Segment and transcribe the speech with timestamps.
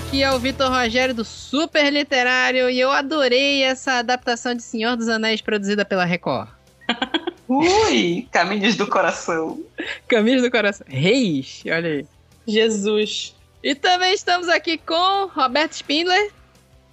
[0.00, 4.96] Aqui é o Vitor Rogério do Super Literário e eu adorei essa adaptação de Senhor
[4.96, 6.48] dos Anéis produzida pela Record.
[7.46, 9.62] Ui, Caminhos do Coração.
[10.08, 10.86] Caminhos do Coração.
[10.88, 12.06] Reis, olha aí.
[12.48, 13.36] Jesus.
[13.62, 16.32] E também estamos aqui com Roberto Spindler.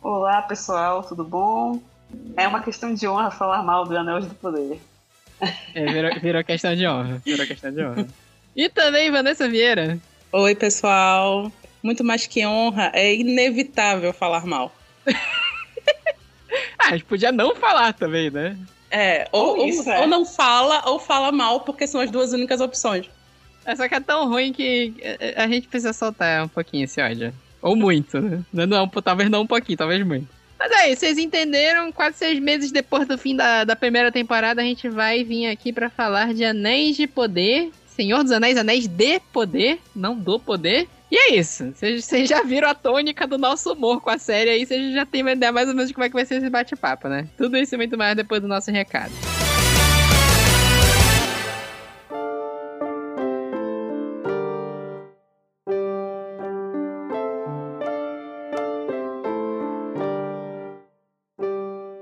[0.02, 1.82] Olá, pessoal, tudo bom?
[2.36, 4.80] É uma questão de honra falar mal do Anel do Poder.
[5.74, 7.22] É, virou, virou questão de honra.
[7.26, 8.08] Virou questão de honra.
[8.56, 10.00] E também Vanessa Vieira.
[10.32, 11.52] Oi, pessoal.
[11.88, 14.76] Muito mais que honra, é inevitável falar mal.
[16.78, 18.58] ah, a gente podia não falar também, né?
[18.92, 20.00] É, ou, ou, é.
[20.02, 23.10] ou, não fala ou fala mal, porque são as duas únicas opções.
[23.64, 24.96] É só que é tão ruim que
[25.38, 27.34] a gente precisa soltar um pouquinho esse ódio.
[27.62, 28.44] Ou muito, né?
[28.52, 30.28] Não, talvez não um pouquinho, talvez muito.
[30.60, 31.90] Mas aí, vocês entenderam?
[31.94, 35.72] Quase seis meses depois do fim da, da primeira temporada, a gente vai vir aqui
[35.72, 37.72] para falar de Anéis de Poder.
[37.88, 40.90] Senhor dos Anéis, Anéis de Poder, não do poder.
[41.10, 41.74] E é isso.
[41.74, 45.22] Vocês já viram a tônica do nosso humor com a série aí, vocês já têm
[45.22, 47.28] uma ideia mais ou menos de como é que vai ser esse bate-papo, né?
[47.38, 49.14] Tudo isso e muito mais depois do nosso recado.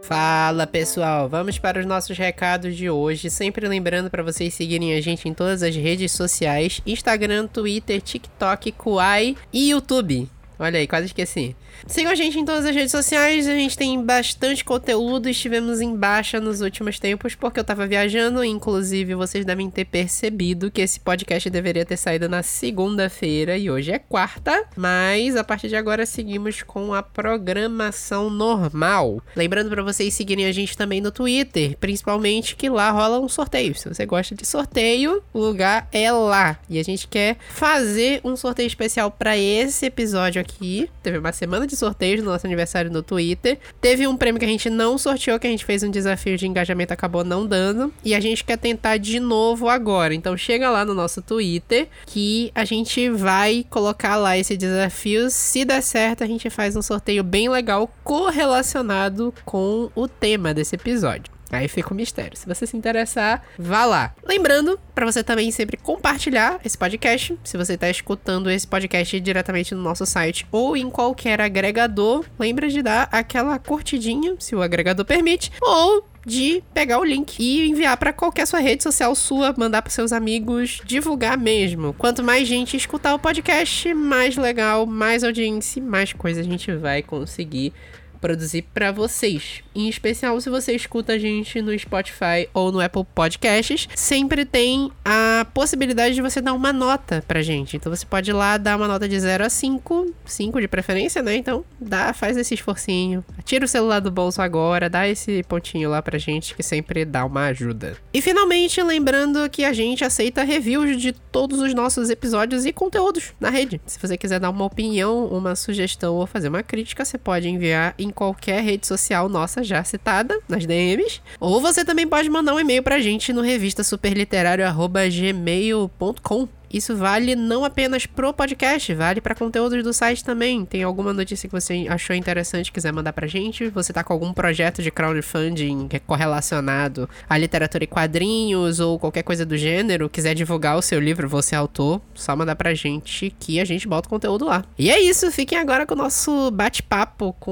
[0.08, 3.28] Fala pessoal, vamos para os nossos recados de hoje.
[3.28, 8.72] Sempre lembrando para vocês seguirem a gente em todas as redes sociais: Instagram, Twitter, TikTok,
[8.74, 10.30] Kuai e YouTube.
[10.58, 11.56] Olha aí, quase esqueci.
[11.88, 15.30] Sigam a gente em todas as redes sociais, a gente tem bastante conteúdo.
[15.30, 18.44] Estivemos em baixa nos últimos tempos porque eu tava viajando.
[18.44, 23.92] Inclusive, vocês devem ter percebido que esse podcast deveria ter saído na segunda-feira e hoje
[23.92, 24.66] é quarta.
[24.76, 29.22] Mas a partir de agora seguimos com a programação normal.
[29.36, 33.76] Lembrando para vocês seguirem a gente também no Twitter, principalmente que lá rola um sorteio.
[33.76, 36.58] Se você gosta de sorteio, o lugar é lá.
[36.70, 40.90] E a gente quer fazer um sorteio especial para esse episódio aqui.
[41.02, 43.58] Teve uma semana de sorteios no nosso aniversário no Twitter.
[43.82, 46.48] Teve um prêmio que a gente não sorteou, que a gente fez um desafio de
[46.48, 47.94] engajamento acabou não dando.
[48.04, 50.14] E a gente quer tentar de novo agora.
[50.14, 55.30] Então chega lá no nosso Twitter que a gente vai colocar lá esse desafio.
[55.30, 60.76] Se der certo, a gente faz um sorteio bem legal correlacionado com o tema desse
[60.76, 61.35] episódio.
[61.52, 62.38] Aí fica o mistério.
[62.38, 64.16] Se você se interessar, vá lá.
[64.24, 67.38] Lembrando para você também sempre compartilhar esse podcast.
[67.44, 72.68] Se você está escutando esse podcast diretamente no nosso site ou em qualquer agregador, lembra
[72.68, 77.96] de dar aquela curtidinha, se o agregador permite, ou de pegar o link e enviar
[77.98, 81.94] para qualquer sua rede social sua, mandar para seus amigos, divulgar mesmo.
[81.94, 87.04] Quanto mais gente escutar o podcast, mais legal, mais audiência, mais coisa a gente vai
[87.04, 87.72] conseguir
[88.20, 89.65] produzir para vocês.
[89.76, 94.90] Em especial se você escuta a gente no Spotify ou no Apple Podcasts, sempre tem
[95.04, 97.76] a possibilidade de você dar uma nota pra gente.
[97.76, 101.22] Então você pode ir lá dar uma nota de 0 a 5, 5 de preferência,
[101.22, 101.36] né?
[101.36, 103.24] Então dá, faz esse esforcinho.
[103.44, 107.26] Tira o celular do bolso agora, dá esse pontinho lá pra gente que sempre dá
[107.26, 107.98] uma ajuda.
[108.14, 113.34] E finalmente, lembrando que a gente aceita reviews de todos os nossos episódios e conteúdos
[113.42, 113.82] na rede.
[113.86, 117.94] Se você quiser dar uma opinião, uma sugestão ou fazer uma crítica, você pode enviar
[118.00, 121.22] em qualquer rede social nossa já citada, nas DMs.
[121.40, 127.64] Ou você também pode mandar um e-mail pra gente no revista superliterário.gmail.com isso vale não
[127.64, 130.66] apenas pro podcast, vale para conteúdos do site também.
[130.66, 133.70] Tem alguma notícia que você achou interessante quiser mandar pra gente?
[133.70, 139.46] Você tá com algum projeto de crowdfunding correlacionado à literatura e quadrinhos ou qualquer coisa
[139.46, 143.60] do gênero, quiser divulgar o seu livro, você é autor, só mandar pra gente que
[143.60, 144.64] a gente bota o conteúdo lá.
[144.78, 147.52] E é isso, fiquem agora com o nosso bate-papo com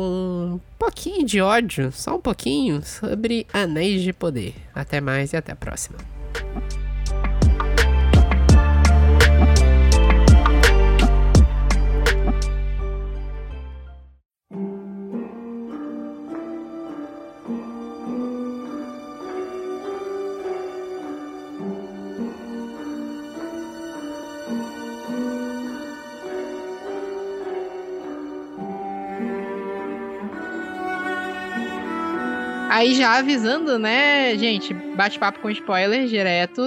[0.56, 4.54] um pouquinho de ódio, só um pouquinho, sobre Anéis de Poder.
[4.76, 5.98] Até mais e até a próxima.
[32.74, 36.60] Aí já avisando, né, gente, bate-papo com spoilers direto.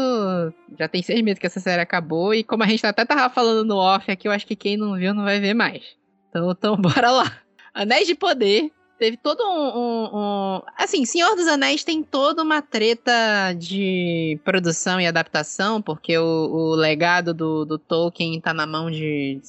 [0.79, 2.33] Já tem seis meses que essa série acabou.
[2.33, 4.95] E como a gente até tava falando no off aqui, eu acho que quem não
[4.95, 5.83] viu não vai ver mais.
[6.29, 7.37] Então, então bora lá.
[7.75, 8.71] Anéis de Poder.
[9.01, 15.01] Teve todo um, um, um, Assim, Senhor dos Anéis tem toda uma treta de produção
[15.01, 19.41] e adaptação, porque o, o legado do, do Tolkien tá na mão de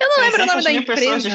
[0.00, 1.28] eu não lembro o nome da empresa.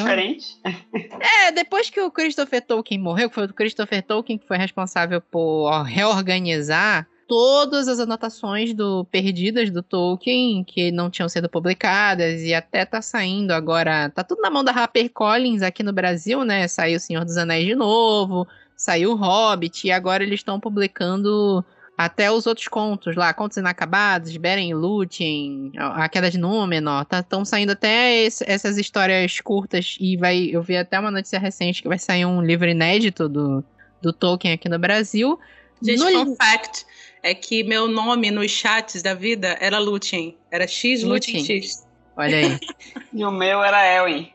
[1.20, 5.20] É, depois que o Christopher Tolkien morreu, que foi o Christopher Tolkien que foi responsável
[5.20, 12.52] por reorganizar todas as anotações do perdidas do Tolkien que não tinham sido publicadas e
[12.52, 16.68] até tá saindo agora, tá tudo na mão da HarperCollins aqui no Brasil, né?
[16.68, 18.46] Saiu O Senhor dos Anéis de novo,
[18.76, 21.64] saiu o Hobbit e agora eles estão publicando
[21.96, 27.40] até os outros contos lá, Contos Inacabados, Beren e Lúthien, A Queda de Númenor, estão
[27.40, 31.82] tá, saindo até esse, essas histórias curtas e vai, eu vi até uma notícia recente
[31.82, 33.62] que vai sair um livro inédito do,
[34.00, 35.38] do Tolkien aqui no Brasil.
[35.82, 36.26] Gente, no...
[36.26, 36.86] fun fact
[37.22, 41.86] é que meu nome nos chats da vida era Lúthien, era X Lúthien X.
[42.16, 42.58] Olha aí.
[43.12, 44.32] e o meu era Elwin.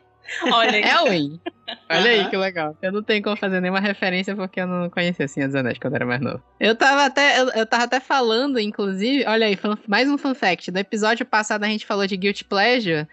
[0.51, 0.83] Olha aí.
[0.83, 1.41] Elwin.
[1.89, 2.77] Olha aí que legal.
[2.81, 5.95] Eu não tenho como fazer nenhuma referência porque eu não conhecia Senhor dos Anéis quando
[5.95, 6.41] era mais novo.
[6.59, 10.71] Eu tava até, eu, eu tava até falando, inclusive, olha aí, mais um fun fact.
[10.71, 13.07] No episódio passado a gente falou de Guilty Pleasure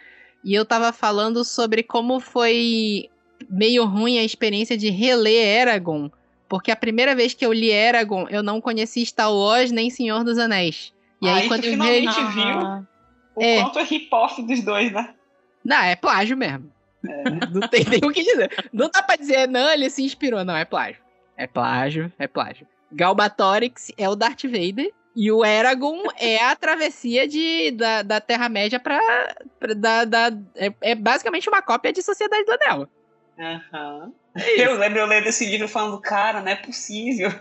[0.45, 3.09] e eu tava falando sobre como foi
[3.51, 6.11] meio ruim a experiência de reler Eragon.
[6.49, 10.23] Porque a primeira vez que eu li Eragon, eu não conhecia Star Wars nem Senhor
[10.23, 10.93] dos Anéis.
[11.21, 12.33] E aí, aí quando eu finalmente vi...
[12.35, 12.85] viu
[13.37, 13.63] o é.
[13.63, 15.13] quanto é hip-hop dos dois, né?
[15.65, 16.74] Não, é plágio mesmo.
[17.09, 17.25] É.
[17.53, 18.51] Não tem nem o que dizer.
[18.73, 20.45] Não dá pra dizer, não, ele se inspirou.
[20.45, 21.03] Não, é plágio.
[21.37, 22.67] É plágio, é plágio.
[22.93, 24.93] Galbatorix é o Darth Vader.
[25.17, 29.01] E o Eragon é a travessia de, da, da Terra-média pra.
[29.61, 32.89] pra da, da, é, é, basicamente uma cópia de Sociedade do Anel.
[33.39, 34.05] Aham.
[34.07, 34.15] Uhum.
[34.37, 37.33] É eu lembro eu lendo esse livro falando, cara, não é possível.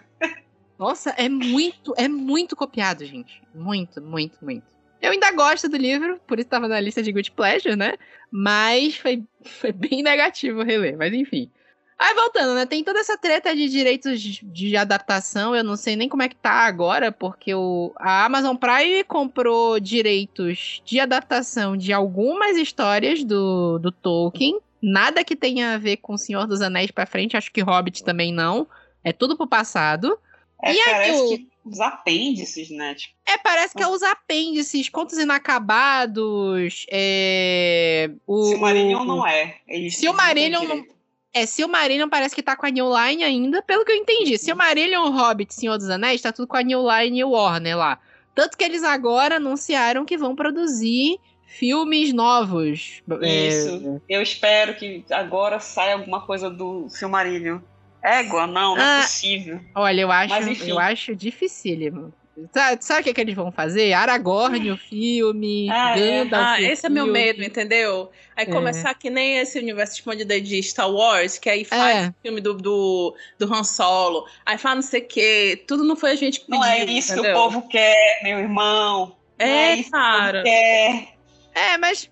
[0.78, 3.42] Nossa, é muito, é muito copiado, gente.
[3.54, 4.73] Muito, muito, muito.
[5.04, 7.96] Eu ainda gosto do livro, por isso estava na lista de Good Pleasure, né?
[8.32, 11.52] Mas foi, foi bem negativo reler, mas enfim.
[12.00, 12.66] Aí voltando, né?
[12.66, 15.54] Tem toda essa treta de direitos de adaptação.
[15.54, 19.78] Eu não sei nem como é que tá agora, porque o, a Amazon Prime comprou
[19.78, 24.58] direitos de adaptação de algumas histórias do, do Tolkien.
[24.82, 27.36] Nada que tenha a ver com o Senhor dos Anéis para frente.
[27.36, 28.66] Acho que Hobbit também não.
[29.04, 30.18] É tudo pro passado.
[30.62, 32.96] É, e parece aqui, que os apêndices, né?
[32.96, 33.14] Tipo...
[33.26, 36.86] É, parece que é os apêndices, contos inacabados.
[36.92, 38.12] É...
[38.28, 39.58] O, Silmarillion não é.
[39.68, 40.86] Eles Silmarillion não.
[41.34, 44.38] É, Silmarillion parece que tá com a New Line ainda, pelo que eu entendi.
[44.38, 48.00] Silmarillion, Hobbit, Senhor dos Anéis, tá tudo com a New Line e o Warner lá.
[48.36, 53.02] Tanto que eles agora anunciaram que vão produzir filmes novos.
[53.22, 54.02] Isso.
[54.10, 54.16] É...
[54.18, 57.60] Eu espero que agora saia alguma coisa do Silmarillion.
[58.04, 59.62] Égua, não, não é ah, é possível.
[59.74, 60.34] Olha, eu acho,
[60.68, 62.14] eu acho dificílimo.
[62.52, 63.94] Sabe, sabe o que, é que eles vão fazer?
[63.94, 66.24] Aragorn, o filme, ah, é.
[66.24, 66.44] Gandalf.
[66.44, 67.00] Ah, esse filme.
[67.00, 68.12] é meu medo, entendeu?
[68.36, 68.50] Aí é.
[68.50, 72.10] começar que nem esse universo expandido de Star Wars, que aí faz é.
[72.10, 75.64] o filme do, do, do Han Solo, aí fala não sei o quê.
[75.68, 76.60] Tudo não foi a gente que pediu.
[76.60, 77.34] Não é isso entendeu?
[77.34, 79.16] que o povo quer, meu irmão.
[79.38, 80.44] É, é cara.
[80.48, 82.10] É, mas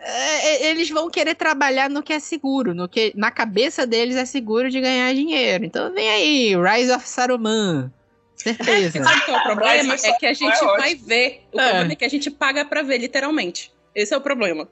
[0.00, 4.16] é, é, eles vão querer trabalhar no que é seguro, no que na cabeça deles
[4.16, 5.64] é seguro de ganhar dinheiro.
[5.64, 7.92] Então vem aí, Rise of Saruman.
[8.36, 9.02] Certeza.
[9.04, 9.94] Sabe qual é o problema?
[9.94, 11.42] É que a gente vai ver.
[11.52, 11.64] O é.
[11.64, 13.72] problema é que a gente paga pra ver, literalmente.
[13.94, 14.68] Esse é o problema.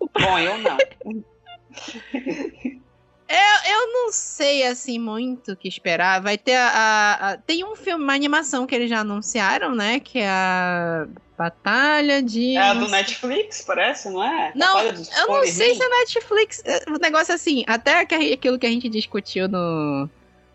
[0.00, 0.78] Bom, eu não.
[3.30, 6.20] Eu, eu não sei, assim, muito o que esperar.
[6.20, 10.00] Vai ter a, a, a, Tem um filme, uma animação que eles já anunciaram, né?
[10.00, 11.06] Que é a
[11.38, 12.56] Batalha de.
[12.56, 14.50] É a do Netflix, parece, não é?
[14.56, 14.92] Não, eu
[15.28, 16.62] não sei se é Netflix.
[16.88, 20.10] O negócio é assim, até aquilo que a gente discutiu no.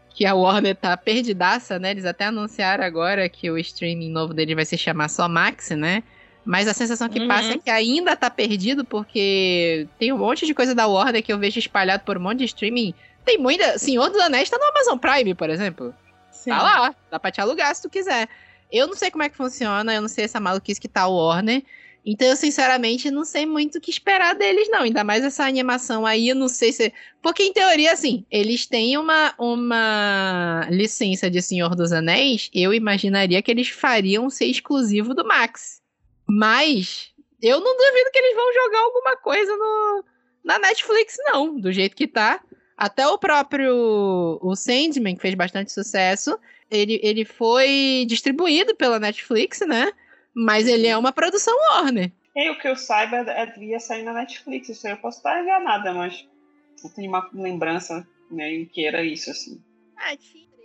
[0.09, 1.91] Que a Warner tá perdidaça, né?
[1.91, 6.03] Eles até anunciaram agora que o streaming novo dele vai se chamar só Max, né?
[6.45, 7.27] Mas a sensação que uhum.
[7.27, 11.33] passa é que ainda tá perdido, porque tem um monte de coisa da Warner que
[11.33, 12.93] eu vejo espalhado por um monte de streaming.
[13.25, 13.79] Tem muita.
[13.79, 15.93] Senhor dos Anéis tá no Amazon Prime, por exemplo.
[16.31, 16.51] Sim.
[16.51, 18.29] Tá lá, dá pra te alugar se tu quiser.
[18.71, 21.15] Eu não sei como é que funciona, eu não sei essa maluquice que tá o
[21.15, 21.63] Warner.
[22.05, 24.81] Então, eu sinceramente não sei muito o que esperar deles, não.
[24.81, 26.93] Ainda mais essa animação aí, eu não sei se.
[27.19, 32.51] Porque, em teoria, assim, eles têm uma, uma licença de Senhor dos Anéis.
[32.53, 35.81] Eu imaginaria que eles fariam ser exclusivo do Max.
[36.27, 40.03] Mas eu não duvido que eles vão jogar alguma coisa no,
[40.43, 42.41] na Netflix, não, do jeito que tá.
[42.77, 46.37] Até o próprio o Sandman, que fez bastante sucesso,
[46.69, 49.91] ele, ele foi distribuído pela Netflix, né?
[50.33, 52.11] Mas ele é uma produção Warner.
[52.35, 54.67] E o que eu saiba, é, devia sair na Netflix.
[54.67, 56.27] Isso eu posso estar enganada, mas
[56.83, 59.63] eu tenho uma lembrança né, que era isso, assim.
[59.95, 60.15] Ah,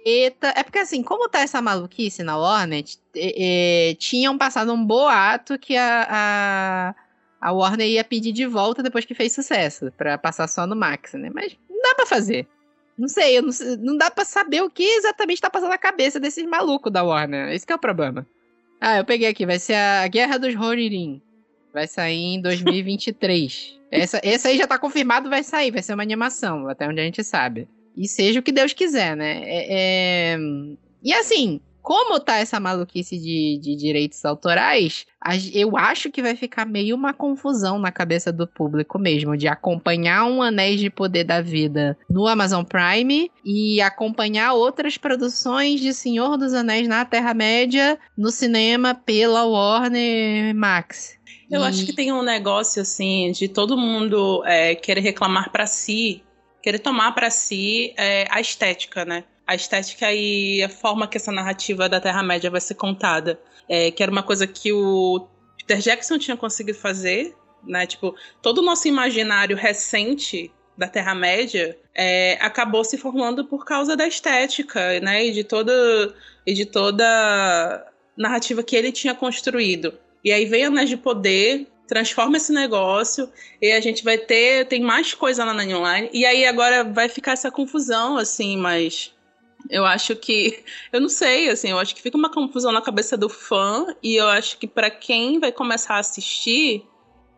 [0.04, 5.59] É porque assim, como tá essa maluquice na Warner, é, é, tinham passado um boato
[5.59, 6.95] que a, a,
[7.40, 11.12] a, Warner ia pedir de volta depois que fez sucesso, para passar só no Max,
[11.14, 11.30] né?
[11.35, 12.49] Mas não dá pra fazer.
[12.97, 16.47] Não sei, não, não dá pra saber o que exatamente tá passando na cabeça desses
[16.47, 17.52] malucos da Warner.
[17.52, 18.26] Esse é o problema.
[18.80, 21.21] Ah, eu peguei aqui, vai ser a Guerra dos Rohirrim.
[21.73, 23.78] Vai sair em 2023.
[23.92, 27.04] essa, essa aí já tá confirmado, vai sair, vai ser uma animação, até onde a
[27.04, 27.69] gente sabe.
[28.00, 29.42] E seja o que Deus quiser, né?
[29.45, 29.66] É,
[30.35, 30.38] é...
[31.04, 35.04] E assim, como tá essa maluquice de, de direitos autorais,
[35.52, 40.25] eu acho que vai ficar meio uma confusão na cabeça do público mesmo, de acompanhar
[40.25, 46.38] um Anéis de Poder da Vida no Amazon Prime e acompanhar outras produções de Senhor
[46.38, 51.19] dos Anéis na Terra-média no cinema pela Warner Max.
[51.50, 51.64] Eu e...
[51.64, 56.23] acho que tem um negócio assim de todo mundo é, querer reclamar para si,
[56.62, 59.25] querer tomar para si é, a estética, né?
[59.50, 63.40] a estética e a forma que essa narrativa da Terra-média vai ser contada.
[63.69, 65.26] É, que era uma coisa que o
[65.59, 67.35] Peter Jackson tinha conseguido fazer,
[67.67, 67.85] né?
[67.85, 74.07] Tipo, todo o nosso imaginário recente da Terra-média é, acabou se formando por causa da
[74.07, 75.26] estética, né?
[75.26, 76.14] E de toda,
[76.47, 77.85] e de toda
[78.17, 79.95] narrativa que ele tinha construído.
[80.25, 83.28] E aí vem Anéis de Poder, transforma esse negócio
[83.61, 86.85] e a gente vai ter tem mais coisa lá na New Line e aí agora
[86.85, 89.12] vai ficar essa confusão assim mas
[89.68, 90.62] eu acho que.
[90.92, 94.16] Eu não sei, assim, eu acho que fica uma confusão na cabeça do fã, e
[94.16, 96.85] eu acho que para quem vai começar a assistir,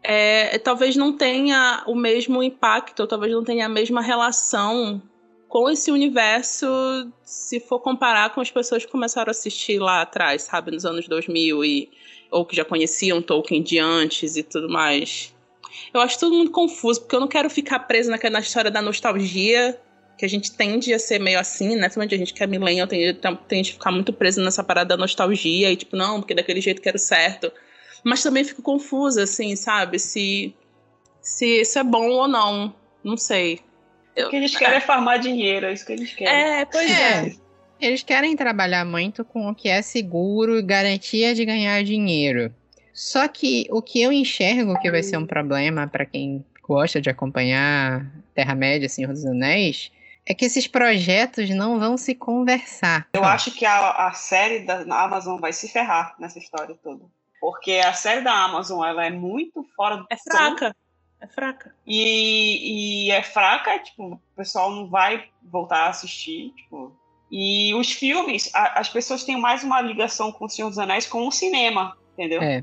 [0.02, 5.02] é, talvez não tenha o mesmo impacto, ou talvez não tenha a mesma relação
[5.48, 6.66] com esse universo
[7.22, 11.06] se for comparar com as pessoas que começaram a assistir lá atrás, sabe, nos anos
[11.06, 11.90] 2000, e,
[12.32, 15.32] ou que já conheciam Tolkien de antes e tudo mais.
[15.92, 19.78] Eu acho todo mundo confuso, porque eu não quero ficar preso naquela história da nostalgia
[20.18, 21.82] que a gente tende a ser meio assim, né?
[21.82, 24.96] Principalmente a gente que é millennial tende, tende a ficar muito preso nessa parada da
[24.96, 27.52] nostalgia e tipo, não, porque daquele jeito que era certo.
[28.04, 29.98] Mas também fico confusa, assim, sabe?
[29.98, 30.54] Se,
[31.20, 32.74] se isso é bom ou não.
[33.04, 33.60] Não sei.
[34.14, 36.32] Eu, o que eles querem é, é farmar dinheiro, é isso que eles querem.
[36.32, 37.28] É, pois é.
[37.28, 37.41] é.
[37.82, 42.54] Eles querem trabalhar muito com o que é seguro e garantia de ganhar dinheiro.
[42.94, 47.10] Só que o que eu enxergo que vai ser um problema para quem gosta de
[47.10, 49.90] acompanhar Terra-média, Senhor dos Anéis,
[50.24, 53.08] é que esses projetos não vão se conversar.
[53.12, 57.04] Eu acho que a, a série da Amazon vai se ferrar nessa história toda.
[57.40, 60.06] Porque a série da Amazon ela é muito fora do.
[60.08, 60.76] É fraca.
[61.20, 61.74] É fraca.
[61.84, 66.52] E, e é fraca, tipo, o pessoal não vai voltar a assistir.
[66.54, 66.96] Tipo,
[67.32, 71.06] e os filmes, a, as pessoas têm mais uma ligação com o Senhor dos Anéis
[71.06, 72.42] com o cinema, entendeu?
[72.42, 72.62] É.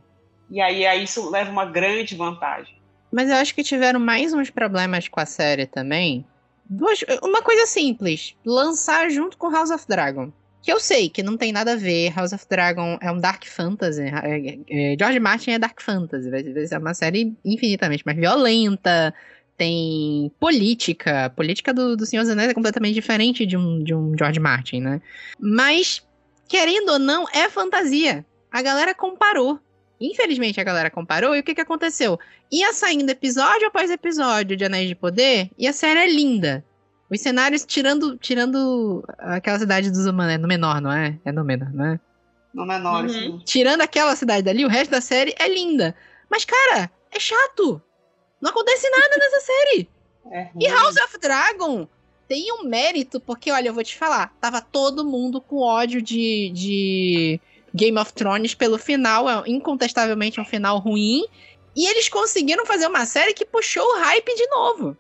[0.52, 2.80] E aí, aí isso leva uma grande vantagem.
[3.12, 6.26] Mas eu acho que tiveram mais uns problemas com a série também,
[6.70, 10.32] Duas, uma coisa simples: lançar junto com House of Dragon.
[10.62, 12.14] Que eu sei que não tem nada a ver.
[12.14, 14.04] House of Dragon é um Dark Fantasy.
[14.04, 16.30] É, é, George Martin é Dark Fantasy.
[16.30, 19.14] Vai, vai ser uma série infinitamente mais violenta.
[19.60, 21.26] Tem política.
[21.26, 24.40] A política do, do Senhor dos Anéis é completamente diferente de um, de um George
[24.40, 25.02] Martin, né?
[25.38, 26.02] Mas,
[26.48, 28.26] querendo ou não, é fantasia.
[28.50, 29.60] A galera comparou.
[30.00, 32.18] Infelizmente a galera comparou e o que, que aconteceu?
[32.50, 36.64] Ia saindo episódio após episódio de Anéis de Poder e a série é linda.
[37.12, 41.20] Os cenários tirando tirando aquela cidade dos humanos, é no menor, não é?
[41.26, 42.00] É no menor, não é?
[42.54, 43.10] No menor, uhum.
[43.10, 43.42] sim.
[43.44, 45.94] Tirando aquela cidade dali, o resto da série é linda.
[46.30, 47.82] Mas, cara, é chato.
[48.42, 49.90] Não acontece nada nessa série.
[50.32, 51.88] É e House of Dragon
[52.28, 56.52] tem um mérito, porque, olha, eu vou te falar, tava todo mundo com ódio de,
[56.54, 57.42] de
[57.74, 61.26] Game of Thrones pelo final, é incontestavelmente um final ruim.
[61.76, 64.96] E eles conseguiram fazer uma série que puxou o hype de novo.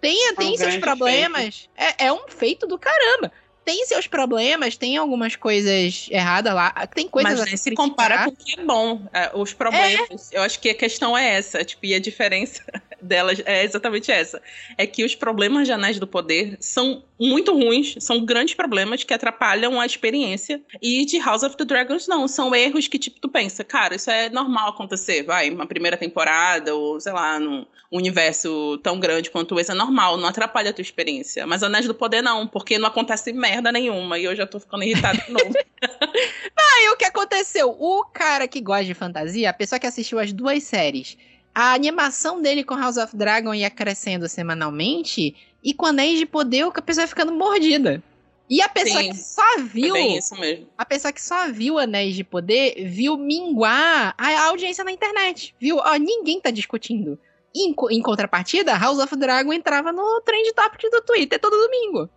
[0.00, 1.68] Tem, é tem um seus problemas.
[1.76, 3.30] É, é um feito do caramba
[3.64, 8.36] tem seus problemas, tem algumas coisas erradas lá, tem coisas Mas se compara com o
[8.36, 9.00] que é bom.
[9.12, 10.38] É, os problemas, é.
[10.38, 12.62] eu acho que a questão é essa, tipo, e a diferença
[13.02, 14.40] delas é exatamente essa.
[14.78, 19.14] É que os problemas de Anéis do Poder são muito ruins, são grandes problemas que
[19.14, 20.60] atrapalham a experiência.
[20.80, 22.26] E de House of the Dragons, não.
[22.26, 26.74] São erros que, tipo, tu pensa, cara, isso é normal acontecer, vai, uma primeira temporada,
[26.74, 30.82] ou sei lá, num universo tão grande quanto esse, é normal, não atrapalha a tua
[30.82, 31.46] experiência.
[31.46, 34.18] Mas Anéis do Poder, não, porque não acontece merda nenhuma.
[34.18, 35.52] E eu já tô ficando irritado de novo.
[36.56, 37.70] ah, e o que aconteceu?
[37.78, 41.16] O cara que gosta de fantasia, a pessoa que assistiu as duas séries,
[41.54, 46.64] a animação dele com House of Dragon ia crescendo semanalmente, e com Anéis de Poder,
[46.64, 48.02] a pessoa ia ficando mordida.
[48.50, 49.96] E a pessoa Sim, que só viu.
[49.96, 50.66] isso mesmo.
[50.76, 55.54] A pessoa que só viu Anéis de Poder viu minguar a audiência na internet.
[55.58, 55.76] Viu?
[55.78, 57.18] Ó, ninguém tá discutindo.
[57.54, 62.10] Em, em contrapartida, House of Dragon entrava no trend topic do Twitter todo domingo.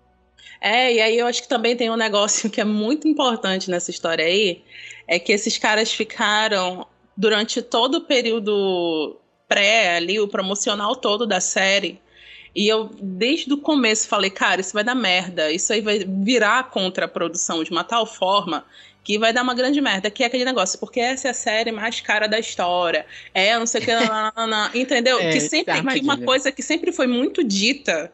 [0.59, 3.91] É, e aí eu acho que também tem um negócio que é muito importante nessa
[3.91, 4.63] história aí,
[5.07, 11.39] é que esses caras ficaram durante todo o período pré ali, o promocional todo da
[11.39, 11.99] série.
[12.55, 15.51] E eu, desde o começo, falei, cara, isso vai dar merda.
[15.51, 18.65] Isso aí vai virar contra a produção de uma tal forma
[19.03, 21.71] que vai dar uma grande merda, que é aquele negócio, porque essa é a série
[21.71, 23.05] mais cara da história.
[23.33, 25.19] É, não sei o que, não, não, não, entendeu?
[25.19, 28.11] É, que sempre, que uma coisa que sempre foi muito dita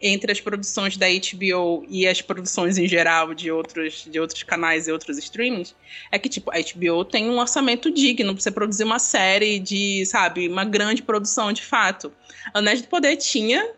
[0.00, 4.88] entre as produções da HBO e as produções em geral de outros, de outros canais
[4.88, 5.74] e outros streamings
[6.10, 10.06] é que, tipo, a HBO tem um orçamento digno pra você produzir uma série de,
[10.06, 12.12] sabe, uma grande produção de fato.
[12.54, 13.74] Anéis do Poder tinha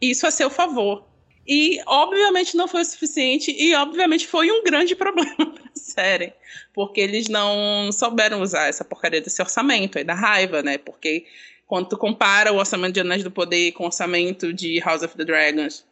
[0.00, 1.04] isso a seu favor.
[1.46, 6.32] E, obviamente, não foi o suficiente, e, obviamente, foi um grande problema pra série.
[6.72, 10.78] Porque eles não souberam usar essa porcaria desse orçamento aí da raiva, né?
[10.78, 11.26] Porque
[11.66, 15.16] quando tu compara o orçamento de Anéis do Poder com o orçamento de House of
[15.16, 15.84] the Dragons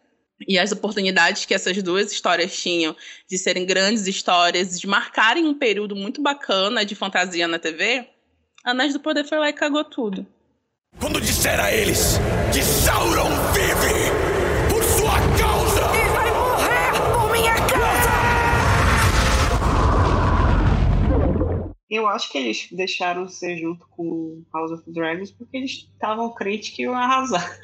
[0.47, 2.97] e as oportunidades que essas duas histórias tinham
[3.29, 8.07] de serem grandes histórias, de marcarem um período muito bacana de fantasia na TV,
[8.65, 10.27] Anéis do Poder foi lá e cagou tudo.
[10.99, 12.19] Quando disser a eles
[12.53, 13.31] que Sauron
[21.95, 26.71] Eu acho que eles deixaram ser junto com House of Dragons porque eles estavam crentes
[26.71, 27.61] que iam arrasar.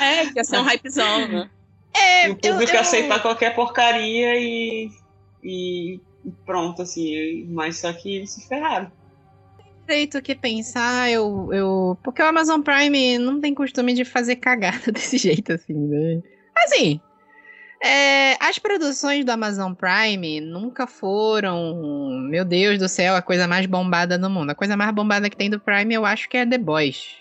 [0.00, 1.50] É, que ia ser um hypezão, né?
[1.94, 2.80] É, o público eu, eu...
[2.80, 4.90] aceitar qualquer porcaria e,
[5.42, 6.00] e
[6.44, 7.46] pronto, assim.
[7.48, 8.92] Mas só que eles se ferraram
[9.88, 11.98] jeito que pensar, eu, eu.
[12.02, 16.22] Porque o Amazon Prime não tem costume de fazer cagada desse jeito, assim, né?
[16.56, 17.00] Assim,
[17.82, 23.66] é, as produções do Amazon Prime nunca foram, meu Deus do céu, a coisa mais
[23.66, 24.50] bombada do mundo.
[24.50, 27.16] A coisa mais bombada que tem do Prime eu acho que é The Boys.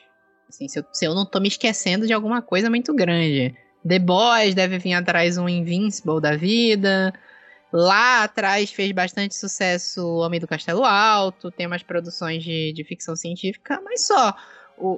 [0.47, 3.55] Assim, se eu, se eu não tô me esquecendo de alguma coisa muito grande.
[3.87, 7.11] The Boys deve vir atrás um Invincible da vida.
[7.73, 12.83] Lá atrás fez bastante sucesso O Homem do Castelo Alto, tem umas produções de, de
[12.83, 14.35] ficção científica, mas só.
[14.77, 14.89] O,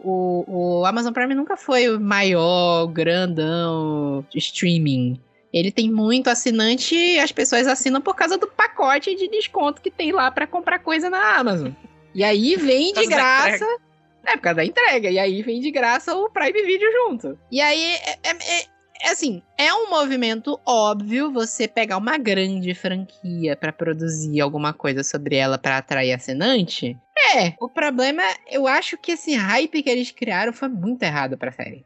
[0.48, 5.22] o, o Amazon Prime nunca foi o maior, grandão streaming
[5.54, 9.92] ele tem muito assinante e as pessoas assinam por causa do pacote de desconto que
[9.92, 11.72] tem lá para comprar coisa na Amazon.
[12.16, 13.66] E aí vem de graça.
[14.26, 15.10] É, por causa da entrega.
[15.10, 17.38] E aí vem de graça o Prime Video junto.
[17.52, 18.66] E aí, é, é, é,
[19.04, 25.04] é assim, é um movimento óbvio você pegar uma grande franquia para produzir alguma coisa
[25.04, 26.98] sobre ela para atrair assinante.
[27.36, 31.52] É, o problema, eu acho que esse hype que eles criaram foi muito errado pra
[31.52, 31.86] série.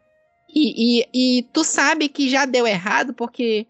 [0.60, 3.68] E, e, e tu sabe que já deu errado porque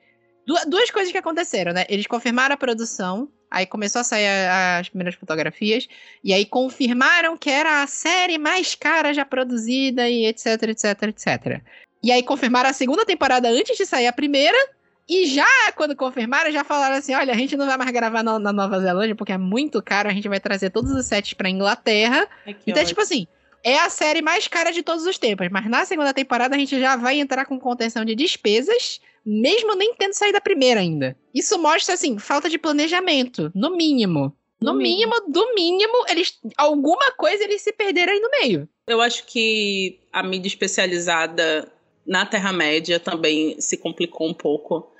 [0.67, 1.86] duas coisas que aconteceram, né?
[1.89, 4.26] Eles confirmaram a produção, aí começou a sair
[4.80, 5.86] as primeiras fotografias,
[6.23, 11.62] e aí confirmaram que era a série mais cara já produzida e etc, etc, etc.
[12.02, 14.58] E aí confirmaram a segunda temporada antes de sair a primeira,
[15.10, 15.45] e já
[15.76, 18.80] quando confirmaram, já falaram assim: olha, a gente não vai mais gravar na, na Nova
[18.80, 22.26] Zelândia porque é muito caro, a gente vai trazer todos os sets pra Inglaterra.
[22.45, 22.86] É então, ótimo.
[22.86, 23.28] tipo assim,
[23.63, 26.80] é a série mais cara de todos os tempos, mas na segunda temporada a gente
[26.80, 31.17] já vai entrar com contenção de despesas, mesmo nem tendo saído da primeira ainda.
[31.34, 34.34] Isso mostra, assim, falta de planejamento, no mínimo.
[34.60, 38.67] No, no mínimo, mínimo, do mínimo, eles alguma coisa eles se perderam aí no meio.
[38.88, 41.72] Eu acho que a mídia especializada
[42.06, 44.91] na Terra-média também se complicou um pouco.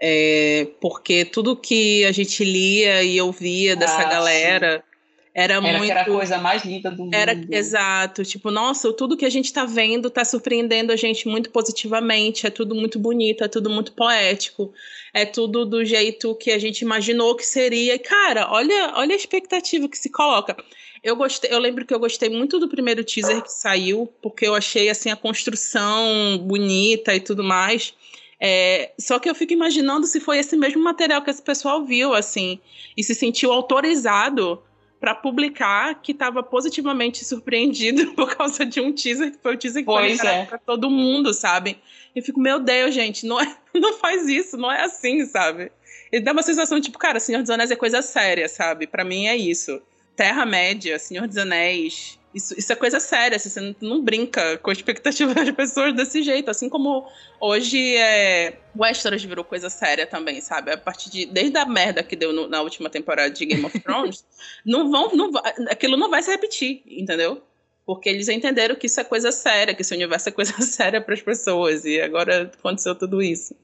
[0.00, 4.84] É, porque tudo que a gente lia e ouvia dessa ah, galera
[5.34, 5.90] era, era muito.
[5.90, 7.14] Era a coisa mais linda do mundo.
[7.14, 11.50] Era exato, tipo, nossa, tudo que a gente tá vendo tá surpreendendo a gente muito
[11.50, 14.72] positivamente, é tudo muito bonito, é tudo muito poético,
[15.12, 17.94] é tudo do jeito que a gente imaginou que seria.
[17.94, 20.56] E, cara, olha, olha a expectativa que se coloca.
[21.02, 24.54] Eu gostei, eu lembro que eu gostei muito do primeiro teaser que saiu, porque eu
[24.54, 27.94] achei assim a construção bonita e tudo mais.
[28.40, 32.14] É, só que eu fico imaginando se foi esse mesmo material que esse pessoal viu,
[32.14, 32.60] assim,
[32.96, 34.62] e se sentiu autorizado
[35.00, 39.82] para publicar que estava positivamente surpreendido por causa de um teaser que foi o teaser
[39.82, 40.44] que pois foi é.
[40.44, 41.78] para todo mundo, sabe?
[42.14, 45.70] Eu fico, meu Deus, gente, não, é, não faz isso, não é assim, sabe?
[46.10, 48.86] E dá uma sensação tipo, cara, Senhor dos Anéis é coisa séria, sabe?
[48.86, 49.80] Para mim é isso.
[50.16, 54.70] Terra-média, Senhor dos Anéis, isso, isso é coisa séria, assim, você não, não, brinca com
[54.70, 56.50] a expectativa das pessoas desse jeito.
[56.50, 57.06] Assim como
[57.40, 60.72] hoje é, Westeros virou coisa séria também, sabe?
[60.72, 61.26] A partir de.
[61.26, 64.24] Desde a merda que deu no, na última temporada de Game of Thrones,
[64.64, 65.14] não vão.
[65.14, 65.30] Não,
[65.70, 67.42] aquilo não vai se repetir, entendeu?
[67.84, 71.14] Porque eles entenderam que isso é coisa séria, que esse universo é coisa séria para
[71.14, 71.84] as pessoas.
[71.84, 73.54] E agora aconteceu tudo isso.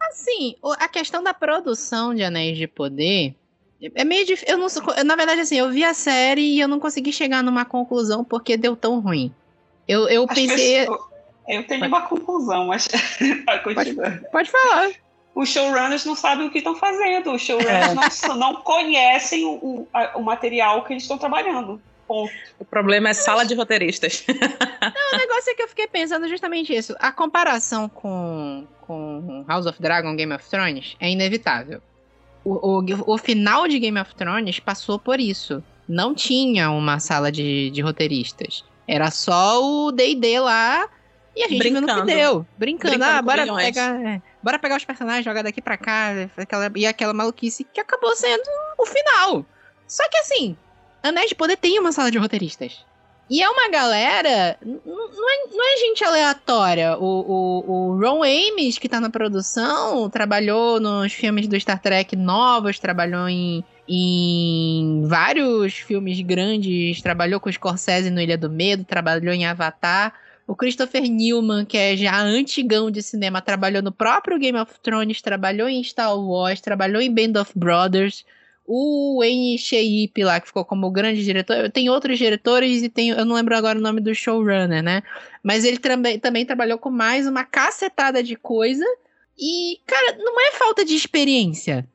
[0.00, 3.34] Assim, a questão da produção de Anéis de Poder
[3.94, 4.54] é meio difícil.
[4.54, 4.68] Eu não,
[5.04, 8.56] na verdade, assim, eu vi a série e eu não consegui chegar numa conclusão porque
[8.56, 9.32] deu tão ruim.
[9.88, 10.86] Eu, eu pensei.
[10.86, 10.98] Eu,
[11.48, 11.92] eu tenho pode...
[11.92, 12.88] uma conclusão, mas.
[13.74, 13.96] pode,
[14.30, 14.90] pode falar.
[15.34, 17.32] Os showrunners não sabem o que estão fazendo.
[17.32, 18.28] Os showrunners é.
[18.28, 21.80] não, não conhecem o, o, o material que eles estão trabalhando.
[22.06, 22.32] Ponto.
[22.58, 24.24] O problema é sala de roteiristas.
[24.26, 26.96] Não, o negócio é que eu fiquei pensando justamente isso.
[26.98, 31.80] A comparação com, com House of Dragon, Game of Thrones é inevitável
[32.50, 35.62] o, o, o final de Game of Thrones passou por isso.
[35.88, 38.64] Não tinha uma sala de, de roteiristas.
[38.86, 40.88] Era só o D&D lá
[41.34, 41.86] E a gente brincando.
[41.86, 42.46] viu no que deu.
[42.58, 42.98] Brincando.
[42.98, 46.10] brincando ah, bora pegar, é, bora pegar os personagens, jogar daqui pra cá.
[46.36, 48.42] Aquela, e aquela maluquice que acabou sendo
[48.78, 49.44] o final.
[49.86, 50.56] Só que assim,
[51.02, 52.84] Anéis de Poder tem uma sala de roteiristas.
[53.30, 54.58] E é uma galera.
[54.60, 56.98] Não é, não é gente aleatória.
[56.98, 62.16] O, o, o Ron Ames, que tá na produção, trabalhou nos filmes do Star Trek
[62.16, 69.32] novos, trabalhou em, em vários filmes grandes, trabalhou com Scorsese no Ilha do Medo, trabalhou
[69.32, 70.12] em Avatar.
[70.44, 75.22] O Christopher Newman, que é já antigão de cinema, trabalhou no próprio Game of Thrones,
[75.22, 78.24] trabalhou em Star Wars, trabalhou em Band of Brothers.
[78.72, 79.20] O.
[79.58, 81.70] Sheip lá, que ficou como grande diretor.
[81.70, 85.02] Tem outros diretores e tem, eu não lembro agora o nome do showrunner, né?
[85.42, 88.84] Mas ele também, também trabalhou com mais uma cacetada de coisa.
[89.36, 91.88] E, cara, não é falta de experiência.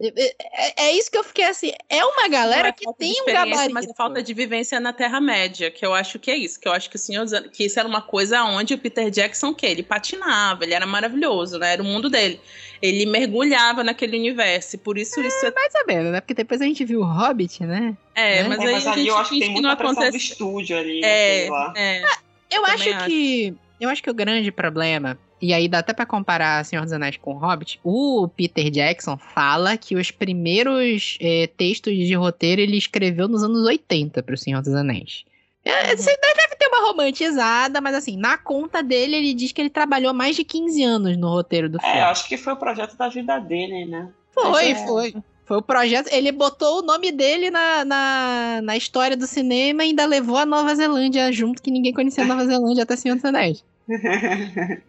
[0.00, 1.72] É, é, é, isso que eu fiquei assim.
[1.88, 3.74] É uma galera é que tem um gabarito.
[3.74, 6.58] Mas é falta de vivência na Terra-média, que eu acho que é isso.
[6.58, 9.52] Que eu acho que o senhor que isso era uma coisa onde o Peter Jackson,
[9.52, 11.74] que ele patinava, ele era maravilhoso, né?
[11.74, 12.40] Era o mundo dele.
[12.80, 14.78] Ele mergulhava naquele universo.
[14.78, 15.52] Por isso é, isso é.
[15.52, 16.20] Mais ou menos, né?
[16.22, 17.94] Porque depois a gente viu o Hobbit, né?
[18.14, 18.48] É, né?
[18.48, 20.12] mas, é, aí mas ali eu acho que tem muita pressão acontece...
[20.12, 21.04] do estúdio ali.
[21.04, 22.02] É, é.
[22.04, 22.18] Ah,
[22.50, 23.54] eu acho, acho que.
[23.78, 27.16] Eu acho que o grande problema e aí dá até para comparar Senhor dos Anéis
[27.16, 27.80] com o Hobbit.
[27.82, 33.66] O Peter Jackson fala que os primeiros é, textos de roteiro ele escreveu nos anos
[33.66, 35.24] 80 para o Senhor dos Anéis.
[35.64, 35.96] É, uhum.
[35.96, 40.14] Você deve ter uma romantizada, mas assim, na conta dele, ele diz que ele trabalhou
[40.14, 41.98] mais de 15 anos no roteiro do é, filme.
[41.98, 44.08] É, acho que foi o projeto da vida dele, né?
[44.32, 44.86] Foi, é...
[44.86, 45.14] foi.
[45.44, 46.08] Foi o projeto.
[46.12, 50.46] Ele botou o nome dele na, na, na história do cinema e ainda levou a
[50.46, 53.64] Nova Zelândia junto, que ninguém conhecia a Nova Zelândia até Senhor dos Anéis.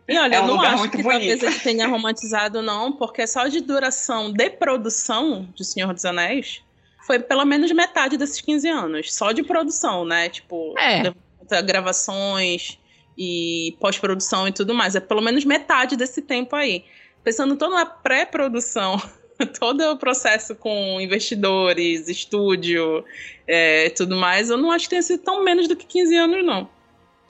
[0.08, 1.40] E olha, é um eu não acho que bonito.
[1.40, 6.62] talvez ele tenha romantizado, não, porque só de duração de produção de Senhor dos Anéis
[7.06, 9.14] foi pelo menos metade desses 15 anos.
[9.14, 10.30] Só de produção, né?
[10.30, 11.14] Tipo, é.
[11.62, 12.78] gravações
[13.18, 14.96] e pós-produção e tudo mais.
[14.96, 16.86] É pelo menos metade desse tempo aí.
[17.24, 19.02] Pensando toda na pré-produção,
[19.60, 23.04] todo o processo com investidores, estúdio
[23.48, 26.16] e é, tudo mais, eu não acho que tenha sido tão menos do que 15
[26.16, 26.70] anos, não.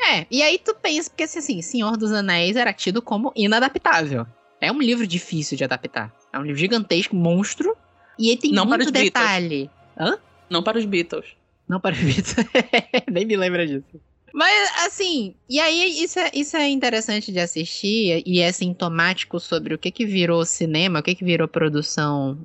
[0.09, 4.25] É, e aí tu pensa, porque assim, Senhor dos Anéis era tido como inadaptável.
[4.59, 6.13] É um livro difícil de adaptar.
[6.31, 7.75] É um livro gigantesco, monstro.
[8.17, 9.69] E ele tem Não muito detalhe.
[9.97, 10.17] Hã?
[10.49, 11.25] Não para os Beatles.
[11.67, 12.35] Não para os Beatles.
[13.11, 13.85] Nem me lembra disso.
[14.33, 19.73] Mas, assim, e aí isso é, isso é interessante de assistir e é sintomático sobre
[19.73, 22.37] o que que virou cinema, o que que virou produção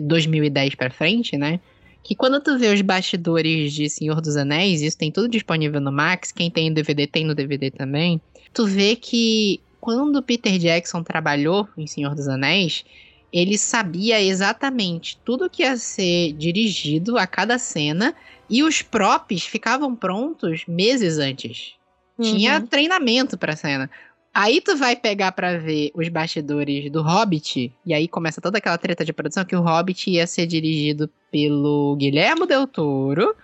[0.00, 1.60] 2010 para frente, né?
[2.06, 5.90] Que quando tu vê os bastidores de Senhor dos Anéis, isso tem tudo disponível no
[5.90, 8.20] Max, quem tem DVD tem no DVD também,
[8.54, 12.84] tu vê que quando Peter Jackson trabalhou em Senhor dos Anéis,
[13.32, 18.14] ele sabia exatamente tudo que ia ser dirigido a cada cena
[18.48, 21.74] e os props ficavam prontos meses antes.
[22.16, 22.24] Uhum.
[22.24, 23.90] Tinha treinamento pra cena.
[24.38, 28.76] Aí tu vai pegar para ver os bastidores do Hobbit, e aí começa toda aquela
[28.76, 33.34] treta de produção que o Hobbit ia ser dirigido pelo Guilherme Del Toro,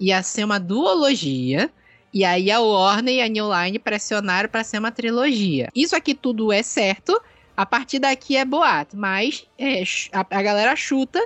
[0.00, 1.70] ia ser uma duologia,
[2.14, 5.68] e aí a Warner e a New Line pressionaram para ser uma trilogia.
[5.74, 7.20] Isso aqui tudo é certo,
[7.54, 9.82] a partir daqui é boato, mas é,
[10.14, 11.22] a, a galera chuta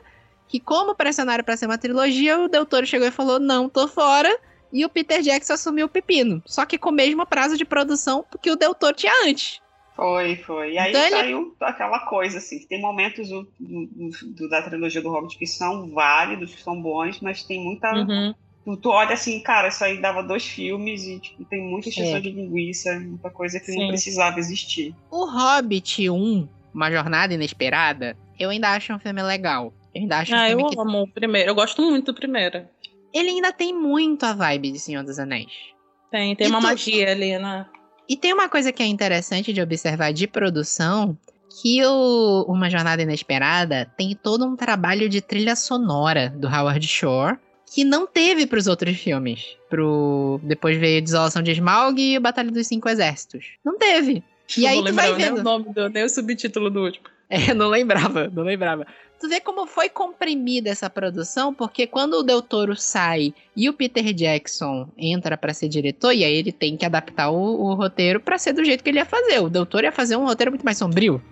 [0.49, 3.87] que como pressionaram para ser uma trilogia, o Del Toro chegou e falou, não, tô
[3.87, 4.37] fora,
[4.73, 6.43] e o Peter Jackson assumiu o pepino.
[6.47, 9.61] Só que com o mesmo prazo de produção que o Del Toro tinha antes.
[9.95, 10.73] Foi, foi.
[10.73, 15.11] E aí então saiu aquela coisa, assim, tem momentos do, do, do, da trilogia do
[15.11, 17.93] Hobbit que são válidos, que são bons, mas tem muita.
[17.93, 18.35] Uhum.
[18.65, 22.17] Tu, tu, olha assim, cara, isso aí dava dois filmes e tipo, tem muita extensão
[22.17, 22.21] é.
[22.21, 23.81] de linguiça, muita coisa que Sim.
[23.81, 24.95] não precisava existir.
[25.11, 29.75] O Hobbit 1, Uma Jornada Inesperada, eu ainda acho um filme legal.
[29.95, 30.81] Eu ainda acho ah, um eu que...
[30.81, 31.51] amo o primeiro.
[31.51, 32.67] Eu gosto muito do primeiro
[33.13, 35.53] ele ainda tem muito a vibe de Senhor dos Anéis.
[36.11, 36.65] Tem, tem e uma tu...
[36.65, 37.67] magia ali, né?
[38.09, 41.17] E tem uma coisa que é interessante de observar de produção,
[41.61, 47.39] que o Uma Jornada Inesperada tem todo um trabalho de trilha sonora do Howard Shore,
[47.75, 49.57] que não teve para os outros filmes.
[49.71, 50.41] Pro...
[50.43, 53.47] Depois veio Desolação de Smaug e Batalha dos Cinco Exércitos.
[53.65, 54.23] Não teve.
[54.59, 55.35] E aí tu vai vendo.
[55.37, 57.07] Nem o nome do, nem o subtítulo do último.
[57.31, 58.87] É, não lembrava, não lembrava
[59.23, 63.73] tu vê como foi comprimida essa produção, porque quando o Del Toro sai e o
[63.73, 68.19] Peter Jackson entra para ser diretor, e aí ele tem que adaptar o, o roteiro
[68.19, 69.39] para ser do jeito que ele ia fazer.
[69.39, 71.23] O Del Toro ia fazer um roteiro muito mais sombrio.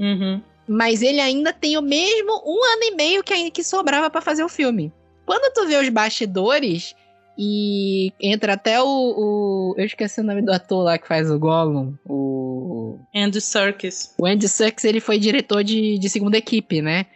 [0.00, 0.42] Uhum.
[0.66, 4.42] Mas ele ainda tem o mesmo um ano e meio que, que sobrava para fazer
[4.42, 4.92] o filme.
[5.24, 6.92] Quando tu vê os bastidores,
[7.38, 11.38] e entra até o, o, Eu esqueci o nome do ator lá que faz o
[11.38, 11.94] Gollum.
[12.04, 12.98] O.
[13.14, 14.12] Andy Serkis.
[14.18, 17.06] O Andy Serkis, ele foi diretor de, de segunda equipe, né?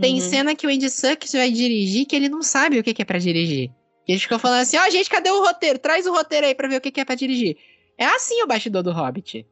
[0.00, 0.20] Tem uhum.
[0.20, 3.04] cena que o Andy Serkis vai dirigir que ele não sabe o que, que é
[3.04, 3.70] para dirigir.
[4.06, 5.78] E eles ficam falando assim: ó, oh, gente, cadê o roteiro?
[5.78, 7.56] Traz o roteiro aí pra ver o que, que é pra dirigir.
[7.96, 9.38] É assim o bastidor do Hobbit.
[9.38, 9.44] Uhum.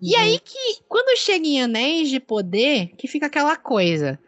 [0.00, 4.18] E aí que, quando chega em Anéis de Poder, que fica aquela coisa.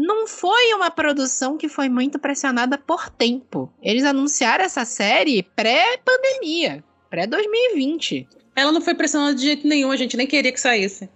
[0.00, 3.72] Não foi uma produção que foi muito pressionada por tempo.
[3.82, 8.28] Eles anunciaram essa série pré-pandemia, pré-2020.
[8.54, 11.08] Ela não foi pressionada de jeito nenhum, a gente nem queria que saísse.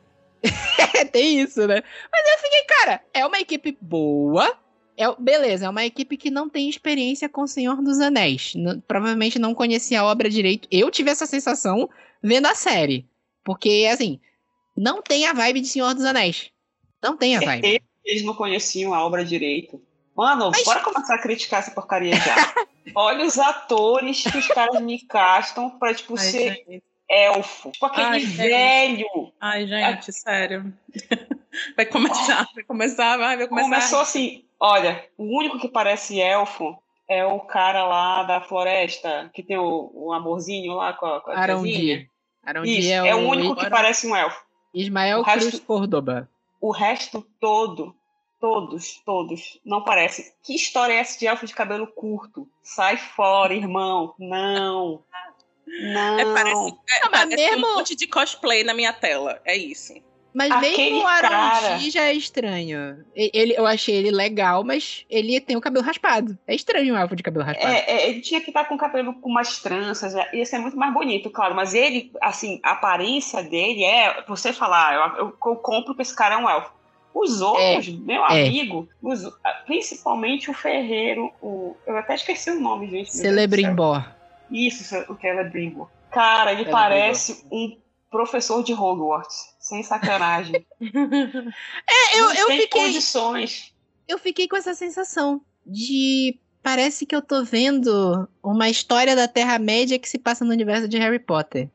[1.12, 1.82] Tem isso, né?
[2.10, 4.56] Mas eu fiquei, cara, é uma equipe boa,
[4.96, 8.54] é, beleza, é uma equipe que não tem experiência com o Senhor dos Anéis.
[8.86, 10.68] provavelmente não conhecia a obra direito.
[10.70, 11.88] Eu tive essa sensação
[12.22, 13.08] vendo a série.
[13.44, 14.20] Porque, assim,
[14.76, 16.50] não tem a vibe de Senhor dos Anéis.
[17.02, 17.82] Não tem a vibe.
[18.04, 19.80] Eles não conheciam a obra direito.
[20.14, 20.64] Mano, Mas...
[20.64, 22.54] bora começar a criticar essa porcaria já.
[22.94, 26.82] Olha os atores que os caras me castam pra, tipo, Ai, ser.
[27.12, 27.70] Elfo.
[27.70, 29.32] Tipo aquele Ai, velho.
[29.40, 30.72] Ai, gente, sério.
[31.76, 33.68] Vai começar, vai começar, vai, vai começar.
[33.68, 39.42] Começou assim, Olha, o único que parece elfo é o cara lá da floresta, que
[39.42, 42.08] tem o, o amorzinho lá com a, com a Arondir.
[42.62, 44.40] Isso, é, é, o único que parece um elfo.
[44.72, 46.28] Ismael o Cruz resto, Córdoba.
[46.60, 47.92] O resto todo,
[48.40, 50.32] todos, todos, não parece.
[50.44, 52.48] Que história é essa de elfo de cabelo curto?
[52.62, 54.14] Sai fora, irmão.
[54.16, 55.02] Não.
[55.80, 56.18] Não.
[56.18, 57.66] É, parece, é, parece mesmo...
[57.66, 59.40] um monte de cosplay na minha tela.
[59.44, 59.94] É isso.
[60.34, 63.04] Mas Aquele mesmo o Aronji já é estranho.
[63.14, 66.38] Ele, eu achei ele legal, mas ele tem o cabelo raspado.
[66.46, 67.70] É estranho um elfo de cabelo raspado.
[67.70, 70.58] É, é, ele tinha que estar com o cabelo com umas tranças, é, ia ser
[70.58, 71.54] muito mais bonito, claro.
[71.54, 74.24] Mas ele, assim, a aparência dele é.
[74.26, 76.72] Você falar, eu, eu, eu compro que esse cara é um elfo.
[77.14, 78.46] Os outros, é, meu é.
[78.46, 79.30] amigo, os,
[79.66, 83.14] principalmente o Ferreiro, o, eu até esqueci o nome, gente.
[83.14, 84.02] Celebrimbor.
[84.50, 85.88] Isso, o Celebrimbor.
[86.10, 87.76] Cara, ele parece um
[88.10, 89.54] professor de Hogwarts.
[89.58, 90.66] Sem sacanagem.
[90.80, 92.68] é, eu, eu fiquei.
[92.68, 93.74] condições.
[94.06, 96.38] Eu fiquei com essa sensação de.
[96.62, 100.96] Parece que eu tô vendo uma história da Terra-média que se passa no universo de
[100.98, 101.68] Harry Potter.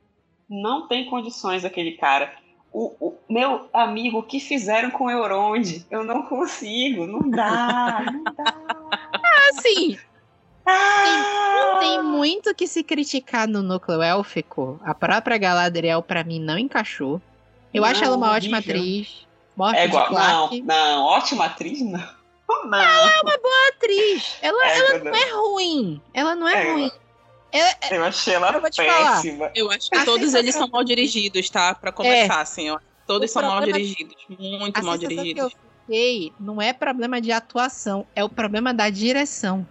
[0.49, 2.32] Não tem condições aquele cara.
[2.71, 5.86] O, o, meu amigo, o que fizeram com o Euronde?
[5.89, 8.56] Eu não consigo, não dá, não dá.
[9.13, 9.97] Ah, sim.
[10.67, 14.80] Tem, tem, muito que se criticar no núcleo élfico.
[14.84, 17.21] A própria Galadriel, para mim, não encaixou.
[17.73, 19.25] Eu não, acho ela uma ótima atriz.
[19.56, 22.17] Morte é igual, não, não, ótima atriz não.
[22.63, 22.77] Não.
[22.77, 24.38] Ela é uma boa atriz.
[24.41, 26.01] Ela, é, ela não é ruim.
[26.13, 26.91] Ela não é, é ruim.
[27.51, 29.51] Ela, eu achei ela eu péssima.
[29.53, 31.75] Eu acho que a todos eles são mal dirigidos, tá?
[31.75, 32.41] Pra começar, é.
[32.41, 32.69] assim.
[32.69, 32.80] Ó.
[33.06, 34.15] Todos o são mal dirigidos.
[34.30, 35.34] Muito mal dirigidos.
[35.34, 39.67] Que eu fiquei não é problema de atuação, é o problema da direção.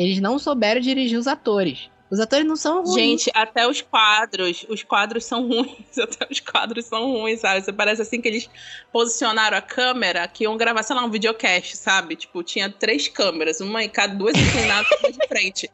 [0.00, 1.90] Eles não souberam dirigir os atores.
[2.10, 2.94] Os atores não são ruins.
[2.94, 7.60] Gente, até os quadros, os quadros são ruins, até os quadros são ruins, sabe?
[7.60, 8.48] Você parece assim que eles
[8.90, 12.16] posicionaram a câmera que iam gravar, sei lá, um videocast, sabe?
[12.16, 15.70] Tipo, tinha três câmeras, uma em cada, duas inclinadas de frente.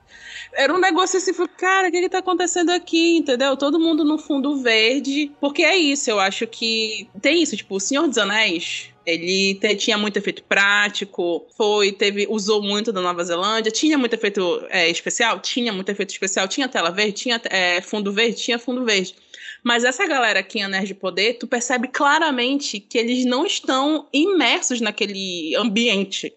[0.53, 3.57] Era um negócio assim, cara, o que que tá acontecendo aqui, entendeu?
[3.57, 7.81] Todo mundo no fundo verde, porque é isso, eu acho que tem isso, tipo, o
[7.81, 13.23] Senhor dos Anéis, ele te, tinha muito efeito prático, foi, teve, usou muito da Nova
[13.23, 17.81] Zelândia, tinha muito efeito é, especial, tinha muito efeito especial, tinha tela verde, tinha é,
[17.81, 19.15] fundo verde, tinha fundo verde.
[19.63, 24.81] Mas essa galera aqui em de Poder, tu percebe claramente que eles não estão imersos
[24.81, 26.33] naquele ambiente.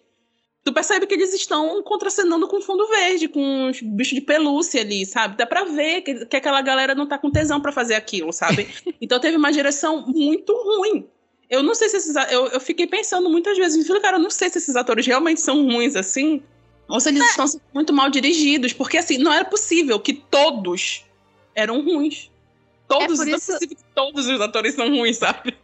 [0.63, 5.05] Tu percebe que eles estão contracenando com fundo verde, com os bichos de pelúcia ali,
[5.05, 5.37] sabe?
[5.37, 8.67] Dá pra ver que, que aquela galera não tá com tesão para fazer aquilo, sabe?
[9.01, 11.07] então teve uma direção muito ruim
[11.49, 12.15] eu não sei se esses.
[12.31, 15.41] Eu, eu fiquei pensando muitas vezes, falei, cara, eu não sei se esses atores realmente
[15.41, 16.43] são ruins assim,
[16.87, 17.25] ou se eles é.
[17.25, 21.05] estão muito mal dirigidos, porque assim, não era possível que todos
[21.55, 22.29] eram ruins.
[22.87, 23.51] Todos, é não isso...
[23.51, 25.55] é possível que todos os atores são ruins, sabe?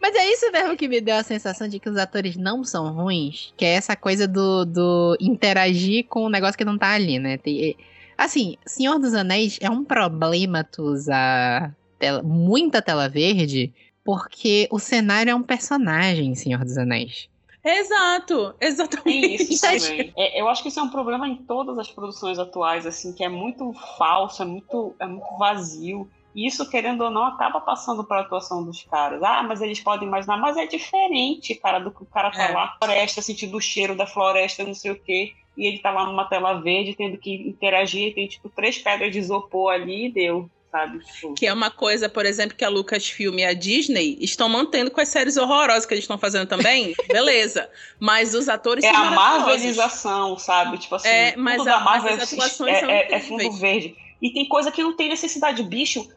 [0.00, 2.92] Mas é isso mesmo que me deu a sensação de que os atores não são
[2.92, 7.18] ruins, que é essa coisa do, do interagir com o negócio que não tá ali,
[7.18, 7.38] né?
[7.38, 7.76] Tem,
[8.16, 13.72] assim, Senhor dos Anéis é um problema tu usar tela, muita tela verde,
[14.06, 17.28] porque o cenário é um personagem, Senhor dos Anéis.
[17.64, 19.52] Exato, exatamente.
[19.52, 20.12] Isso também.
[20.16, 23.24] É, eu acho que isso é um problema em todas as produções atuais, assim, que
[23.24, 26.08] é muito falso, é muito, é muito vazio.
[26.32, 29.20] E isso, querendo ou não, acaba passando para a atuação dos caras.
[29.24, 32.52] Ah, mas eles podem imaginar, mas é diferente, cara, do que o cara tá é.
[32.52, 36.06] lá, floresta, sentindo o cheiro da floresta, não sei o quê, e ele tá lá
[36.06, 40.48] numa tela verde, tendo que interagir, tem tipo três pedras de isopor ali e deu
[40.70, 40.98] sabe?
[40.98, 41.34] Tipo...
[41.34, 45.00] Que é uma coisa, por exemplo, que a Lucasfilm e a Disney estão mantendo com
[45.00, 47.68] as séries horrorosas que eles estão fazendo também, beleza.
[47.98, 50.78] Mas os atores é a marvelização, sabe?
[50.78, 53.52] Tipo assim, é, mas tudo a, da Marvel as atuações é, são é, é fundo
[53.52, 53.96] verde.
[54.20, 55.62] E tem coisa que não tem necessidade.
[55.62, 56.08] Bicho,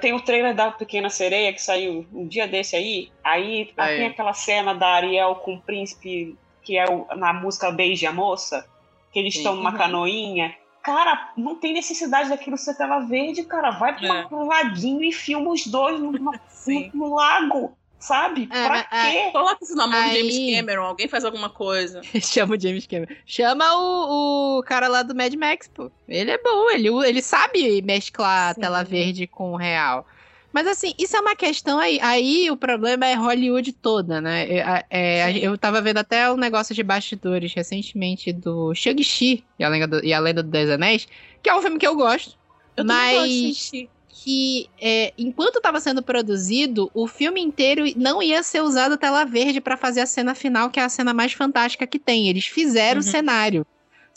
[0.00, 3.10] tem o trailer da Pequena Sereia que saiu um dia desse aí.
[3.24, 8.06] Aí tem aquela cena da Ariel com o príncipe, que é o, na música Beije
[8.06, 8.68] a Moça,
[9.12, 9.78] que eles estão numa uhum.
[9.78, 10.54] canoinha.
[10.86, 13.72] Cara, não tem necessidade daquilo ser tela verde, cara.
[13.72, 14.26] Vai para é.
[14.30, 16.32] um laguinho e filma os dois no, no,
[16.94, 18.48] no lago sabe?
[18.52, 19.32] É, pra é, quê?
[19.32, 20.10] Coloca esse nome Aí...
[20.10, 22.02] do James Cameron, alguém faz alguma coisa.
[22.22, 23.12] Chama o James Cameron.
[23.24, 25.90] Chama o, o cara lá do Mad Max, pô.
[26.06, 28.60] Ele é bom, ele, ele sabe mesclar Sim.
[28.60, 30.06] a tela verde com o real.
[30.56, 31.98] Mas assim, isso é uma questão aí.
[32.00, 34.48] Aí o problema é Hollywood toda, né?
[34.48, 39.68] É, é, eu tava vendo até um negócio de bastidores recentemente do Shang-Chi e a
[39.68, 41.06] Lenda do, e a Lenda do Dez Anéis,
[41.42, 42.38] que é um filme que eu gosto.
[42.74, 43.70] Eu mas
[44.08, 49.60] que é, enquanto estava sendo produzido, o filme inteiro não ia ser usado tela verde
[49.60, 52.28] para fazer a cena final, que é a cena mais fantástica que tem.
[52.28, 53.06] Eles fizeram uhum.
[53.06, 53.66] o cenário.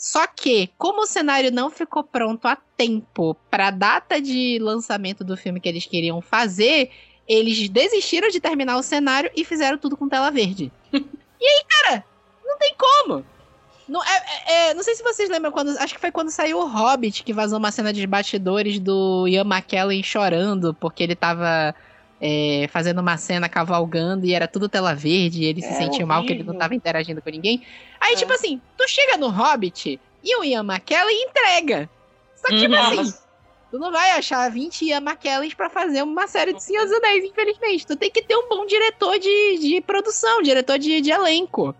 [0.00, 5.22] Só que, como o cenário não ficou pronto a tempo para a data de lançamento
[5.22, 6.90] do filme que eles queriam fazer,
[7.28, 10.72] eles desistiram de terminar o cenário e fizeram tudo com tela verde.
[10.90, 10.96] e
[11.46, 12.02] aí, cara,
[12.42, 13.26] não tem como.
[13.86, 15.76] Não, é, é, é, não sei se vocês lembram quando.
[15.76, 19.44] Acho que foi quando saiu o Hobbit, que vazou uma cena de bastidores do Ian
[19.44, 21.74] McKellen chorando, porque ele tava
[22.20, 26.06] é, fazendo uma cena cavalgando e era tudo tela verde, e ele se é sentiu
[26.06, 27.62] mal que ele não tava interagindo com ninguém.
[27.98, 28.34] Aí, tipo é.
[28.34, 31.88] assim, tu chega no Hobbit e o Ian McKellen entrega.
[32.36, 33.00] Só que, tipo uhum.
[33.00, 33.14] assim,
[33.70, 37.24] tu não vai achar 20 Ian McKellens pra fazer uma série de Senhor dos Anéis,
[37.24, 37.86] infelizmente.
[37.86, 41.74] Tu tem que ter um bom diretor de, de produção, diretor de, de elenco.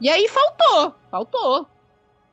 [0.00, 1.66] E aí faltou, faltou.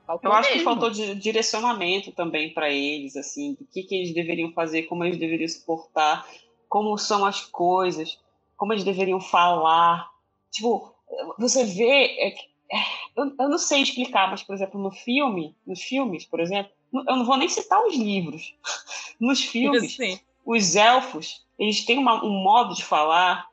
[0.06, 0.60] Faltou eu acho mesmo.
[0.60, 5.04] que faltou de direcionamento também para eles, assim, do que, que eles deveriam fazer, como
[5.04, 6.26] eles deveriam se portar
[6.68, 8.20] como são as coisas,
[8.56, 10.10] como eles deveriam falar.
[10.52, 10.94] Tipo,
[11.38, 12.06] você vê.
[12.20, 12.84] É, é,
[13.16, 17.16] eu, eu, não sei explicar, mas, por exemplo, no filme, nos filmes, por exemplo, eu
[17.16, 18.56] não vou nem citar os livros.
[19.20, 20.20] Nos filmes, Sim.
[20.46, 23.48] os elfos, eles têm uma, um modo de falar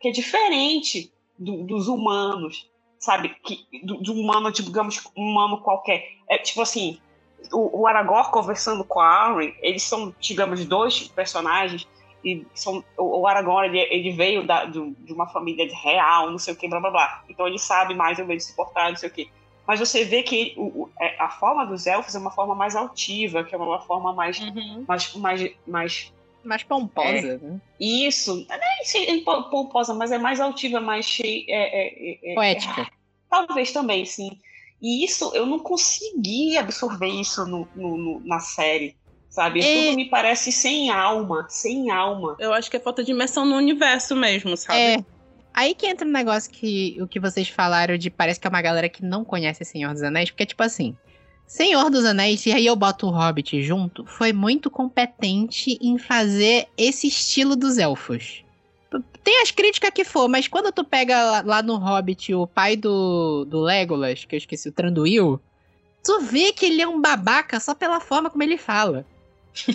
[0.00, 3.36] que é diferente do, dos humanos, sabe?
[3.44, 6.08] Que, do, do humano, tipo, digamos, um humano qualquer.
[6.26, 6.98] É tipo assim,
[7.52, 11.86] o, o Aragorn conversando com a Arwen, eles são, digamos, dois personagens
[12.24, 16.54] e são, o Aragorn ele, ele veio da, do, de uma família real, não sei
[16.54, 17.24] o que, blá blá blá.
[17.28, 19.30] Então ele sabe mais ou menos se portar, não sei o que.
[19.66, 23.44] Mas você vê que o, é, a forma dos elfos é uma forma mais altiva,
[23.44, 24.40] que é uma forma mais.
[24.40, 24.84] Uhum.
[24.86, 27.60] mais, mais, mais mais pomposa, é, né?
[27.80, 31.18] Isso, não é, é pomposa, mas é mais altiva, mais.
[31.22, 32.86] É, é, é, Poética.
[33.30, 34.38] talvez também, sim.
[34.82, 38.94] E isso, eu não consegui absorver isso no, no, no na série
[39.34, 39.60] sabe?
[39.60, 39.86] É...
[39.86, 42.36] Tudo me parece sem alma, sem alma.
[42.38, 44.78] Eu acho que é falta de imersão no universo mesmo, sabe?
[44.78, 45.04] É.
[45.52, 48.62] Aí que entra um negócio que o que vocês falaram de parece que é uma
[48.62, 50.96] galera que não conhece Senhor dos Anéis, porque tipo assim,
[51.46, 56.68] Senhor dos Anéis, e aí eu boto o Hobbit junto, foi muito competente em fazer
[56.76, 58.44] esse estilo dos elfos.
[59.24, 62.76] Tem as críticas que for, mas quando tu pega lá, lá no Hobbit o pai
[62.76, 65.40] do, do Legolas, que eu esqueci, o Tranduil,
[66.04, 69.04] tu vê que ele é um babaca só pela forma como ele fala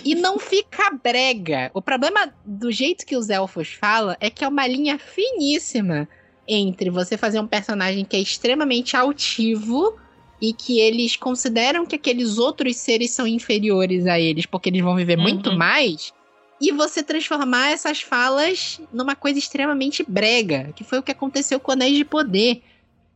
[0.04, 1.70] e não fica brega.
[1.74, 6.08] O problema do jeito que os elfos falam é que é uma linha finíssima
[6.46, 9.96] entre você fazer um personagem que é extremamente altivo
[10.40, 14.96] e que eles consideram que aqueles outros seres são inferiores a eles porque eles vão
[14.96, 15.22] viver uhum.
[15.22, 16.12] muito mais.
[16.60, 21.72] E você transformar essas falas numa coisa extremamente brega, que foi o que aconteceu com
[21.72, 22.62] Anéis de Poder.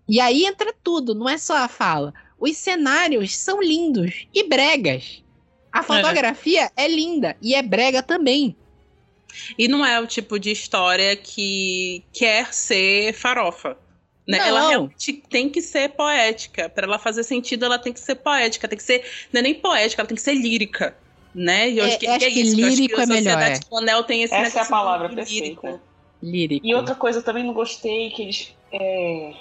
[0.08, 2.14] E aí entra tudo, não é só a fala.
[2.38, 5.23] Os cenários são lindos e bregas.
[5.74, 6.84] A fotografia é.
[6.84, 8.56] é linda e é brega também.
[9.58, 13.76] E não é o tipo de história que quer ser farofa.
[14.26, 14.38] Né?
[14.38, 16.68] Ela realmente tem que ser poética.
[16.68, 18.68] Para ela fazer sentido, ela tem que ser poética.
[18.68, 19.04] Tem que ser.
[19.32, 20.96] Não é nem poética, ela tem que ser lírica.
[21.34, 21.70] Né?
[21.70, 22.54] E eu é, acho que, acho é que isso.
[22.54, 23.42] Lírico é melhor.
[23.42, 23.58] É.
[23.72, 25.82] Anel tem esse Essa é a palavra perfeita.
[26.22, 26.64] Lírico.
[26.64, 28.54] E outra coisa também não gostei, que eles.
[28.72, 29.34] É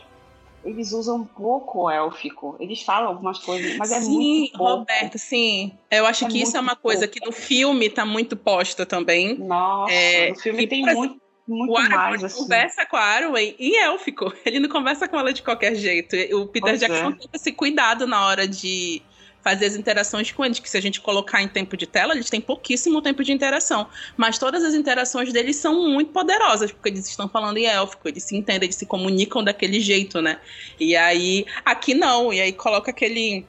[0.66, 2.56] eles usam um pouco o élfico.
[2.60, 4.74] Eles falam algumas coisas, mas é sim, muito pouco.
[4.80, 5.78] Roberto, sim.
[5.92, 7.20] Eu acho é que isso é uma coisa pouco.
[7.20, 9.38] que no filme tá muito posta também.
[9.38, 12.24] Nossa, é, no filme tem muito, muito o mais.
[12.24, 12.44] Assim.
[12.44, 14.34] conversa com a Arwen em élfico.
[14.46, 16.16] Ele não conversa com ela de qualquer jeito.
[16.36, 17.16] O Peter pois Jackson é.
[17.16, 19.02] tem esse cuidado na hora de
[19.44, 22.30] fazer as interações com eles, que se a gente colocar em tempo de tela, eles
[22.30, 23.88] têm pouquíssimo tempo de interação.
[24.16, 28.24] Mas todas as interações deles são muito poderosas, porque eles estão falando em élfico, eles
[28.24, 30.40] se entendem, eles se comunicam daquele jeito, né?
[30.80, 33.46] E aí, aqui não, e aí coloca aquele.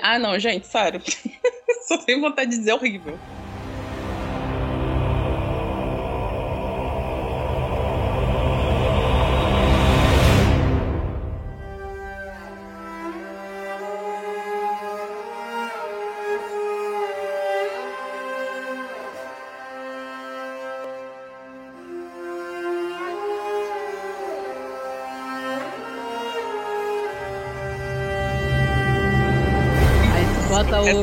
[0.00, 1.02] Ah, não, gente, sério.
[1.86, 3.18] Só tenho vontade de dizer horrível.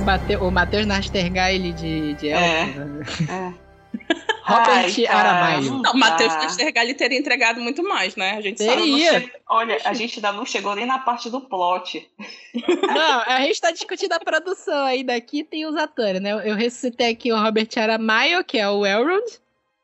[0.02, 2.62] O, Mate, o Matheus Nastergaile de, de é.
[2.62, 2.80] elfo.
[2.80, 3.06] Né?
[3.30, 3.72] É.
[4.44, 5.72] Robert Ai, Aramaio.
[5.82, 8.32] Não, Matheus Nastergalli teria entregado muito mais, né?
[8.32, 9.22] A gente teria.
[9.22, 9.32] Che...
[9.48, 12.10] Olha, a gente ainda não chegou nem na parte do plot.
[12.54, 16.32] Não, a gente está discutindo a produção aí daqui, tem os atores, né?
[16.32, 19.24] Eu ressuscitei aqui o Robert Aramaio, que é o Elrond.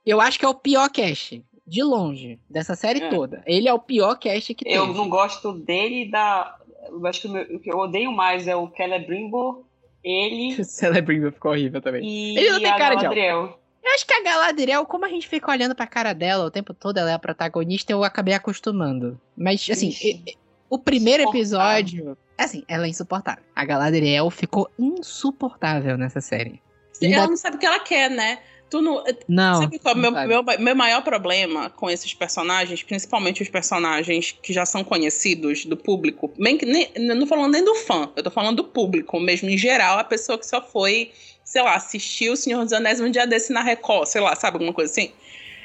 [0.05, 3.09] Eu acho que é o pior cast, de longe, dessa série é.
[3.09, 3.43] toda.
[3.45, 4.73] Ele é o pior cast que tem.
[4.73, 6.57] Eu não gosto dele da...
[6.89, 9.63] Eu acho que o que eu odeio mais é o Celebrimbor,
[10.09, 10.63] ele...
[10.65, 12.03] Celebrimbor ficou horrível também.
[12.03, 13.47] E ele não tem cara Galadriel.
[13.47, 16.51] de eu acho que a Galadriel, como a gente fica olhando pra cara dela o
[16.51, 19.19] tempo todo, ela é a protagonista, eu acabei acostumando.
[19.35, 19.93] Mas, assim,
[20.69, 22.17] o primeiro episódio.
[22.37, 23.43] Assim, ela é insuportável.
[23.55, 26.61] A Galadriel ficou insuportável nessa série.
[27.01, 28.39] Ela não sabe o que ela quer, né?
[28.69, 29.03] Tu não.
[29.27, 29.61] Não.
[29.61, 34.35] Sabe qual é o meu, meu, meu, maior problema com esses personagens, principalmente os personagens
[34.41, 36.33] que já são conhecidos do público?
[36.37, 39.57] Nem, nem, não tô falando nem do fã, eu tô falando do público mesmo, em
[39.57, 41.11] geral, a pessoa que só foi
[41.47, 44.55] sei lá, assistiu O Senhor dos Anéis um dia desse na Record, sei lá, sabe,
[44.55, 45.13] alguma coisa assim.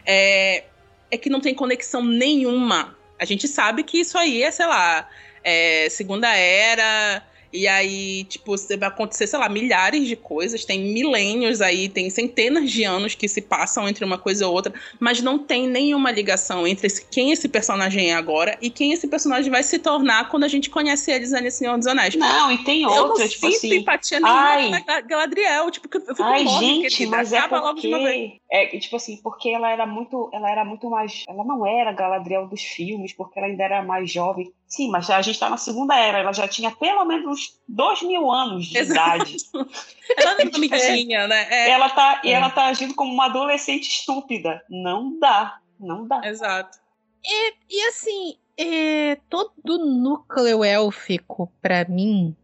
[0.07, 0.63] É,
[1.11, 2.97] é que não tem conexão nenhuma.
[3.19, 5.09] A gente sabe que isso aí é, sei lá,
[5.43, 11.61] é, Segunda Era, e aí, tipo, vai acontecer, sei lá, milhares de coisas, tem milênios
[11.61, 15.39] aí, tem centenas de anos que se passam entre uma coisa e outra, mas não
[15.39, 19.63] tem nenhuma ligação entre esse, quem esse personagem é agora e quem esse personagem vai
[19.63, 22.15] se tornar quando a gente conhece eles ali Senhor dos Anéis.
[22.15, 23.75] Não, e tem outra, eu não tipo sinto assim...
[23.77, 28.41] empatia nenhuma com a Galadriel, tipo, eu fico Ai, gente, mas é porque...
[28.55, 32.47] É, tipo assim, porque ela era muito, ela era muito mais, ela não era Galadriel
[32.47, 34.53] dos filmes, porque ela ainda era mais jovem.
[34.69, 38.03] Sim, mas a gente está na segunda era, ela já tinha pelo menos uns dois
[38.03, 39.23] mil anos de Exato.
[39.23, 39.37] idade.
[40.19, 41.47] ela não tinha, né?
[41.51, 41.71] É.
[41.71, 42.29] Ela tá, é.
[42.29, 44.63] E ela tá agindo como uma adolescente estúpida.
[44.69, 46.21] Não dá, não dá.
[46.23, 46.79] Exato.
[47.25, 52.37] E, e assim, é, todo núcleo élfico, para mim,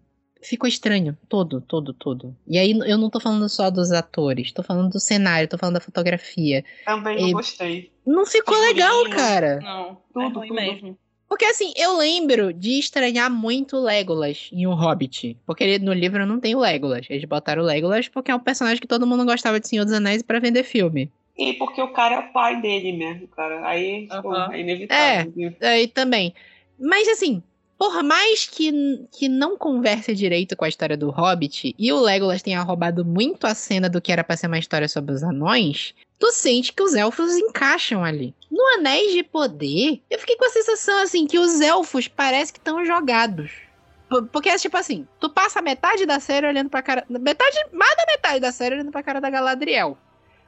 [0.42, 1.16] ficou estranho.
[1.28, 2.36] Todo, todo, todo.
[2.46, 5.74] E aí eu não tô falando só dos atores, tô falando do cenário, tô falando
[5.74, 6.64] da fotografia.
[6.84, 7.90] Também não gostei.
[8.06, 9.60] Não ficou legal, cara.
[9.60, 10.54] Não, tudo, é tudo.
[10.54, 10.98] mesmo.
[11.28, 15.36] Porque assim, eu lembro de estranhar muito Legolas em O Hobbit.
[15.44, 17.06] Porque no livro não tem o Legolas.
[17.10, 19.92] Eles botaram o Legolas porque é um personagem que todo mundo gostava de Senhor dos
[19.92, 21.12] Anéis para vender filme.
[21.36, 23.64] E porque o cara é o pai dele mesmo, cara.
[23.68, 25.54] Aí, tipo, é inevitável.
[25.60, 26.34] É, aí também.
[26.80, 27.42] Mas assim,
[27.78, 32.42] por mais que, que não converse direito com a história do Hobbit e o Legolas
[32.42, 35.94] tenha roubado muito a cena do que era pra ser uma história sobre os anões,
[36.18, 38.34] tu sente que os elfos encaixam ali.
[38.50, 42.58] No Anéis de Poder, eu fiquei com a sensação assim que os elfos parece que
[42.58, 43.52] estão jogados.
[44.32, 47.04] Porque, tipo assim, tu passa metade da série olhando pra cara.
[47.08, 49.98] Metade, mais da metade da série olhando pra cara da Galadriel.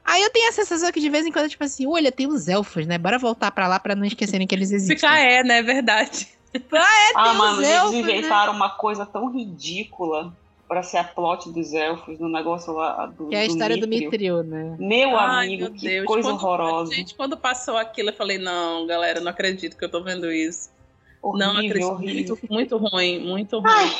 [0.03, 2.47] Aí eu tenho a sensação que de vez em quando, tipo assim, olha, tem os
[2.47, 2.97] elfos, né?
[2.97, 4.97] Bora voltar pra lá pra não esquecerem que eles existem.
[4.97, 5.61] Ficar é, né?
[5.61, 6.27] Verdade.
[6.53, 8.57] Ah, é, ah mano, elfos, eles inventaram né?
[8.57, 10.33] uma coisa tão ridícula
[10.67, 13.27] pra ser a plot dos elfos no negócio lá do.
[13.27, 14.75] Que é a história do Mithril, né?
[14.79, 16.05] Meu Ai, amigo, meu que Deus.
[16.05, 16.93] coisa quando, horrorosa.
[16.93, 20.69] Gente, quando passou aquilo, eu falei, não, galera, não acredito que eu tô vendo isso.
[21.21, 21.91] Horrível, não acredito.
[21.91, 22.37] Horrível.
[22.49, 23.69] Muito, muito ruim, muito ruim.
[23.69, 23.95] Ai.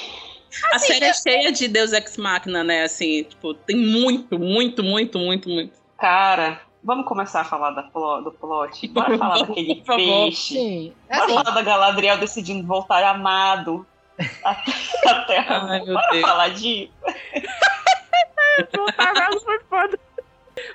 [0.72, 2.84] A assim, série é cheia de Deus Ex Machina, né?
[2.84, 5.74] Assim, tipo, tem muito, muito, muito, muito, muito.
[5.98, 8.88] Cara, Vamos começar a falar da do plot?
[8.90, 10.54] Bora falar daquele peixe.
[10.56, 10.94] Sim.
[11.08, 11.34] Bora assim.
[11.36, 13.86] falar da Galadriel decidindo voltar amado
[14.44, 15.68] à Terra.
[15.70, 16.22] Ai, meu Bora Deus.
[16.22, 16.92] falar disso.
[18.76, 20.00] voltar amado foi foda.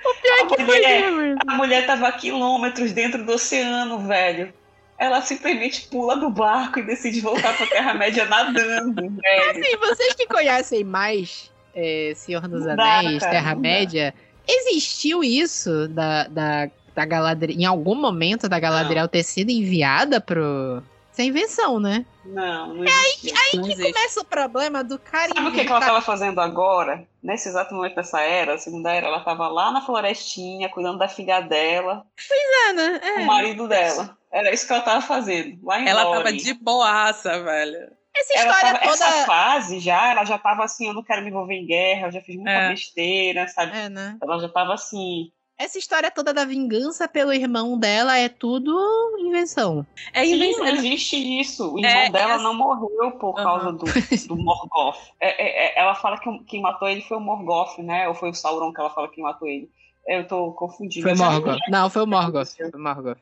[0.05, 4.53] O pior é que mulher, foi A mulher tava a quilômetros dentro do oceano, velho.
[4.99, 9.51] Ela simplesmente pula do barco e decide voltar pra Terra-média nadando, velho.
[9.51, 14.15] Assim, vocês que conhecem mais é, Senhor dos Anéis, Terra-média
[14.47, 20.83] Existiu isso da, da, da Galadriel, em algum momento da Galadriel ter sido enviada pro.
[21.13, 22.05] Sem invenção, né?
[22.27, 23.93] Não, não é aí, aí não que existe.
[23.93, 25.33] começa o problema do cara.
[25.35, 27.07] Sabe o que, que ela estava fazendo agora?
[27.23, 31.09] Nesse exato momento dessa era, a segunda era, ela estava lá na florestinha, cuidando da
[31.09, 32.05] filha dela.
[32.29, 33.01] Pois é, né?
[33.03, 33.21] É.
[33.23, 34.15] O marido dela.
[34.31, 35.59] Era isso que ela estava fazendo.
[35.65, 37.96] Lá em ela estava de boaça, velho.
[38.19, 38.93] Essa história tava, toda.
[38.93, 42.13] Essa fase já, ela já tava assim, eu não quero me envolver em guerra, eu
[42.13, 42.69] já fiz muita é.
[42.71, 43.77] besteira, sabe?
[43.77, 44.17] É, né?
[44.23, 45.31] Ela já tava assim.
[45.59, 48.77] Essa história toda da vingança pelo irmão dela é tudo
[49.19, 49.87] invenção.
[50.13, 50.67] É invenção.
[50.67, 51.75] Sim, não existe isso.
[51.75, 52.39] O irmão é, dela é...
[52.39, 53.35] não morreu por uhum.
[53.35, 53.85] causa do,
[54.29, 54.99] do Morgoth.
[55.19, 58.07] É, é, é, ela fala que quem matou ele foi o Morgoth, né?
[58.07, 59.71] Ou foi o Sauron que ela fala que matou ele.
[60.07, 61.09] Eu tô confundindo.
[61.09, 61.59] Foi o Morgoth.
[61.71, 62.49] Não, foi o Morgoth.
[62.55, 63.19] Foi o Morgoth.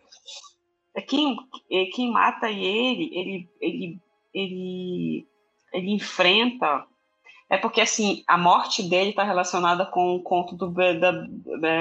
[1.06, 1.36] Quem,
[1.92, 4.00] quem mata ele, ele, ele,
[4.34, 5.26] ele
[5.74, 6.84] ele enfrenta.
[7.50, 11.12] É porque, assim, a morte dele está relacionada com o conto do da,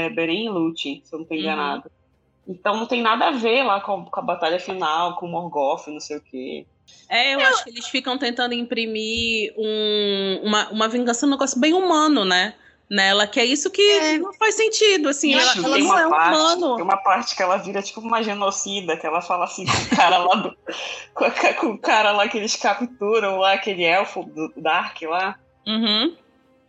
[0.09, 1.85] Beren Lute, se eu não estou enganado.
[1.85, 2.53] Uhum.
[2.55, 6.01] Então não tem nada a ver lá com, com, a batalha final, com Morgoth, não
[6.01, 6.65] sei o quê.
[7.07, 11.57] É, eu, eu, acho que eles ficam tentando imprimir um, uma, uma vingança, um negócio
[11.57, 12.55] bem humano, né?
[12.93, 14.19] Nela, que é isso que é.
[14.19, 16.75] não faz sentido, assim, ela, ela não é parte, humano.
[16.75, 19.97] Tem uma parte que ela vira tipo uma genocida, que ela fala assim com o
[19.97, 20.55] cara lá do.
[21.15, 25.39] com, a, com, o cara lá que eles capturam lá, aquele elfo do Dark lá.
[25.65, 26.15] Uhum.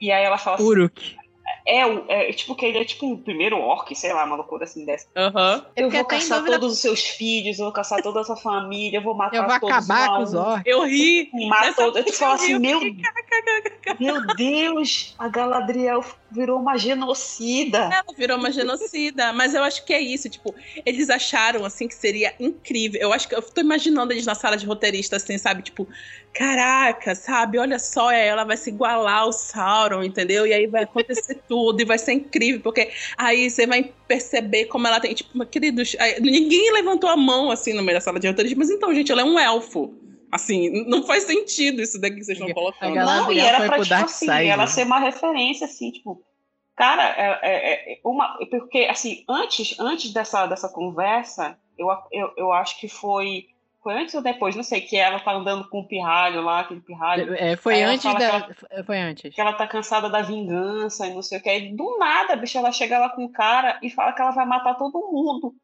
[0.01, 0.65] E aí ela fala assim.
[1.67, 1.81] É,
[2.29, 5.07] é, tipo que ele é tipo um primeiro orc, sei lá, uma loucura assim dessa.
[5.17, 5.65] Uhum.
[5.75, 6.59] Eu vou caçar dúvida...
[6.59, 9.47] todos os seus filhos, eu vou caçar toda a sua família, eu vou matar eu
[9.47, 10.63] vou todos acabar com os orcs.
[10.67, 11.31] Eu ri.
[11.49, 12.81] Mato, eu te falo assim, meu,
[13.99, 16.05] meu Deus, a Galadriel
[16.35, 17.79] virou uma genocida.
[17.79, 20.55] Ela virou uma genocida, mas eu acho que é isso, tipo,
[20.85, 23.01] eles acharam assim que seria incrível.
[23.01, 25.87] Eu acho que eu tô imaginando eles na sala de roteirista assim, sabe, tipo,
[26.33, 27.59] caraca, sabe?
[27.59, 30.47] Olha só, ela vai se igualar ao Sauron, entendeu?
[30.47, 34.87] E aí vai acontecer tudo e vai ser incrível, porque aí você vai perceber como
[34.87, 38.59] ela tem, tipo, queridos, ninguém levantou a mão assim no meio da sala de roteiristas,
[38.59, 39.95] mas então, gente, ela é um elfo.
[40.35, 42.97] Assim, não faz sentido isso daqui que vocês estão colocando.
[42.97, 44.67] Não, e era pra, tipo assim, side, ela né?
[44.67, 46.21] ser uma referência, assim, tipo,
[46.75, 52.53] cara, é, é, é, uma, porque, assim, antes, antes dessa, dessa conversa, eu, eu, eu
[52.53, 53.47] acho que foi
[53.81, 54.57] foi antes ou depois?
[54.57, 57.35] Não sei, que ela tá andando com o pirralho lá, aquele pirralho.
[57.35, 58.25] É, foi antes da.
[58.25, 59.33] Ela, foi antes.
[59.33, 61.51] Que ela tá cansada da vingança e não sei o que.
[61.51, 64.47] Aí, do nada, bicho, ela chega lá com o cara e fala que ela vai
[64.47, 65.55] matar todo mundo.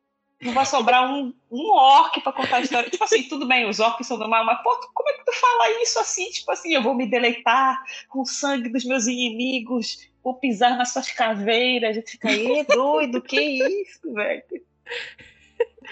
[0.40, 2.88] Não vai sobrar um, um orc pra contar a história.
[2.88, 5.32] tipo assim, tudo bem, os orcs são do mal, mas pô, como é que tu
[5.32, 6.30] fala isso assim?
[6.30, 10.92] Tipo assim, eu vou me deleitar com o sangue dos meus inimigos, vou pisar nas
[10.92, 11.90] suas caveiras.
[11.90, 14.42] A gente fica aí, doido, que isso, velho?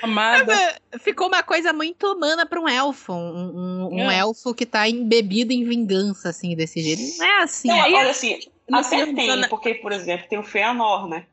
[0.03, 0.55] Amada.
[1.01, 3.13] Ficou uma coisa muito humana para um elfo.
[3.13, 4.19] Um, um, é.
[4.19, 7.19] elfo que tá embebido em vingança, assim, desse jeito.
[7.19, 7.69] Não é assim.
[7.69, 8.41] Não, olha assim,
[8.71, 11.27] até tem, porque, por exemplo, tem o Feanor, né?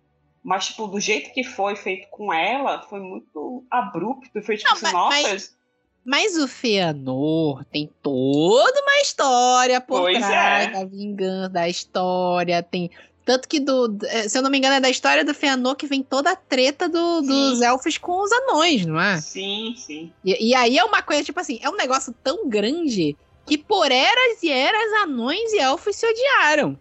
[0.45, 4.43] Mas, tipo, do jeito que foi feito com ela, foi muito abrupto.
[4.43, 5.21] Foi tipo Não, assim, nossa.
[5.23, 5.57] Mas,
[6.05, 10.71] mas o Feanor tem toda uma história por pois trás é.
[10.71, 12.61] da vingança, da história.
[12.61, 12.91] Tem
[13.25, 15.87] tanto que, do, é, se eu não me engano, é da história do Feanor que
[15.87, 19.19] vem toda a treta do, dos elfos com os anões, não é?
[19.19, 20.13] Sim, sim.
[20.23, 23.17] E, e, aí é uma coisa, tipo assim, é um negócio tão grande
[23.47, 26.77] que por eras e eras anões e elfos se odiaram.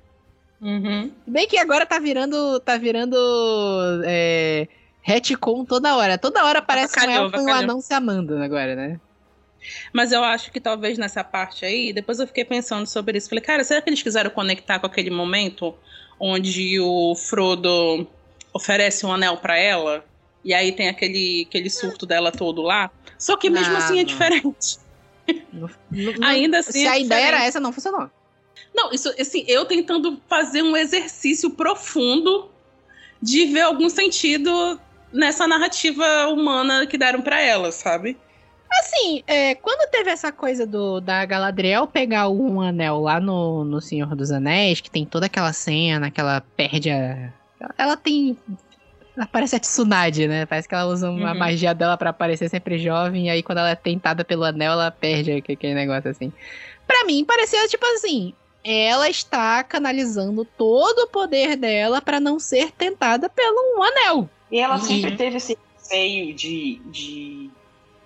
[0.65, 1.13] Uhum.
[1.27, 2.59] Bem que agora tá virando.
[2.61, 3.17] tá virando.
[4.07, 4.67] É,
[5.03, 6.17] retcon toda hora.
[6.17, 8.99] Toda hora parece um elfo e um anão se amando agora, né?
[9.93, 13.29] Mas eu acho que talvez nessa parte aí, depois eu fiquei pensando sobre isso.
[13.29, 15.75] Falei, cara, será que eles quiseram conectar com aquele momento
[16.19, 18.07] onde o Frodo
[18.53, 20.05] oferece um anel para ela,
[20.45, 22.91] e aí tem aquele, aquele surto dela todo lá.
[23.19, 24.79] Só que mesmo assim é diferente.
[25.53, 26.73] Não, não, Ainda assim.
[26.73, 27.07] Se é a diferente.
[27.07, 28.11] ideia era essa, não funcionou.
[28.73, 32.51] Não, isso assim, eu tentando fazer um exercício profundo
[33.21, 34.79] de ver algum sentido
[35.13, 38.19] nessa narrativa humana que deram para ela, sabe?
[38.81, 43.81] Assim, é, quando teve essa coisa do da Galadriel pegar um anel lá no, no
[43.81, 47.33] Senhor dos Anéis, que tem toda aquela cena, que ela perde a.
[47.79, 48.37] Ela tem.
[49.17, 50.45] Ela parece a Tsunade, né?
[50.45, 51.39] Parece que ela usa uma uhum.
[51.39, 54.91] magia dela para parecer sempre jovem, e aí quando ela é tentada pelo anel, ela
[54.91, 56.33] perde aquele negócio assim.
[56.85, 58.35] Pra mim, parecia tipo assim:
[58.65, 64.31] ela está canalizando todo o poder dela para não ser tentada pelo um anel.
[64.51, 67.51] E ela sempre teve esse receio de, de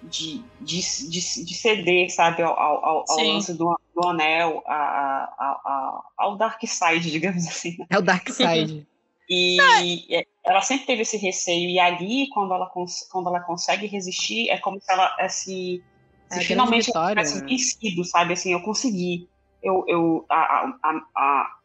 [0.02, 5.60] de, de, de, de ceder, sabe, ao, ao, ao lance do, do anel, a, a,
[5.64, 7.76] a, ao Dark Side, digamos assim.
[7.90, 8.86] É o Dark Side.
[9.28, 12.70] e é, ela sempre teve esse receio, e ali, quando ela,
[13.10, 15.82] quando ela consegue resistir, é como se ela é, se,
[16.30, 17.46] se é finalmente tivesse né?
[17.46, 19.28] vencido, sabe, assim, eu consegui.
[19.62, 21.58] Eu, eu, a, a, a,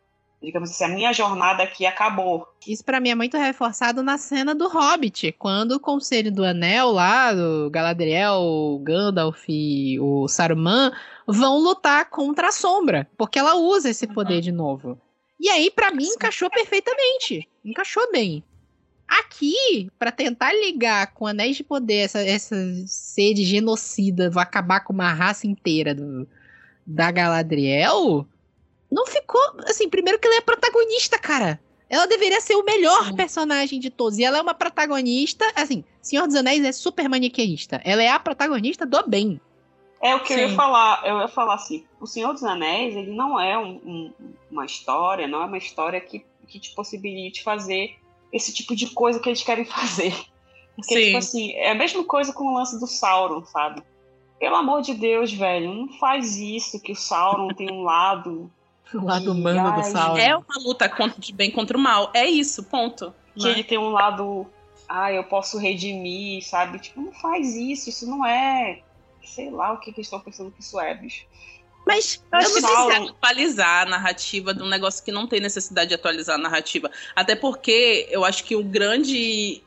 [0.43, 2.45] digamos assim, a minha jornada aqui acabou.
[2.67, 6.91] Isso para mim é muito reforçado na cena do Hobbit, quando o Conselho do Anel
[6.91, 10.91] lá, o Galadriel, o Gandalf e o Saruman
[11.25, 14.41] vão lutar contra a Sombra, porque ela usa esse poder uhum.
[14.41, 15.01] de novo.
[15.39, 18.43] E aí para mim encaixou perfeitamente, encaixou bem.
[19.07, 22.55] Aqui, para tentar ligar com Anéis de Poder, essa, essa
[22.87, 26.27] sede genocida, vai acabar com uma raça inteira do,
[26.85, 28.25] da Galadriel,
[28.91, 29.41] não ficou.
[29.67, 31.59] Assim, primeiro que ela é protagonista, cara.
[31.89, 33.15] Ela deveria ser o melhor Sim.
[33.15, 34.17] personagem de todos.
[34.17, 35.45] E ela é uma protagonista.
[35.55, 37.81] Assim, Senhor dos Anéis é super maniqueísta.
[37.83, 39.39] Ela é a protagonista do bem.
[40.01, 40.41] É o que Sim.
[40.41, 41.01] eu ia falar.
[41.05, 44.13] Eu ia falar assim: O Senhor dos Anéis, ele não é um, um,
[44.51, 47.95] uma história, não é uma história que, que te possibilite fazer
[48.31, 50.13] esse tipo de coisa que eles querem fazer.
[50.75, 51.05] Porque, Sim.
[51.05, 53.83] tipo assim, é a mesma coisa com o lance do Sauron, sabe?
[54.43, 58.51] Pelo amor de Deus, velho, não faz isso, que o Sauron tem um lado
[58.93, 60.17] o lado humano do Sauron.
[60.17, 62.11] É uma luta contra, de bem contra o mal.
[62.13, 63.15] É isso, ponto.
[63.39, 64.45] Que ele tem um lado.
[64.85, 66.77] Ah, eu posso redimir, sabe?
[66.79, 68.81] Tipo, não faz isso, isso não é.
[69.23, 71.25] sei lá o que, que estão pensando que isso é, bicho.
[71.85, 75.87] Mas eu acho que precisa atualizar a narrativa de um negócio que não tem necessidade
[75.87, 76.91] de atualizar a narrativa.
[77.15, 79.63] Até porque eu acho que o grande.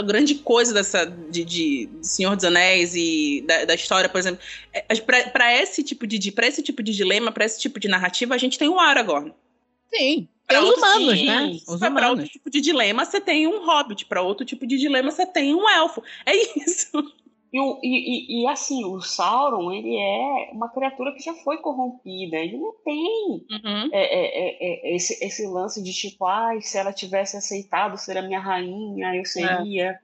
[0.00, 4.40] A grande coisa dessa de, de Senhor dos Anéis e da, da história, por exemplo,
[4.72, 4.82] é,
[5.30, 8.38] para esse tipo de para esse tipo de dilema, para esse tipo de narrativa, a
[8.38, 9.32] gente tem o Aragorn.
[9.92, 10.28] Sim.
[10.46, 11.58] Pra os humanos, sim, né?
[11.68, 14.04] Os Para outro tipo de dilema, você tem um hobbit.
[14.06, 16.02] Para outro tipo de dilema, você tem um elfo.
[16.26, 16.90] É isso.
[17.52, 22.36] E, e, e, assim, o Sauron, ele é uma criatura que já foi corrompida.
[22.36, 23.90] Ele não tem uhum.
[23.92, 28.22] é, é, é, esse, esse lance de tipo, ai, se ela tivesse aceitado ser a
[28.22, 29.98] minha rainha, eu seria.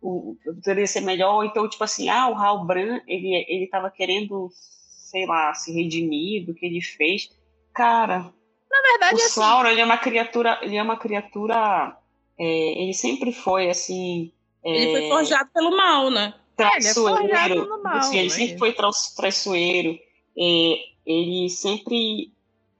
[0.00, 1.44] O, eu poderia ser melhor.
[1.44, 6.54] Então, tipo assim, ah, o Halbrand, ele, ele tava querendo, sei lá, se redimir do
[6.54, 7.30] que ele fez.
[7.74, 8.32] Cara,
[8.70, 9.40] na verdade, o assim...
[9.40, 11.96] Sauron, ele é uma criatura, ele é uma criatura,
[12.38, 14.32] ele sempre foi assim.
[14.64, 16.34] Ele foi forjado pelo mal, né?
[16.70, 17.68] Traiçoeiro.
[17.86, 18.74] É, assim, ele sempre foi
[19.16, 19.98] traiçoeiro.
[20.36, 22.32] É, ele sempre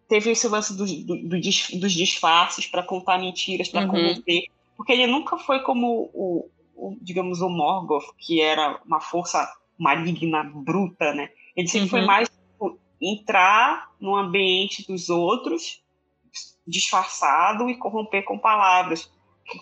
[0.08, 3.88] teve esse lance do, do, do, dos disfarces para contar mentiras, para uhum.
[3.88, 4.44] corromper.
[4.76, 10.44] Porque ele nunca foi como o, o, digamos, o Morgoth, que era uma força maligna,
[10.44, 11.30] bruta, né?
[11.56, 11.90] Ele sempre uhum.
[11.90, 15.82] foi mais tipo, entrar no ambiente dos outros,
[16.66, 19.10] disfarçado e corromper com palavras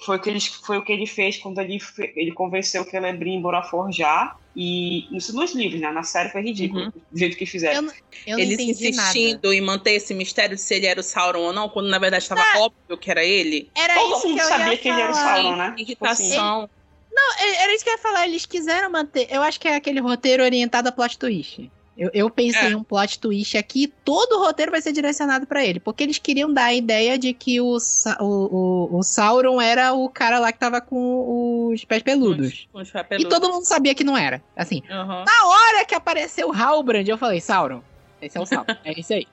[0.02, 1.78] foi o que ele, foi o que ele fez quando ele,
[2.14, 4.38] ele convenceu o Celebrimbor a forjar.
[4.54, 5.90] E isso nos livros, né?
[5.92, 6.92] Na série foi ridículo, uhum.
[7.10, 7.86] do jeito que fizeram.
[7.86, 7.92] Eu,
[8.26, 9.54] eu Eles insistindo nada.
[9.54, 12.24] em manter esse mistério de se ele era o Sauron ou não, quando na verdade
[12.24, 13.70] estava ah, óbvio que era ele.
[13.76, 15.74] Era Todo isso mundo que eu sabia ia que ele era o Sauron, né?
[15.78, 16.62] Irritação.
[16.62, 16.70] Ele...
[17.12, 18.26] Não, era isso que eu ia falar.
[18.26, 19.28] Eles quiseram manter.
[19.30, 21.70] Eu acho que é aquele roteiro orientado a plot twist.
[22.00, 22.70] Eu, eu pensei é.
[22.70, 26.16] em um plot twist aqui, todo o roteiro vai ser direcionado para ele, porque eles
[26.16, 30.50] queriam dar a ideia de que o, o, o, o, Sauron era o cara lá
[30.50, 32.66] que tava com os pés peludos.
[32.72, 33.26] Com os, com os peludos.
[33.26, 34.42] E todo mundo sabia que não era.
[34.56, 35.24] Assim, uhum.
[35.24, 37.82] na hora que apareceu o Halbrand, eu falei, Sauron,
[38.22, 39.28] esse é o Sauron, é isso aí.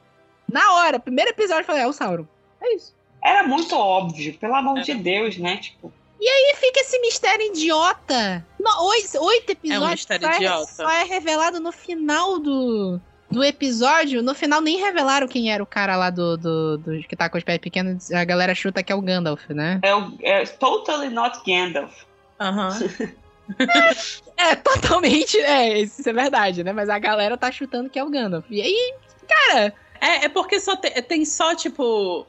[0.51, 2.28] Na hora, primeiro episódio, eu falei, é o Sauron.
[2.59, 2.93] É isso.
[3.24, 5.55] Era muito óbvio, pelo amor de Deus, né?
[5.55, 8.45] Tipo, e aí fica esse mistério idiota.
[8.59, 10.05] No, oito, oito episódios.
[10.09, 12.99] É um só, é, só é revelado no final do,
[13.30, 14.24] do episódio.
[14.24, 17.38] No final nem revelaram quem era o cara lá do, do, do que tá com
[17.38, 18.11] os pés pequenos.
[18.11, 19.80] A galera chuta que é o Gandalf, né?
[19.84, 21.93] É, o, é totally not Gandalf.
[22.39, 22.70] Aham.
[22.70, 23.28] Uhum.
[24.36, 25.38] é, totalmente.
[25.39, 26.74] É, isso é verdade, né?
[26.74, 28.45] Mas a galera tá chutando que é o Gandalf.
[28.49, 28.93] E aí,
[29.28, 29.74] cara.
[29.99, 32.26] É, é porque só tem, tem só, tipo.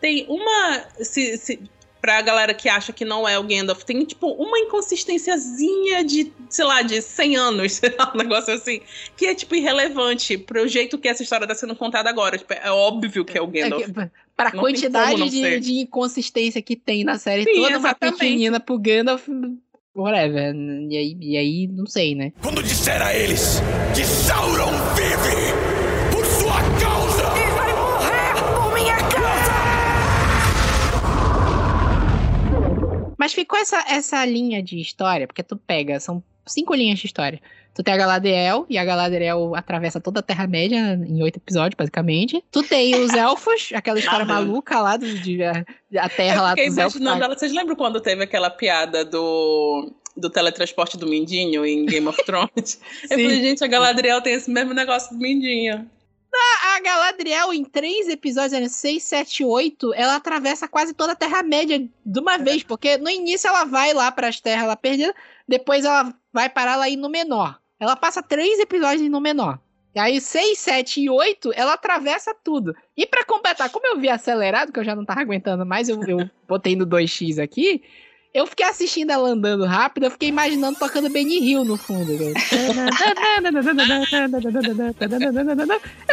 [0.00, 0.84] Tem uma.
[1.00, 1.62] Se, se,
[2.02, 6.64] pra galera que acha que não é o Gandalf, tem, tipo, uma inconsistênciazinha de, sei
[6.64, 8.80] lá, de 100 anos, sei lá, um negócio assim,
[9.16, 12.36] que é, tipo, irrelevante pro jeito que essa história tá sendo contada agora.
[12.36, 13.88] Tipo, é óbvio que é o é Gandalf.
[13.96, 18.02] É, pra não quantidade de, de, inconsistência que tem na série Sim, toda, exatamente.
[18.02, 19.28] uma pequenina pro Gandalf,
[19.94, 20.54] whatever.
[20.90, 22.32] E aí, e aí, não sei, né?
[22.42, 23.62] Quando disser a eles
[23.94, 25.21] que Sauron vive
[33.22, 37.40] Mas ficou essa, essa linha de história, porque tu pega, são cinco linhas de história.
[37.72, 42.42] Tu tem a Galadriel, e a Galadriel atravessa toda a Terra-média em oito episódios, basicamente.
[42.50, 46.64] Tu tem os elfos, aquela história maluca lá do, de, de, a Terra lá dos
[46.64, 47.38] imaginando ela.
[47.38, 52.80] Vocês lembram quando teve aquela piada do do teletransporte do Mindinho em Game of Thrones.
[53.04, 55.88] eu falei, gente, a Galadriel tem esse mesmo negócio do Mindinho.
[56.34, 62.18] A Galadriel, em três episódios, 6, 7, 8, ela atravessa quase toda a Terra-média de
[62.18, 65.14] uma vez, porque no início ela vai lá para as terras lá perdidas,
[65.46, 67.58] depois ela vai parar lá em menor.
[67.78, 69.58] Ela passa três episódios em menor.
[69.94, 72.74] E aí, 6, 7 e 8, ela atravessa tudo.
[72.96, 76.02] E para completar, como eu vi acelerado, que eu já não tava aguentando mais, eu,
[76.04, 77.82] eu botei no 2x aqui,
[78.34, 82.10] eu fiquei assistindo ela andando rápido, eu fiquei imaginando tocando Benny Hill no fundo.
[82.12, 82.34] eu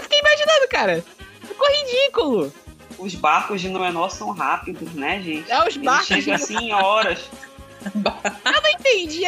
[0.04, 1.06] fiquei imaginando, cara.
[1.42, 2.54] Ficou ridículo.
[2.98, 5.50] Os barcos de Númenor são rápidos, né, gente?
[5.50, 6.08] É, os barcos.
[6.08, 7.20] Chegam assim em horas.
[7.96, 9.24] eu não entendi.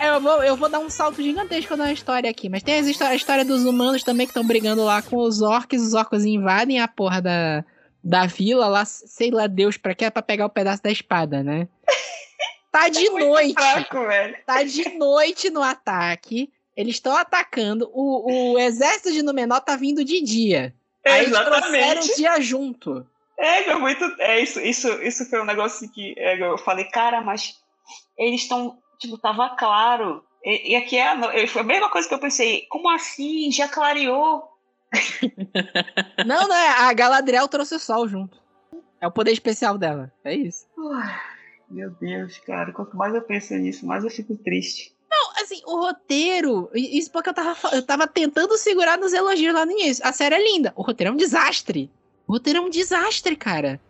[0.00, 2.48] Eu vou, eu vou dar um salto gigantesco na história aqui.
[2.48, 5.82] Mas tem a história dos humanos também que estão brigando lá com os orcs.
[5.82, 7.64] Os orcs invadem a porra da,
[8.06, 11.42] da vila lá, sei lá Deus pra quê, é pra pegar o pedaço da espada,
[11.42, 11.68] né?
[12.70, 13.54] Tá de é noite.
[13.54, 13.96] Fraco,
[14.44, 16.52] tá de noite no ataque.
[16.76, 17.90] Eles estão atacando.
[17.90, 20.74] O, o exército de Númenor tá vindo de dia.
[21.02, 21.74] É, Aí exatamente.
[21.74, 23.06] eles o dia junto.
[23.38, 24.04] É, é, muito.
[24.18, 27.54] É, isso, isso, isso foi um negócio que é, eu falei, cara, mas
[28.18, 28.76] eles estão.
[29.00, 30.22] Tipo, tava claro.
[30.44, 32.66] E, e aqui é a, foi a mesma coisa que eu pensei.
[32.68, 33.50] Como assim?
[33.50, 34.46] Já clareou?
[36.26, 36.68] não, não, é.
[36.88, 38.38] A Galadriel trouxe o sol junto.
[39.00, 40.12] É o poder especial dela.
[40.24, 40.66] É isso.
[41.68, 42.72] Meu Deus, cara.
[42.72, 44.94] Quanto mais eu penso nisso, mais eu fico triste.
[45.10, 46.70] Não, assim, o roteiro.
[46.74, 50.06] Isso porque eu tava, eu tava tentando segurar nos elogios lá no início.
[50.06, 50.72] A série é linda.
[50.76, 51.90] O roteiro é um desastre.
[52.26, 53.80] O roteiro é um desastre, cara.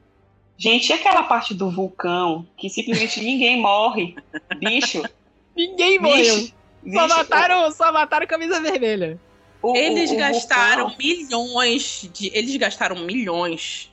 [0.59, 4.17] Gente, e aquela parte do vulcão que simplesmente ninguém morre?
[4.59, 5.03] Bicho.
[5.55, 6.49] Ninguém morreu.
[6.93, 9.19] Só mataram, só mataram camisa vermelha.
[9.63, 10.99] O, eles o, o gastaram vulcão...
[10.99, 12.31] milhões de.
[12.35, 13.93] Eles gastaram milhões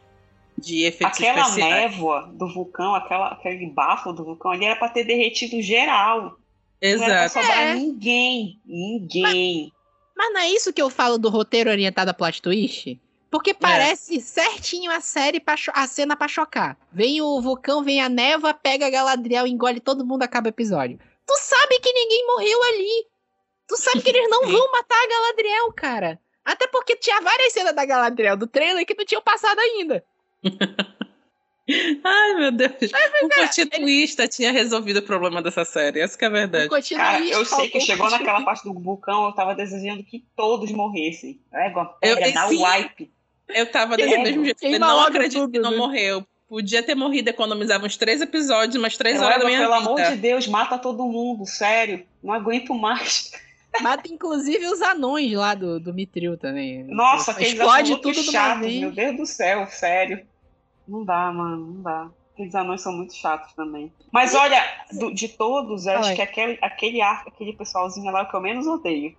[0.57, 1.91] de efeitos Aquela especiais.
[1.91, 6.38] névoa do vulcão, aquela, aquele bafo do vulcão ali era pra ter derretido geral.
[6.82, 7.09] Exato.
[7.09, 7.76] Não era pra sobrar é.
[7.76, 8.59] ninguém.
[8.66, 9.72] Ninguém.
[10.16, 12.99] Mas, mas, não é isso que eu falo do roteiro orientado a plot twist?
[13.32, 13.53] Porque é.
[13.55, 14.20] parece é.
[14.20, 16.78] certinho a série, pra, a cena pra chocar.
[16.91, 20.99] Vem o vulcão, vem a névoa, pega a Galadriel, engole todo mundo, acaba o episódio.
[21.26, 23.07] Tu sabe que ninguém morreu ali.
[23.68, 26.20] Tu sabe que eles não vão matar a Galadriel, cara.
[26.43, 30.03] Até porque tinha várias cenas da Galadriel do trailer que não tinham passado ainda.
[32.03, 32.74] Ai, meu Deus.
[33.22, 34.30] o continuista ele...
[34.30, 36.01] tinha resolvido o problema dessa série.
[36.01, 36.70] Essa que é a verdade.
[36.93, 41.39] Cara, eu sei que chegou naquela parte do vulcão, eu tava desejando que todos morressem.
[41.53, 43.11] Égua, pega, eu, dá o wipe.
[43.47, 44.66] Eu tava desse mesmo jeito.
[44.66, 45.78] Eu não acredito tudo, que não né?
[45.78, 46.26] morreu.
[46.49, 49.86] Podia ter morrido, economizava uns três episódios, umas três horas da minha pelo vida.
[49.86, 52.05] Pelo amor de Deus, mata todo mundo, sério.
[52.22, 53.32] Não aguento mais.
[53.82, 56.84] Mata inclusive os anões lá do, do Mitril também.
[56.84, 60.26] Nossa, aqueles Explode tudo chatos, meu Deus do céu, sério.
[60.88, 62.09] Não dá, mano, não dá.
[62.34, 63.91] Aqueles anões são muito chatos também.
[64.11, 64.61] Mas olha,
[64.91, 68.41] do, de todos, acho que aquele, aquele ar, aquele pessoalzinho lá é o que eu
[68.41, 69.15] menos odeio.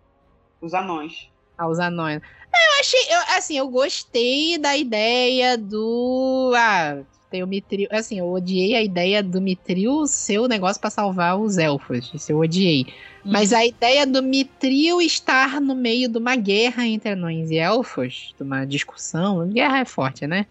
[0.60, 1.28] Os anões.
[1.56, 2.20] Ah, os anões.
[2.20, 6.52] Eu achei, eu, assim, eu gostei da ideia do.
[6.56, 7.02] Ah,
[7.34, 7.88] tem o Mitril.
[7.90, 12.12] Assim, eu odiei a ideia do Mitril ser o negócio para salvar os elfos.
[12.14, 12.86] Isso eu odiei.
[13.26, 13.30] Hum.
[13.32, 18.32] Mas a ideia do Mitril estar no meio de uma guerra entre anões e elfos,
[18.36, 20.46] de uma discussão, guerra é forte, né?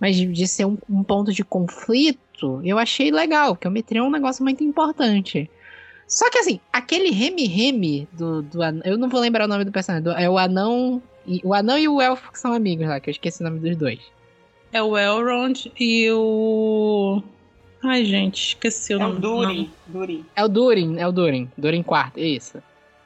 [0.00, 4.02] Mas de, de ser um, um, ponto de conflito, eu achei legal, porque o Mitril
[4.02, 5.48] é um negócio muito importante.
[6.08, 8.58] Só que assim, aquele Remy-Remy do, do.
[8.84, 10.02] Eu não vou lembrar o nome do personagem.
[10.02, 11.00] Do, é o anão.
[11.44, 13.76] O anão e o elfo que são amigos lá, que eu esqueci o nome dos
[13.76, 14.00] dois.
[14.74, 17.22] É o Elrond e o.
[17.80, 19.14] Ai, gente, esqueci o é nome.
[19.14, 19.70] É o Durin.
[19.86, 20.26] Durin.
[20.34, 21.48] É o Durin, é o Durin.
[21.56, 22.60] Durin quarto, isso.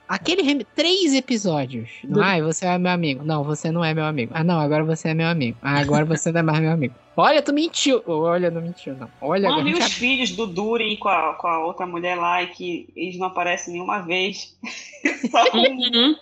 [0.09, 0.65] Aquele rem...
[0.75, 1.91] três episódios.
[2.03, 2.23] Do...
[2.23, 3.23] Ai, você é meu amigo.
[3.23, 4.33] Não, você não é meu amigo.
[4.35, 5.59] Ah, não, agora você é meu amigo.
[5.61, 6.95] Ah, agora você não é mais meu amigo.
[7.15, 8.03] Olha, tu mentiu.
[8.07, 9.11] Olha, não mentiu, não.
[9.21, 9.85] Olha, Mano, agora...
[9.85, 13.27] os filhos do Durin com a, com a outra mulher lá e que eles não
[13.27, 14.57] aparecem nenhuma vez.
[15.31, 16.17] Só um...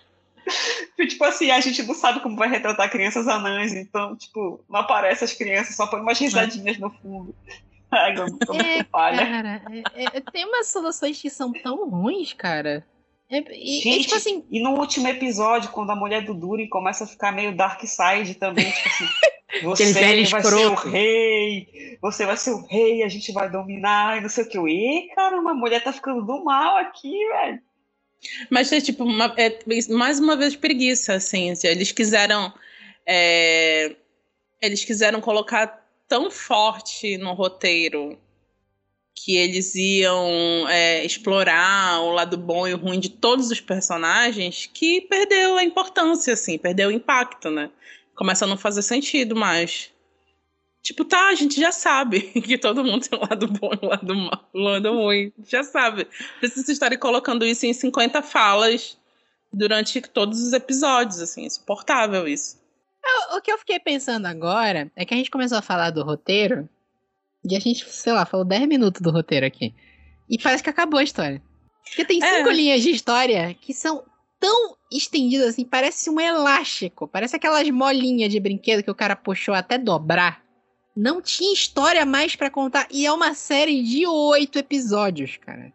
[1.08, 5.24] tipo assim, a gente não sabe como vai retratar crianças anãs, então, tipo, não aparece
[5.24, 7.34] as crianças, só põe umas risadinhas no fundo.
[7.92, 9.62] é, cara,
[9.94, 12.84] é, é, tem umas soluções que são tão ruins, cara.
[13.30, 14.44] É, e, Gente, tipo assim...
[14.50, 18.34] e no último episódio, quando a mulher do Durin começa a ficar meio dark side
[18.34, 19.08] também, tipo assim,
[19.62, 20.48] você vai escroto.
[20.48, 24.44] ser o rei, você vai ser o rei, a gente vai dominar, e não sei
[24.44, 24.58] o que.
[24.58, 27.60] Eu, e caramba, a mulher tá ficando do mal aqui, velho.
[28.50, 29.58] Mas é tipo, uma, é,
[29.88, 31.52] mais uma vez preguiça, assim.
[31.64, 32.52] Eles quiseram.
[33.06, 33.94] É,
[34.60, 38.18] eles quiseram colocar tão forte no roteiro
[39.14, 44.68] que eles iam é, explorar o lado bom e o ruim de todos os personagens
[44.72, 47.70] que perdeu a importância, assim, perdeu o impacto, né?
[48.14, 49.90] Começa a não fazer sentido mais.
[50.86, 53.88] Tipo, tá, a gente já sabe que todo mundo tem um lado bom e um
[53.88, 55.32] lado mal, um lado ruim.
[55.44, 56.06] Já sabe.
[56.38, 58.96] Precisa estarem colocando isso em 50 falas
[59.52, 62.60] durante todos os episódios, assim, é insuportável isso.
[63.36, 66.68] O que eu fiquei pensando agora é que a gente começou a falar do roteiro
[67.44, 69.74] e a gente, sei lá, falou 10 minutos do roteiro aqui.
[70.30, 71.42] E parece que acabou a história.
[71.84, 72.36] Porque tem é.
[72.36, 72.54] cinco é.
[72.54, 74.04] linhas de história que são
[74.38, 77.08] tão estendidas assim, parece um elástico.
[77.08, 80.45] Parece aquelas molinhas de brinquedo que o cara puxou até dobrar.
[80.96, 82.86] Não tinha história mais para contar.
[82.90, 85.72] E é uma série de oito episódios, cara.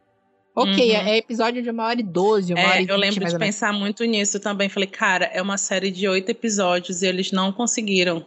[0.56, 1.08] Ok, uhum.
[1.08, 3.38] é episódio de uma hora e doze, uma é, hora e vinte, Eu lembro de
[3.38, 4.68] pensar muito nisso também.
[4.68, 8.26] Falei, cara, é uma série de oito episódios e eles não conseguiram.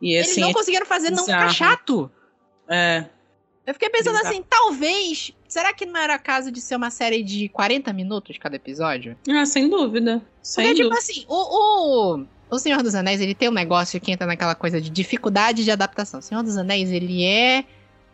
[0.00, 2.10] E, assim, eles não conseguiram fazer não ficar chato.
[2.68, 3.06] É.
[3.66, 5.32] Eu fiquei pensando assim, talvez.
[5.48, 9.16] Será que não era caso de ser uma série de 40 minutos cada episódio?
[9.30, 10.22] Ah, sem dúvida.
[10.42, 11.06] Sem Porque, tipo dúvida.
[11.06, 14.54] tipo assim, o, o, o Senhor dos Anéis, ele tem um negócio que entra naquela
[14.54, 16.20] coisa de dificuldade de adaptação.
[16.20, 17.64] O Senhor dos Anéis, ele é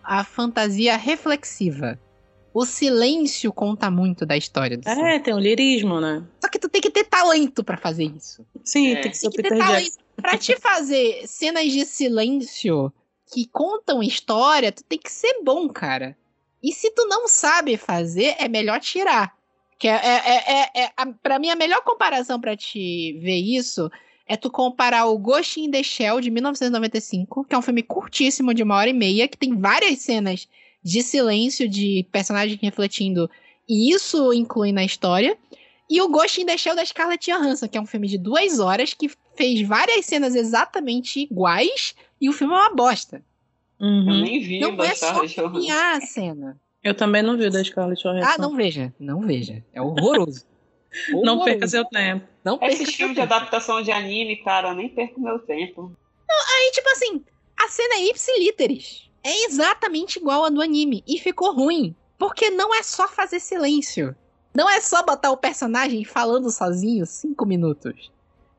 [0.02, 1.98] a fantasia reflexiva.
[2.52, 6.24] O silêncio conta muito da história do É, tem o lirismo, né?
[6.40, 8.44] Só que tu tem que ter talento para fazer isso.
[8.64, 9.00] Sim, é.
[9.00, 9.98] tem que ser tem que ter talento.
[10.16, 12.92] Pra te fazer cenas de silêncio
[13.32, 16.16] que contam história, tu tem que ser bom, cara.
[16.62, 19.32] E se tu não sabe fazer, é melhor tirar.
[19.78, 20.90] Que é, é, é, é, é
[21.22, 23.90] para mim a melhor comparação para te ver isso
[24.30, 28.54] é tu comparar o Ghost in the Shell de 1995, que é um filme curtíssimo
[28.54, 30.46] de uma hora e meia, que tem várias cenas
[30.84, 33.28] de silêncio de personagem refletindo
[33.68, 35.36] E isso inclui na história.
[35.90, 38.60] E o Ghost in the Shell da Scarlett Johansson, que é um filme de duas
[38.60, 43.20] horas que fez várias cenas exatamente iguais e o filme é uma bosta.
[43.80, 44.10] Uhum.
[44.10, 46.56] Eu nem vi não é só copiar a cena.
[46.84, 48.30] Eu também não vi o da Scarlett Johansson.
[48.32, 49.64] Ah, não veja, não veja.
[49.72, 50.46] É horroroso.
[51.22, 52.26] Não perca seu tempo.
[52.44, 55.92] Não Esse filme de adaptação de anime, cara, eu nem perco meu tempo.
[56.28, 57.24] Não, aí, tipo assim,
[57.58, 59.10] a cena é ipsiliteris.
[59.22, 61.04] É exatamente igual a do anime.
[61.06, 61.94] E ficou ruim.
[62.18, 64.14] Porque não é só fazer silêncio.
[64.54, 68.10] Não é só botar o personagem falando sozinho cinco minutos.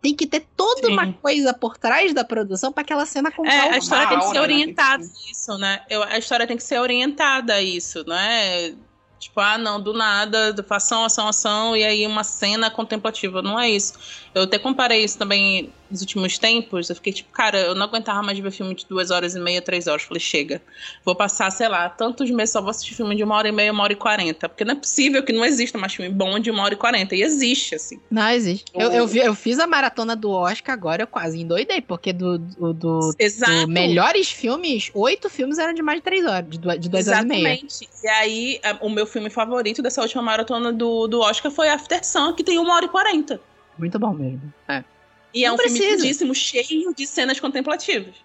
[0.02, 0.94] Tem que ter toda Sim.
[0.94, 4.30] uma coisa por trás da produção para aquela cena com É, a história tem que
[4.30, 5.86] ser orientada a isso, né?
[5.90, 8.74] Eu, a história tem que ser orientada a isso, não é?
[9.22, 13.40] Tipo, ah, não, do nada, ação, ação, ação, e aí uma cena contemplativa.
[13.42, 13.94] Não é isso.
[14.34, 18.24] Eu até comparei isso também nos últimos tempos, eu fiquei tipo, cara, eu não aguentava
[18.24, 20.04] mais ver filme de duas horas e meia, três horas.
[20.04, 20.62] Falei, chega,
[21.04, 23.72] vou passar, sei lá, tantos meses só vou assistir filme de uma hora e meia,
[23.72, 24.48] uma hora e quarenta.
[24.48, 27.16] Porque não é possível que não exista mais filme bom de uma hora e quarenta.
[27.16, 28.00] E existe, assim.
[28.10, 28.72] Não, existe.
[28.74, 32.38] Eu, eu, vi, eu fiz a maratona do Oscar agora, eu quase endoidei, porque do,
[32.38, 36.90] do, do, do melhores filmes, oito filmes eram de mais de três horas, de, de
[36.90, 37.32] duas Exatamente.
[37.32, 37.54] horas e meia.
[37.56, 37.90] Exatamente.
[38.04, 42.34] E aí, o meu filme favorito dessa última maratona do, do Oscar foi After Sun,
[42.34, 43.42] que tem uma hora e quarenta.
[43.78, 44.54] Muito bom mesmo.
[44.68, 44.84] É.
[45.34, 45.84] E é não é um precisa.
[45.84, 48.16] filme lindíssimo, cheio de cenas contemplativas.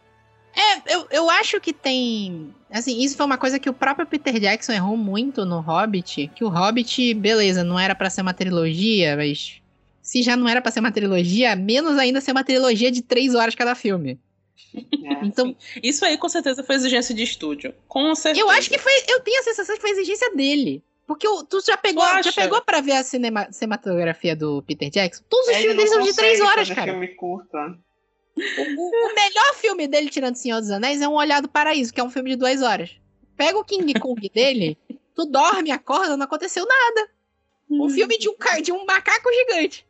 [0.56, 2.54] É, eu, eu acho que tem.
[2.70, 6.30] Assim, isso foi uma coisa que o próprio Peter Jackson errou muito no Hobbit.
[6.34, 9.60] Que o Hobbit, beleza, não era para ser uma trilogia, mas.
[10.00, 13.34] Se já não era para ser uma trilogia, menos ainda ser uma trilogia de três
[13.34, 14.18] horas cada filme.
[14.74, 17.74] É, então, isso aí com certeza foi exigência de estúdio.
[17.88, 18.44] Com certeza.
[18.44, 18.92] Eu acho que foi.
[19.08, 20.82] Eu tenho a sensação que foi exigência dele.
[21.06, 25.22] Porque tu já pegou, tu já pegou pra ver a cinema, cinematografia do Peter Jackson?
[25.28, 26.92] Todos os filmes dele são de três horas, cara.
[26.92, 27.56] filme curto.
[28.36, 32.00] O, o, melhor filme dele, tirando Senhor dos Anéis, é Um Olhar do Paraíso, que
[32.00, 32.90] é um filme de duas horas.
[33.36, 34.76] Pega o King Kong dele,
[35.14, 37.08] tu dorme, acorda, não aconteceu nada.
[37.70, 39.86] Um filme de um, de um macaco gigante.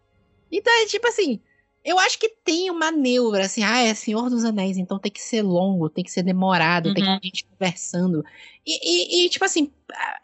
[0.51, 1.41] Então é tipo assim,
[1.85, 5.21] eu acho que tem uma neura, assim, ah, é Senhor dos Anéis, então tem que
[5.21, 6.95] ser longo, tem que ser demorado, uhum.
[6.95, 8.25] tem que ter gente conversando.
[8.67, 9.71] E, e, e, tipo assim,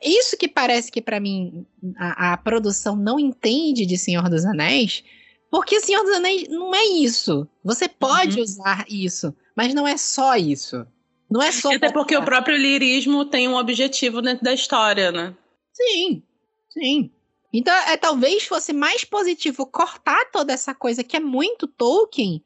[0.03, 1.65] isso que parece que para mim
[1.97, 5.05] a, a, produção não entende de Senhor dos Anéis,
[5.49, 7.47] porque Senhor dos Anéis não é isso.
[7.63, 8.43] Você pode uhum.
[8.43, 10.85] usar isso, mas não é só isso.
[11.31, 11.73] Não é só.
[11.73, 15.35] Até porque o próprio lirismo tem um objetivo dentro da história, né?
[15.73, 16.23] Sim,
[16.69, 17.11] sim.
[17.53, 22.43] Então, é, talvez fosse mais positivo cortar toda essa coisa que é muito Tolkien,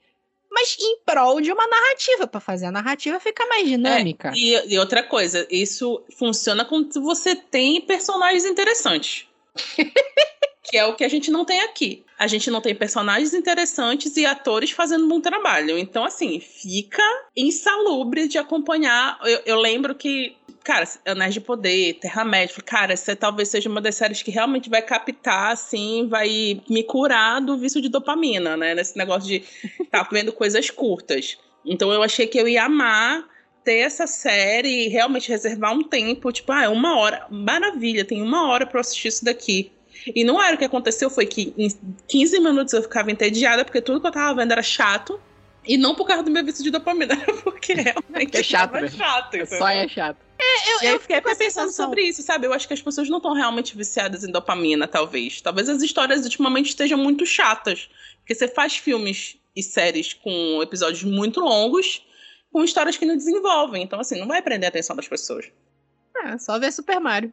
[0.57, 4.31] mas em prol de uma narrativa, para fazer a narrativa ficar mais dinâmica.
[4.31, 9.27] É, e, e, outra coisa, isso funciona quando você tem personagens interessantes.
[10.65, 12.05] que é o que a gente não tem aqui.
[12.19, 15.79] A gente não tem personagens interessantes e atores fazendo um bom trabalho.
[15.79, 17.03] Então, assim, fica
[17.37, 19.19] insalubre de acompanhar.
[19.25, 20.35] Eu, eu lembro que
[20.67, 24.83] cara, Anéis de Poder, Terra-média, cara, essa talvez seja uma das séries que realmente vai
[24.83, 28.75] captar, assim, vai me curar do vício de dopamina, né?
[28.75, 29.45] Nesse negócio de
[29.81, 31.39] estar tá vendo coisas curtas.
[31.65, 33.25] Então eu achei que eu ia amar
[33.63, 38.21] ter essa série e realmente reservar um tempo, tipo, ah, é uma hora, maravilha, tem
[38.21, 39.71] uma hora para assistir isso daqui.
[40.15, 41.69] E não era o que aconteceu, foi que em
[42.09, 45.21] 15 minutos eu ficava entediada, porque tudo que eu tava vendo era chato.
[45.67, 49.35] E não por causa do meu vício de dopamina, porque realmente é chato, chato.
[49.35, 50.19] É só é chato.
[50.39, 52.47] É, eu, eu fiquei pensando sobre isso, sabe?
[52.47, 55.41] Eu acho que as pessoas não estão realmente viciadas em dopamina, talvez.
[55.41, 57.89] Talvez as histórias ultimamente estejam muito chatas.
[58.19, 62.05] Porque você faz filmes e séries com episódios muito longos,
[62.53, 63.83] com histórias que não desenvolvem.
[63.83, 65.47] Então, assim, não vai prender a atenção das pessoas.
[66.25, 67.33] É, só ver Super Mario.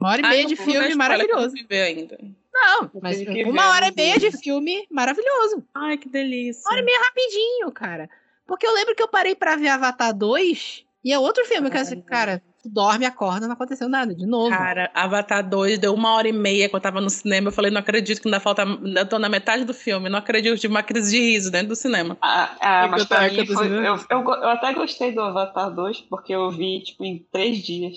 [0.00, 1.54] Uma hora e meia de filme maravilhoso.
[1.70, 2.18] Ainda.
[2.52, 5.64] Não, mas uma hora e meia de filme maravilhoso.
[5.74, 6.62] Ai, que delícia.
[6.62, 8.10] Uma hora e meia rapidinho, cara.
[8.46, 11.76] Porque eu lembro que eu parei para ver Avatar 2 e é outro filme que
[11.76, 14.50] eu assim, cara, tu dorme, acorda, não aconteceu nada, de novo.
[14.50, 17.48] Cara, Avatar 2 deu uma hora e meia que eu tava no cinema.
[17.48, 18.62] Eu falei, não acredito que ainda falta.
[18.62, 21.76] Eu tô na metade do filme, não acredito, tive uma crise de riso dentro do
[21.76, 22.16] cinema.
[22.20, 26.32] Ah, ah mas pra mim foi, eu, eu, eu, até gostei do Avatar 2, porque
[26.32, 27.96] eu vi, tipo, em três dias.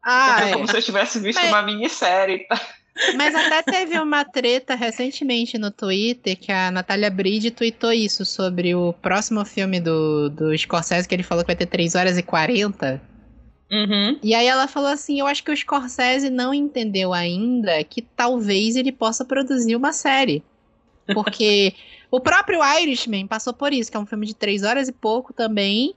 [0.00, 0.52] Ah, então, é.
[0.52, 1.48] como se eu tivesse visto mas...
[1.48, 2.46] uma minissérie.
[3.16, 8.74] Mas até teve uma treta recentemente no Twitter que a Natália Bride tweetou isso sobre
[8.74, 12.22] o próximo filme do, do Scorsese, que ele falou que vai ter 3 horas e
[12.22, 13.02] 40.
[13.70, 14.18] Uhum.
[14.22, 18.76] E aí ela falou assim: Eu acho que o Scorsese não entendeu ainda que talvez
[18.76, 20.44] ele possa produzir uma série.
[21.12, 21.74] Porque
[22.10, 25.32] o próprio Irishman passou por isso, que é um filme de 3 horas e pouco
[25.32, 25.94] também.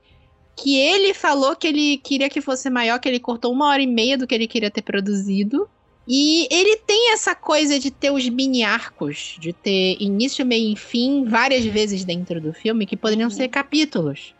[0.56, 3.86] Que ele falou que ele queria que fosse maior, que ele cortou uma hora e
[3.86, 5.70] meia do que ele queria ter produzido.
[6.10, 10.76] E ele tem essa coisa de ter os mini arcos, de ter início, meio e
[10.76, 13.34] fim várias vezes dentro do filme, que poderiam uhum.
[13.34, 14.34] ser capítulos.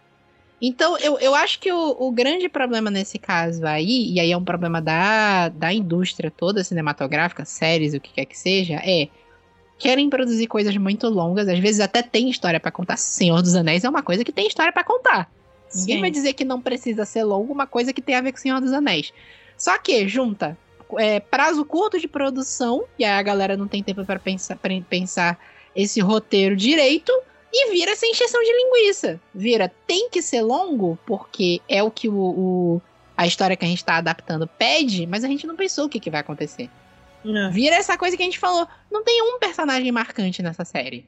[0.62, 4.36] Então, eu, eu acho que o, o grande problema nesse caso aí, e aí é
[4.36, 9.08] um problema da, da indústria toda cinematográfica, séries, o que quer que seja, é
[9.78, 12.96] querem produzir coisas muito longas, às vezes até tem história para contar.
[12.96, 15.30] Senhor dos Anéis é uma coisa que tem história para contar.
[15.68, 15.80] Sim.
[15.80, 18.38] Ninguém vai dizer que não precisa ser longo uma coisa que tem a ver com
[18.38, 19.12] Senhor dos Anéis.
[19.56, 20.56] Só que junta
[20.96, 24.70] é, prazo curto de produção, e aí a galera não tem tempo para pensar, pra
[24.88, 25.38] pensar
[25.74, 27.12] esse roteiro direito,
[27.52, 29.20] e vira essa encheção de linguiça.
[29.34, 32.82] Vira, tem que ser longo, porque é o que o, o
[33.16, 35.98] a história que a gente tá adaptando pede, mas a gente não pensou o que,
[35.98, 36.70] que vai acontecer.
[37.24, 37.50] Não.
[37.50, 38.66] Vira essa coisa que a gente falou.
[38.90, 41.04] Não tem um personagem marcante nessa série.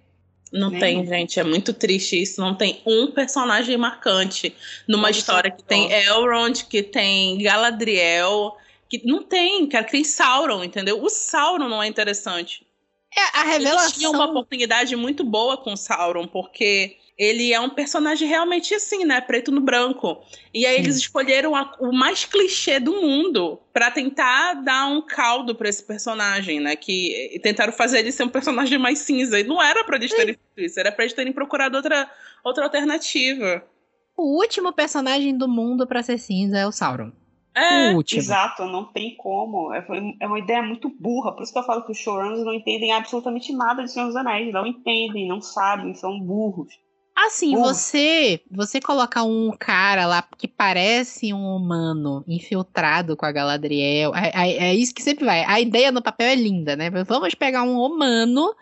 [0.52, 1.38] Não Nem tem, gente.
[1.38, 2.40] É muito triste isso.
[2.40, 4.52] Não tem um personagem marcante
[4.88, 8.56] numa história que tem Elrond, que tem Galadriel,
[8.90, 11.00] que não tem, cara, que tem Sauron, entendeu?
[11.00, 12.66] O Sauron não é interessante.
[13.16, 13.84] É, a revelação.
[13.84, 19.04] Eles tinham uma oportunidade muito boa com Sauron, porque ele é um personagem realmente assim,
[19.04, 19.20] né?
[19.20, 20.22] Preto no branco.
[20.54, 20.80] E aí Sim.
[20.80, 25.84] eles escolheram a, o mais clichê do mundo para tentar dar um caldo para esse
[25.84, 26.74] personagem, né?
[26.74, 29.38] Que tentaram fazer ele ser um personagem mais cinza.
[29.38, 32.10] E não era para eles terem feito isso, era para eles terem procurado outra,
[32.42, 33.64] outra alternativa.
[34.16, 37.12] O último personagem do mundo para ser cinza é o Sauron.
[37.54, 39.72] É, exato, não tem como.
[39.74, 39.84] É,
[40.20, 41.32] é uma ideia muito burra.
[41.32, 44.16] Por isso que eu falo que os showrunners não entendem absolutamente nada de Senhor dos
[44.16, 44.52] Anéis.
[44.52, 46.78] Não entendem, não sabem, são burros.
[47.16, 54.14] Assim, você você colocar um cara lá que parece um humano infiltrado com a Galadriel,
[54.14, 55.44] é, é, é isso que sempre vai.
[55.44, 56.88] A ideia no papel é linda, né?
[57.04, 58.54] Vamos pegar um humano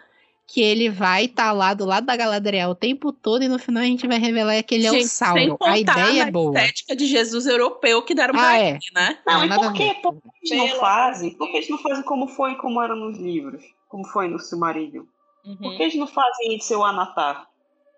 [0.49, 3.59] que ele vai estar tá lá do lado da Galadriel o tempo todo e no
[3.59, 5.59] final a gente vai revelar que ele gente, é o Sauron.
[5.61, 6.59] A ideia é boa.
[6.59, 8.78] A estética de Jesus europeu que deram ah, é.
[8.94, 9.18] né?
[9.26, 11.30] Não, não e por que, por que eles não fazem?
[11.32, 13.62] Por que eles não fazem como foi como era nos livros?
[13.90, 15.05] Como foi no Silmarillion?
[15.44, 15.57] Uhum.
[15.57, 17.46] Por que eles não fazem isso seu Anatar?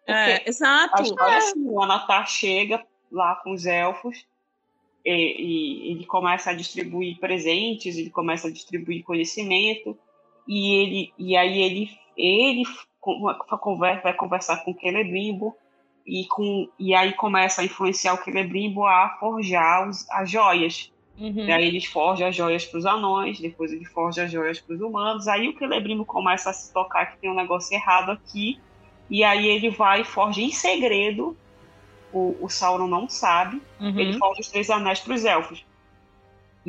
[0.09, 1.03] é, exato.
[1.03, 1.39] História, é.
[1.39, 4.27] Assim, o Anatar chega lá com os elfos
[5.05, 9.97] e, e, ele começa a distribuir presentes, ele começa a distribuir conhecimento
[10.49, 12.65] e ele e aí ele ele
[14.03, 15.57] vai conversar com o Celebrimbo
[16.07, 20.93] e, com, e aí começa a influenciar o Celebrimbo a forjar os, as joias.
[21.19, 21.45] Uhum.
[21.45, 24.75] E aí eles forjam as joias para os anões, depois ele forja as joias para
[24.75, 25.29] os humanos.
[25.29, 28.59] Aí o Celebrimbo começa a se tocar que tem um negócio errado aqui.
[29.09, 31.37] E aí ele vai e forja em segredo.
[32.13, 33.61] O, o Sauron não sabe.
[33.79, 33.99] Uhum.
[33.99, 35.65] Ele forja os três anéis para os elfos.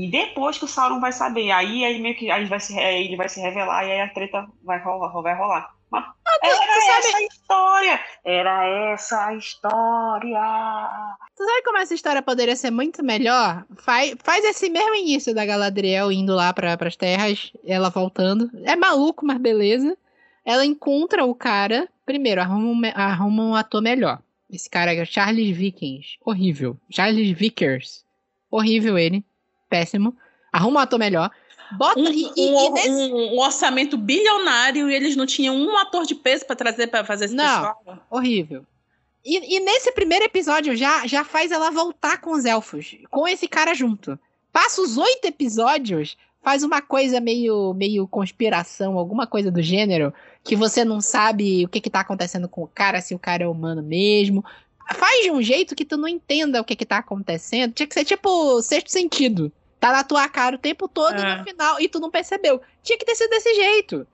[0.02, 3.16] E depois que o Sauron vai saber, aí, aí meio que aí vai se, ele
[3.16, 5.22] vai se revelar e aí a treta vai rolar.
[5.22, 5.76] Vai rolar.
[5.91, 7.99] Mas ah, era essa a história!
[8.26, 10.41] Era essa a história!
[11.38, 13.64] Tu sabe como essa história poderia ser muito melhor?
[13.78, 18.49] Faz, faz esse mesmo início da Galadriel indo lá para as terras, ela voltando.
[18.64, 19.95] É maluco, mas beleza.
[20.43, 21.88] Ela encontra o cara.
[22.08, 24.20] Primeiro, arruma, arruma um ator melhor.
[24.49, 26.18] Esse cara é Charles Vikings.
[26.26, 26.76] Horrível.
[26.89, 28.04] Charles Vickers.
[28.49, 29.24] Horrível ele
[29.72, 30.14] péssimo.
[30.52, 31.32] Arruma um ator melhor.
[31.72, 32.90] Bota um, e, e, um, nesse...
[32.90, 37.26] um, orçamento bilionário e eles não tinham um ator de peso para trazer para fazer
[37.26, 38.06] esse não, pessoal.
[38.10, 38.66] Horrível.
[39.24, 43.48] E, e, nesse primeiro episódio já, já faz ela voltar com os elfos, com esse
[43.48, 44.20] cara junto.
[44.52, 50.14] Passa os oito episódios, faz uma coisa meio, meio conspiração, alguma coisa do gênero,
[50.44, 53.44] que você não sabe o que, que tá acontecendo com o cara, se o cara
[53.44, 54.44] é humano mesmo.
[54.96, 57.74] Faz de um jeito que tu não entenda o que, que tá acontecendo.
[57.74, 59.52] Tinha que ser tipo sexto sentido.
[59.82, 61.20] Tá na tua cara o tempo todo é.
[61.20, 61.82] e no final.
[61.82, 62.62] E tu não percebeu.
[62.84, 64.08] Tinha que ter sido desse jeito.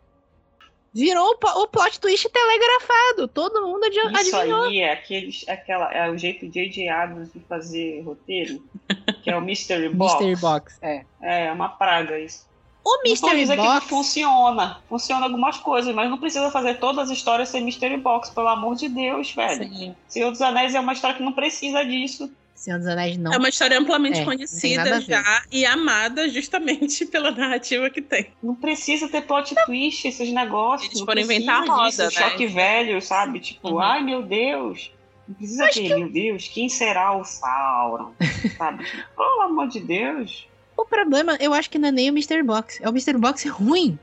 [0.93, 3.28] Virou o, o plot twist telegrafado.
[3.28, 4.63] Todo mundo adi Isso adivinhou.
[4.63, 6.88] aí é, aqueles, aquela, é o jeito de J.J.
[6.88, 8.63] Abrams de fazer roteiro.
[9.22, 10.13] que é o Mystery Box.
[10.13, 11.03] Mystery Box, é.
[11.22, 12.47] É, é uma praga isso.
[12.82, 13.82] O Mystery não Box.
[13.82, 14.82] Que funciona.
[14.88, 18.76] Funciona algumas coisas, mas não precisa fazer todas as histórias ser Mystery Box, pelo amor
[18.78, 19.68] de Deus, velho.
[19.68, 19.95] Sim.
[20.07, 22.32] Senhor dos Anéis é uma história que não precisa disso.
[22.58, 23.32] Senhor dos Anéis não.
[23.32, 28.34] É uma história amplamente é, conhecida já e amada justamente pela narrativa que tem.
[28.41, 29.66] Não precisa ter plot não.
[29.66, 30.89] twist, esses negócios.
[30.89, 32.10] Eles foram inventar a roda, né?
[32.10, 33.39] Choque velho, sabe?
[33.39, 33.80] Tipo, uhum.
[33.80, 34.91] ai meu Deus.
[35.28, 38.14] Não precisa Acho ter, meu Deus, quem será o Sauron?
[38.58, 38.86] sabe?
[39.16, 40.47] Pelo amor de Deus.
[40.76, 42.80] O problema, eu acho que não é nem o Mystery Box.
[42.82, 43.99] É o Mystery Box ruim.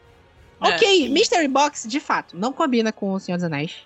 [0.60, 1.08] É, ok.
[1.08, 3.78] Mystery Box, de fato, não combina com o Senhor dos Anéis.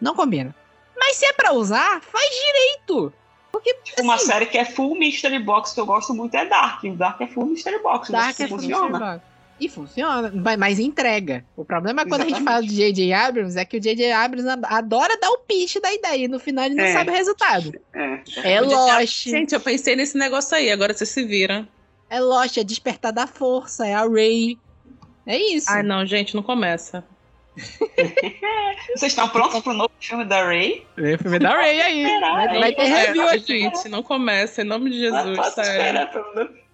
[0.00, 0.54] Não combina.
[0.96, 3.12] Mas se é pra usar, faz direito.
[3.58, 6.46] Porque, tipo, assim, uma série que é full mystery box que eu gosto muito é
[6.46, 6.84] Dark.
[6.84, 8.10] O Dark é full mystery box.
[8.10, 8.88] Dark é full funciona.
[8.88, 9.38] mystery box.
[9.60, 11.44] E funciona, mas entrega.
[11.56, 12.34] O problema é quando Exatamente.
[12.34, 13.12] a gente fala de J.J.
[13.12, 14.12] Abrams, é que o J.J.
[14.12, 16.92] Abrams adora dar o pitch da ideia e no final ele não é.
[16.92, 17.72] sabe o resultado.
[17.92, 19.24] É, é Lost.
[19.24, 21.66] Gente, eu pensei nesse negócio aí, agora você se vira.
[22.08, 24.56] É Lost, é Despertar da Força, é a Ray.
[25.26, 25.68] É isso.
[25.68, 27.04] Ai, não, gente, não começa.
[28.94, 30.86] Vocês estão prontos pro novo filme da Ray?
[30.96, 32.20] Vem o filme da Ray aí.
[32.20, 33.60] Vai, vai ter review é, aqui.
[33.60, 36.08] Gente, não começa, em nome de Jesus, sério.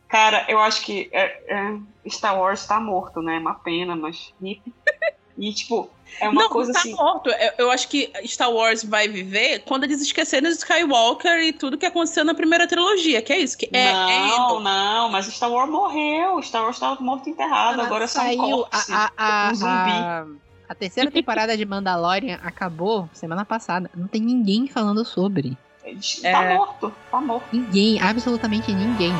[0.08, 3.36] Cara, eu acho que é, é, Star Wars tá morto, né?
[3.36, 4.62] É uma pena, mas hip.
[5.36, 6.94] E, tipo, é uma não, coisa tá assim.
[6.94, 7.28] morto.
[7.30, 11.76] Eu, eu, acho que Star Wars vai viver quando eles esquecerem os Skywalker e tudo
[11.76, 13.58] que aconteceu na primeira trilogia, que é isso.
[13.58, 16.40] Que é, não, é não, mas Star Wars morreu.
[16.42, 17.80] Star Wars estava morto e enterrado.
[17.80, 20.43] Agora saiu um corpse, a, a, um zumbi.
[20.68, 23.90] A, terceira temporada de Mandalorian acabou semana passada.
[23.94, 25.56] Não tem ninguém falando sobre.
[26.22, 26.54] Tá é...
[26.54, 27.44] morto, tá morto.
[27.52, 29.12] Ninguém, absolutamente ninguém.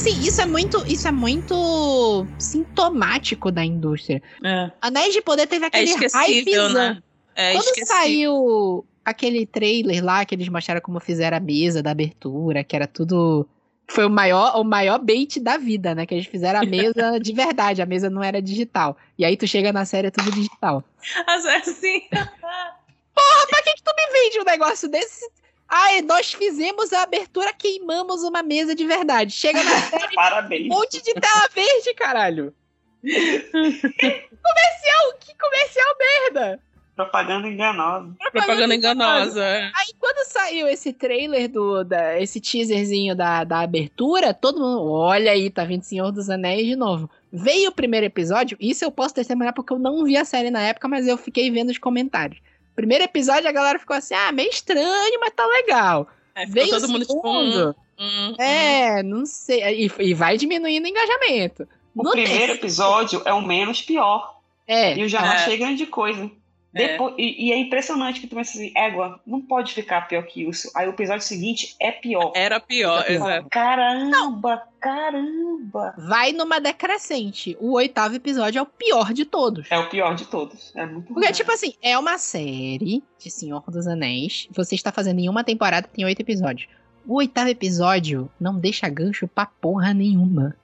[0.00, 4.22] Assim, isso é muito, isso é muito sintomático da indústria.
[4.44, 4.70] É.
[4.80, 6.72] Anéis de Poder teve aquele é hypezão.
[6.72, 7.02] Né?
[7.34, 12.64] É Quando saiu aquele trailer lá que eles mostraram como fizeram a mesa da abertura,
[12.64, 13.46] que era tudo
[13.88, 16.06] foi o maior, o maior bait da vida, né?
[16.06, 18.96] Que eles fizeram a mesa de verdade, a mesa não era digital.
[19.18, 20.84] E aí tu chega na série é tudo digital.
[21.26, 22.02] Assim.
[22.10, 25.28] Porra, pra que, que tu me vende um negócio desse
[25.70, 29.32] Ai, nós fizemos a abertura, queimamos uma mesa de verdade.
[29.32, 30.66] Chega na série, Parabéns.
[30.66, 32.52] um monte de tela verde, caralho.
[33.00, 36.60] comercial, que comercial merda.
[36.96, 38.14] Propaganda enganosa.
[38.30, 39.42] Propaganda, enganosa.
[39.42, 39.70] É.
[39.74, 45.32] Aí quando saiu esse trailer do, da, esse teaserzinho da, da abertura, todo mundo, olha
[45.32, 47.08] aí, tá vindo Senhor dos Anéis de novo.
[47.32, 50.60] Veio o primeiro episódio, isso eu posso testemunhar porque eu não vi a série na
[50.60, 52.38] época, mas eu fiquei vendo os comentários.
[52.74, 56.08] Primeiro episódio a galera ficou assim, ah, meio estranho, mas tá legal.
[56.34, 59.86] É, Veio todo mundo tipo, hum, hum, é, não sei.
[59.86, 61.68] E, e, vai diminuindo o engajamento.
[61.94, 64.40] O no primeiro episódio é o menos pior.
[64.66, 64.94] É.
[64.96, 65.28] E eu já é.
[65.28, 66.30] achei grande coisa.
[66.74, 66.88] É.
[66.88, 67.22] Depois, é.
[67.22, 70.70] e, e, é impressionante que tu pensa assim, égua, não pode ficar pior que isso.
[70.74, 72.32] Aí o episódio seguinte é pior.
[72.34, 73.48] Era pior, exato.
[73.50, 75.94] Caramba, caramba.
[75.98, 77.56] Vai numa decrescente.
[77.60, 79.66] O oitavo episódio é o pior de todos.
[79.70, 80.72] É o pior de todos.
[80.76, 84.48] É muito Porque, tipo assim, é uma série de Senhor dos Anéis.
[84.52, 86.68] Você está fazendo em uma temporada, tem oito episódios.
[87.06, 90.54] O oitavo episódio não deixa gancho pra porra nenhuma.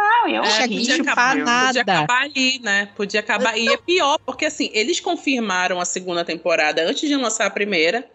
[0.00, 1.66] Não, eu é, podia acabar, nada.
[1.66, 2.86] podia acabar ali, né?
[2.96, 3.58] Podia acabar.
[3.58, 8.10] E é pior, porque assim, eles confirmaram a segunda temporada antes de lançar a primeira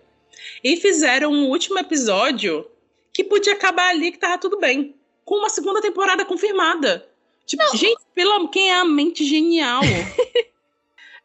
[0.63, 2.65] e fizeram um último episódio
[3.13, 4.95] que podia acabar ali, que tava tudo bem.
[5.23, 7.07] Com uma segunda temporada confirmada.
[7.45, 7.75] Tipo, não.
[7.75, 9.81] gente, pelo quem é a mente genial?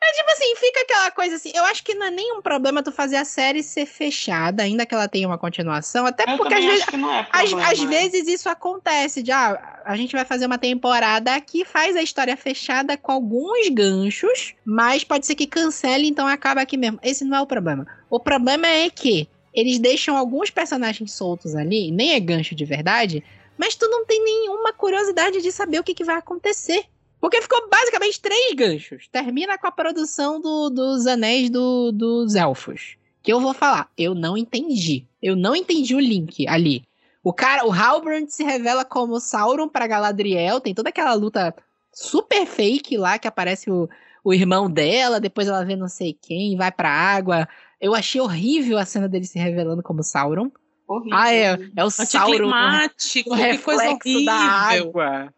[0.03, 1.53] É tipo assim, fica aquela coisa assim.
[1.55, 4.95] Eu acho que não é nenhum problema tu fazer a série ser fechada, ainda que
[4.95, 6.07] ela tenha uma continuação.
[6.07, 9.23] Até eu porque às vezes, é às, às, vezes isso acontece.
[9.23, 13.69] De, ah, a gente vai fazer uma temporada que faz a história fechada com alguns
[13.69, 16.99] ganchos, mas pode ser que cancele, então acaba aqui mesmo.
[17.03, 17.87] Esse não é o problema.
[18.09, 23.23] O problema é que eles deixam alguns personagens soltos ali, nem é gancho de verdade,
[23.59, 26.85] mas tu não tem nenhuma curiosidade de saber o que, que vai acontecer.
[27.21, 29.07] Porque ficou basicamente três ganchos.
[29.09, 32.97] Termina com a produção do, dos anéis do, dos elfos.
[33.23, 35.05] Que eu vou falar, eu não entendi.
[35.23, 36.85] Eu não entendi o link ali.
[37.23, 40.61] O cara, o Halbrand se revela como Sauron para Galadriel.
[40.61, 41.55] Tem toda aquela luta
[41.93, 43.89] super fake lá que aparece o,
[44.25, 47.47] o irmão dela, depois ela vê não sei quem, vai pra água.
[47.79, 50.51] Eu achei horrível a cena dele se revelando como Sauron.
[50.89, 51.19] Horrível.
[51.19, 52.49] Ah, é, é o Sauron.
[53.27, 55.35] O, o reflexo da água.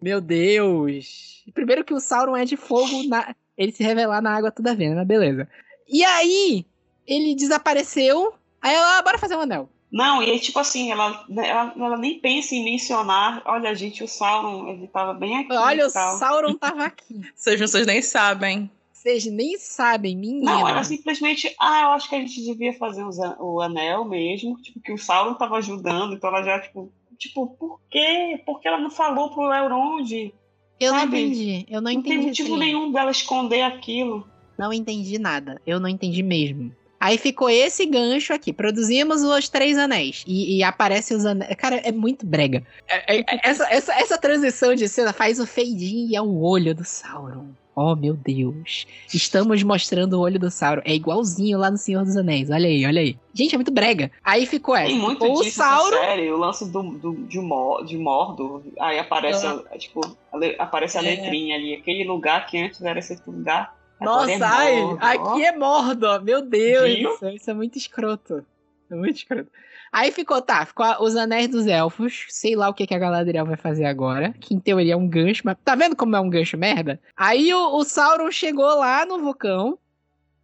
[0.00, 1.44] Meu Deus.
[1.54, 3.34] Primeiro que o Sauron é de fogo, na...
[3.56, 5.48] ele se revelar na água toda vez, mas beleza.
[5.88, 6.66] E aí,
[7.06, 8.34] ele desapareceu.
[8.60, 9.68] Aí ela, ah, bora fazer um anel.
[9.90, 13.42] Não, e aí, tipo assim, ela, ela, ela, nem pensa em mencionar.
[13.46, 15.52] Olha, gente, o Sauron, ele tava bem aqui.
[15.52, 17.22] Olha, o Sauron tava aqui.
[17.34, 18.70] Vocês, vocês nem sabem.
[18.92, 20.52] Vocês nem sabem, menina.
[20.52, 23.04] Não, ela simplesmente, ah, eu acho que a gente devia fazer
[23.38, 24.60] o anel mesmo.
[24.60, 28.40] Tipo, que o Sauron tava ajudando, então ela já, tipo, Tipo, por quê?
[28.44, 30.32] Por que ela não falou pro Elrond?
[30.78, 31.12] Eu sabe?
[31.12, 31.66] não entendi.
[31.68, 32.08] Eu não, não entendi.
[32.08, 32.58] Não tem motivo assim.
[32.58, 34.26] nenhum dela esconder aquilo.
[34.58, 35.60] Não entendi nada.
[35.66, 36.72] Eu não entendi mesmo.
[36.98, 38.52] Aí ficou esse gancho aqui.
[38.52, 40.24] Produzimos os Três Anéis.
[40.26, 41.54] E, e aparece os anéis.
[41.56, 42.66] Cara, é muito brega.
[42.88, 46.74] É, é, essa, essa, essa transição de cena faz o fade e é o olho
[46.74, 47.48] do Sauron.
[47.78, 48.86] Oh, meu Deus.
[49.12, 50.80] Estamos mostrando o olho do Sauron.
[50.82, 52.48] É igualzinho lá no Senhor dos Anéis.
[52.48, 53.18] Olha aí, olha aí.
[53.34, 54.10] Gente, é muito brega.
[54.24, 54.86] Aí ficou essa.
[54.86, 55.98] Tem muito o disso Sauron...
[55.98, 58.64] série, o lance do, do, de, Mor de Mordo.
[58.80, 59.62] Aí aparece, ah.
[59.70, 60.00] a, tipo,
[60.32, 61.04] a, aparece a é.
[61.04, 61.74] letrinha ali.
[61.74, 63.76] Aquele lugar que antes era esse lugar.
[64.00, 66.22] Nossa, é ai, aqui é Mordo.
[66.22, 67.20] Meu Deus.
[67.34, 68.42] Isso é muito escroto.
[68.90, 69.50] Muito escroto.
[69.96, 72.26] Aí ficou, tá, ficou os anéis dos elfos.
[72.28, 74.34] Sei lá o que, que a Galadriel vai fazer agora.
[74.38, 77.00] Que em teoria é um gancho, mas tá vendo como é um gancho merda?
[77.16, 79.78] Aí o, o Sauron chegou lá no vulcão.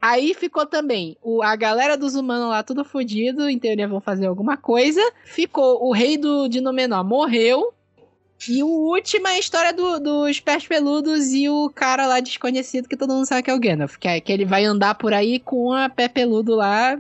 [0.01, 3.47] Aí ficou também o, a galera dos humanos lá tudo fodido.
[3.47, 5.03] Em teoria vão fazer alguma coisa.
[5.23, 6.59] Ficou o rei do, de
[7.05, 7.75] morreu.
[8.49, 12.89] E o último é a história do, dos pés peludos e o cara lá desconhecido
[12.89, 13.99] que todo mundo sabe que é o Gandalf.
[13.99, 16.99] Que, é, que ele vai andar por aí com a pé peludo lá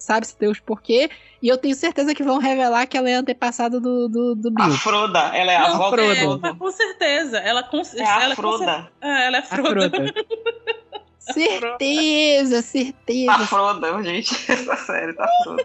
[0.00, 1.10] sabe-se Deus por quê.
[1.40, 4.64] E eu tenho certeza que vão revelar que ela é antepassada do, do, do Bill.
[4.64, 6.46] A Froda, ela é a avó Frodo.
[6.46, 7.38] É, com certeza.
[7.38, 8.90] Ela, com, é a ela Froda.
[9.00, 9.90] Com, é, ela é Froda.
[11.18, 13.26] certeza, certeza.
[13.26, 14.34] Tá Froda, gente.
[14.50, 15.64] Essa série tá Froda.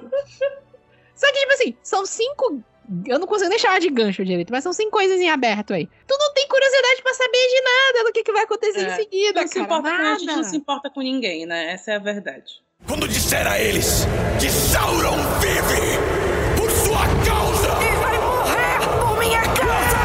[1.16, 2.62] Só que, tipo assim, são cinco
[3.08, 5.88] eu não consigo nem chamar de gancho direito, mas são cinco coisas em aberto aí.
[6.08, 8.92] Tu não tem curiosidade para saber de nada do que, que vai acontecer é.
[8.92, 9.48] em seguida, não cara.
[9.48, 10.04] Se importa, nada.
[10.04, 11.72] A gente não se importa com ninguém, né?
[11.74, 12.62] Essa é a verdade.
[12.88, 14.06] Quando disser a eles
[14.40, 15.98] que Sauron vive
[16.56, 17.70] por sua causa!
[17.82, 19.98] E vai morrer por minha causa!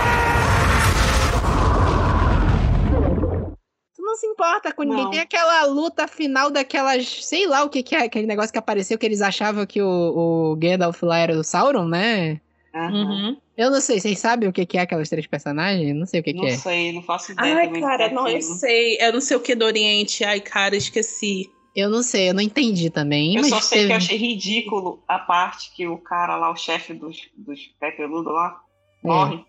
[3.94, 5.04] Tu não se importa com ninguém.
[5.04, 5.10] Não.
[5.10, 7.24] Tem aquela luta final daquelas.
[7.24, 10.52] Sei lá o que, que é aquele negócio que apareceu que eles achavam que o,
[10.52, 12.40] o Gandalf lá era do Sauron, né?
[12.74, 13.36] Uhum.
[13.58, 15.94] Eu não sei, vocês sabem o que, que é aquelas três personagens?
[15.94, 16.52] Não sei o que, não que é.
[16.52, 17.56] Não sei, não faço ideia.
[17.56, 18.96] Ai, cara, não, eu sei.
[18.98, 20.24] Eu não sei o que do Oriente.
[20.24, 21.50] Ai, cara, esqueci.
[21.74, 23.36] Eu não sei, eu não entendi também.
[23.36, 23.86] Eu só sei teve...
[23.86, 27.92] que eu achei ridículo a parte que o cara lá, o chefe dos, dos pé
[27.92, 28.60] peludo lá,
[29.04, 29.06] é.
[29.06, 29.44] morre.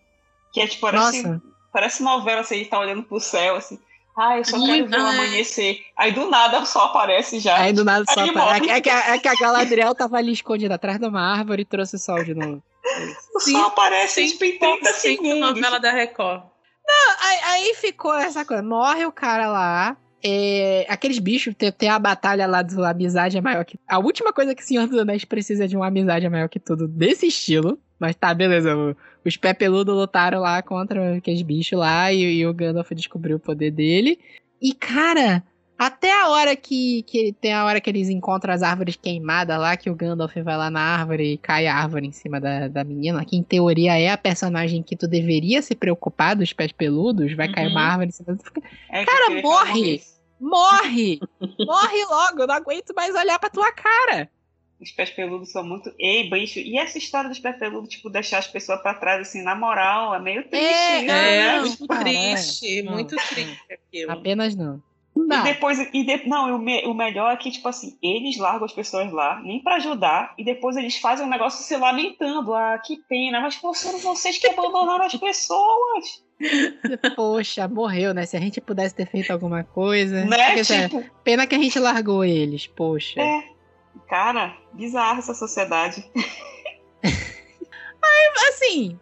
[0.54, 1.24] Que é tipo, parece,
[1.72, 3.80] parece novela, assim, ele tá olhando pro céu, assim.
[4.16, 5.86] Ah, eu só quero ver o amanhecer.
[5.98, 7.58] Aí do nada só aparece já.
[7.58, 8.70] Aí do nada só aparece.
[8.70, 11.66] É, é, que, é que a Galadriel tava ali escondida atrás de uma árvore e
[11.66, 12.62] trouxe o sol de novo.
[13.40, 15.40] Sim, só aparece tipo, em 30 segundos.
[15.40, 16.44] novela da Record.
[16.86, 18.62] Não, aí, aí ficou essa coisa.
[18.62, 19.98] Morre o cara lá.
[20.24, 23.80] É, aqueles bichos, tem, a batalha lá do Amizade é maior que.
[23.88, 26.60] A última coisa que o Senhor dos Anéis precisa de uma amizade é maior que
[26.60, 27.80] tudo desse estilo.
[28.00, 28.76] Mas tá, beleza.
[29.24, 33.40] Os pé peludos lutaram lá contra aqueles bichos lá e, e, o Gandalf descobriu o
[33.40, 34.20] poder dele.
[34.62, 35.44] E, cara,
[35.82, 37.34] até a hora que, que.
[37.34, 40.70] Tem a hora que eles encontram as árvores queimadas lá, que o Gandalf vai lá
[40.70, 44.12] na árvore e cai a árvore em cima da, da menina, que em teoria é
[44.12, 47.54] a personagem que tu deveria se preocupar dos pés peludos, vai uhum.
[47.54, 47.92] cair uma uhum.
[47.92, 48.38] árvore em cima.
[48.92, 50.04] É cara, morre!
[50.40, 51.20] Morre!
[51.40, 54.30] Morre logo, eu não aguento mais olhar pra tua cara.
[54.80, 55.92] Os pés peludos são muito.
[55.98, 56.60] Ei, bicho.
[56.60, 60.14] E essa história dos pés peludos, tipo, deixar as pessoas pra trás, assim, na moral,
[60.14, 60.66] é meio triste.
[60.66, 61.38] É, né?
[61.38, 62.82] é muito triste.
[62.84, 62.94] Não.
[62.94, 64.12] Muito triste aquilo.
[64.12, 64.82] Apenas não.
[65.28, 65.42] Não.
[65.42, 68.66] E depois, e de, não, o, me, o melhor é que, tipo assim, eles largam
[68.66, 72.54] as pessoas lá, nem para ajudar, e depois eles fazem um negócio se lamentando.
[72.54, 76.24] Ah, que pena, mas foram vocês que abandonaram as pessoas.
[77.16, 78.26] Poxa, morreu, né?
[78.26, 80.26] Se a gente pudesse ter feito alguma coisa.
[80.26, 80.64] Né?
[80.64, 81.04] Tipo...
[81.24, 83.22] Pena que a gente largou eles, poxa.
[83.22, 83.44] É.
[84.08, 86.04] Cara, bizarra essa sociedade.
[87.04, 89.00] Mas, assim.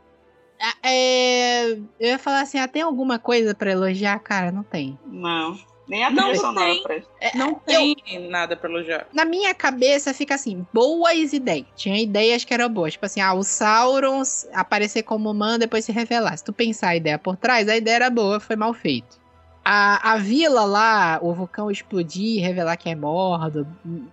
[0.83, 4.19] É, eu ia falar assim, ah, tem alguma coisa para elogiar?
[4.19, 4.99] Cara, não tem.
[5.05, 5.57] Não.
[5.89, 9.07] Nem a trilha sonora pra é, Não tem eu, nada pra elogiar.
[9.11, 11.65] Na minha cabeça fica assim, boas ideias.
[11.75, 12.93] Tinha ideias que eram boas.
[12.93, 14.21] Tipo assim, ah, o Sauron
[14.53, 16.37] aparecer como humano depois se revelar.
[16.37, 19.18] Se tu pensar a ideia por trás, a ideia era boa, foi mal feito
[19.71, 23.67] a, a vila lá, o vulcão explodir, revelar que é Mordo,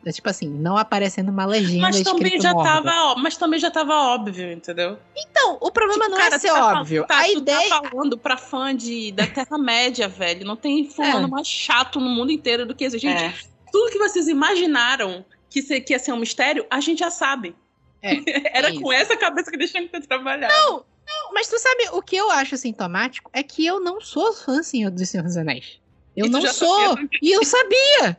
[0.04, 2.68] é tipo assim, não aparecendo uma legenda mas também já Mordo.
[2.68, 4.98] tava, Mas também já tava óbvio, entendeu?
[5.16, 7.06] Então, o problema tipo, não é cara, é ser tá óbvio.
[7.06, 7.70] Tá, a ideia...
[7.70, 10.46] tá falando pra fã de, da Terra-média, velho.
[10.46, 11.30] Não tem fulano é.
[11.30, 12.98] mais chato no mundo inteiro do que esse.
[12.98, 13.34] Gente, é.
[13.72, 17.56] tudo que vocês imaginaram que, que ia ser um mistério, a gente já sabe.
[18.02, 18.12] É,
[18.58, 20.48] Era com essa cabeça que deixamos de trabalhar.
[20.48, 20.84] Não,
[21.26, 24.62] não, mas tu sabe, o que eu acho sintomático é que eu não sou fã
[24.62, 25.80] senhor do Senhor dos Anéis.
[26.16, 26.96] Eu não sou.
[27.20, 28.16] E eu sabia.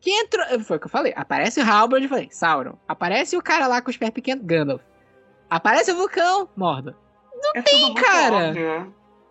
[0.00, 0.60] Que entrou.
[0.60, 1.12] Foi o que eu falei.
[1.16, 2.74] Aparece o Halbrand e falei, Sauron.
[2.86, 4.82] Aparece o cara lá com os pés pequenos, Gandalf.
[5.48, 6.96] Aparece o vulcão, Morda.
[7.34, 8.52] Não é tem, cara.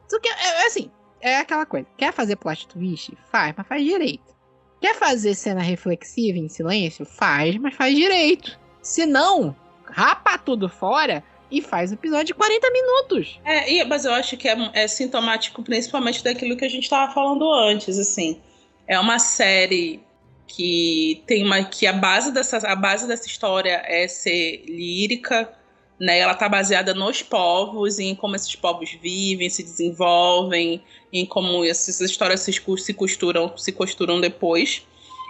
[0.09, 0.89] Tu quer, é, é, assim,
[1.21, 1.87] é aquela coisa.
[1.95, 3.15] Quer fazer plot twist?
[3.31, 4.35] Faz, mas faz direito.
[4.81, 7.05] Quer fazer cena reflexiva em silêncio?
[7.05, 8.59] Faz, mas faz direito.
[8.81, 9.55] Se não,
[9.85, 13.39] rapa tudo fora e faz episódio de 40 minutos.
[13.45, 17.51] É, mas eu acho que é, é sintomático principalmente daquilo que a gente estava falando
[17.51, 18.41] antes, assim.
[18.87, 20.01] É uma série
[20.47, 25.53] que tem uma que a base dessa a base dessa história é ser lírica,
[25.99, 26.19] né?
[26.19, 31.99] Ela tá baseada nos povos, em como esses povos vivem, se desenvolvem, em como essas
[31.99, 34.85] histórias se, se costuram, se costuram depois.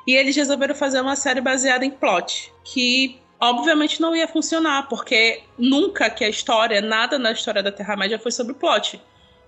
[0.05, 5.43] E eles resolveram fazer uma série baseada em plot, que obviamente não ia funcionar, porque
[5.57, 9.01] nunca que a história, nada na história da Terra-média foi sobre plot.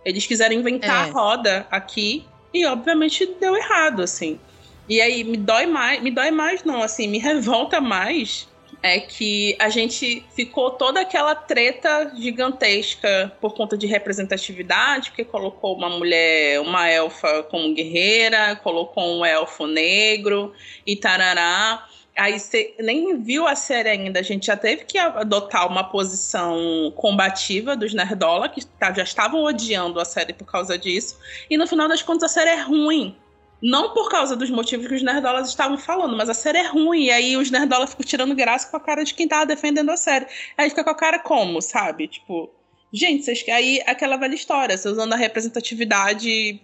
[0.05, 1.09] Eles quiseram inventar é.
[1.09, 4.39] a roda aqui e obviamente deu errado, assim.
[4.87, 8.47] E aí me dói mais, me dói mais não, assim, me revolta mais
[8.81, 15.75] é que a gente ficou toda aquela treta gigantesca por conta de representatividade, porque colocou
[15.75, 20.53] uma mulher, uma elfa como guerreira, colocou um elfo negro
[20.85, 21.85] e tarará.
[22.19, 26.91] Aí você nem viu a série ainda, a gente já teve que adotar uma posição
[26.93, 31.17] combativa dos Nerdola, que tá, já estavam odiando a série por causa disso.
[31.49, 33.15] E no final das contas a série é ruim.
[33.61, 37.05] Não por causa dos motivos que os nerdolas estavam falando, mas a série é ruim.
[37.05, 39.97] E aí os nerdolas ficam tirando graça com a cara de quem tava defendendo a
[39.97, 40.27] série.
[40.57, 42.09] Aí fica com a cara como, sabe?
[42.09, 42.49] Tipo,
[42.91, 46.61] gente, vocês aí aquela velha história, você usando a representatividade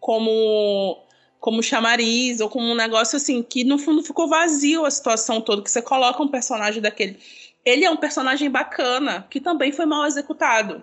[0.00, 1.02] como
[1.40, 5.62] como chamariz ou como um negócio assim que no fundo ficou vazio a situação toda
[5.62, 7.18] que você coloca um personagem daquele.
[7.64, 10.82] Ele é um personagem bacana que também foi mal executado.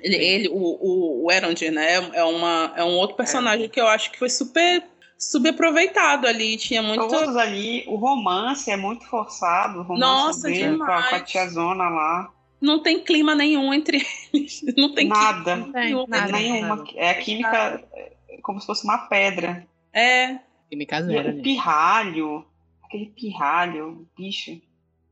[0.00, 3.68] Ele, ele o, o, o Erond, né, é, uma, é um outro personagem é.
[3.68, 4.84] que eu acho que foi super
[5.18, 7.06] subaproveitado ali, tinha muito...
[7.08, 11.08] Todos ali, o romance é muito forçado, o romance Nossa, dele demais.
[11.08, 12.32] com a, tiazona lá.
[12.58, 16.84] Não tem clima nenhum entre eles, não tem nada, nenhum, nada, nenhuma.
[16.94, 17.84] É a química nada.
[18.42, 19.66] como se fosse uma pedra.
[19.92, 20.38] É.
[20.68, 21.30] Química zero.
[21.30, 22.44] E o pirralho,
[22.84, 24.60] aquele pirralho, bicho.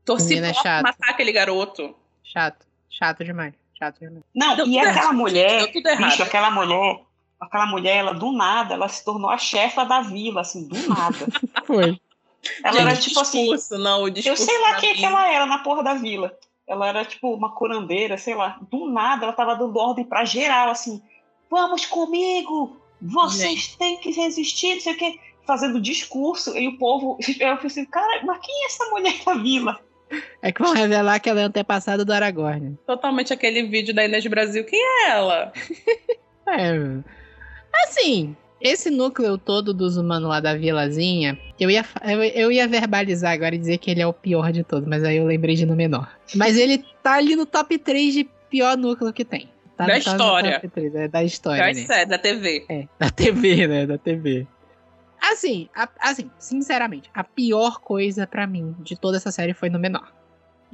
[0.05, 1.95] Torci pra é matar aquele garoto.
[2.23, 3.53] Chato, chato demais.
[3.77, 4.23] Chato demais.
[4.33, 5.15] Não, Deu e aquela errado.
[5.15, 7.01] mulher, bicho, aquela mulher,
[7.39, 11.27] aquela mulher, ela do nada, ela se tornou a chefa da vila, assim, do nada.
[11.65, 11.99] Foi.
[12.63, 13.83] Ela Gente, era tipo assim, discurso, assim.
[13.83, 16.37] Não, o eu sei lá quem que ela era na porra da vila.
[16.67, 18.59] Ela era tipo uma curandeira, sei lá.
[18.69, 21.01] Do nada, ela tava dando ordem pra geral, assim:
[21.49, 23.77] vamos comigo, vocês Gente.
[23.77, 25.19] têm que resistir, não sei o quê.
[25.45, 27.17] Fazendo discurso, e o povo.
[27.39, 29.79] Eu falei assim, cara, mas quem é essa mulher da vila?
[30.41, 32.77] É que vão revelar que ela é antepassada do Aragorn.
[32.85, 34.63] Totalmente aquele vídeo da Inês Brasil.
[34.65, 35.53] Quem é ela?
[36.49, 37.03] é.
[37.83, 43.31] Assim, esse núcleo todo dos humanos lá da vilazinha, eu ia, eu, eu, ia verbalizar
[43.31, 45.65] agora e dizer que ele é o pior de todos, mas aí eu lembrei de
[45.65, 46.11] no menor.
[46.35, 49.49] Mas ele tá ali no top 3 de pior núcleo que tem.
[49.79, 50.59] Tá, da história.
[50.59, 51.73] 3, é, da história.
[51.73, 52.05] Da, né?
[52.05, 52.65] da TV.
[52.67, 53.85] É, da TV, né?
[53.85, 54.45] Da TV.
[55.21, 59.79] Assim, a, assim, sinceramente, a pior coisa para mim de toda essa série foi no
[59.79, 60.11] menor.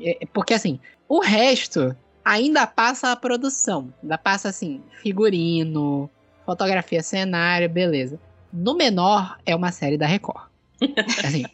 [0.02, 3.94] É, é, porque assim, o resto ainda passa a produção.
[4.02, 6.10] Ainda passa assim, figurino,
[6.44, 8.20] fotografia, cenário, beleza.
[8.52, 10.48] No menor é uma série da Record.
[11.24, 11.46] Assim,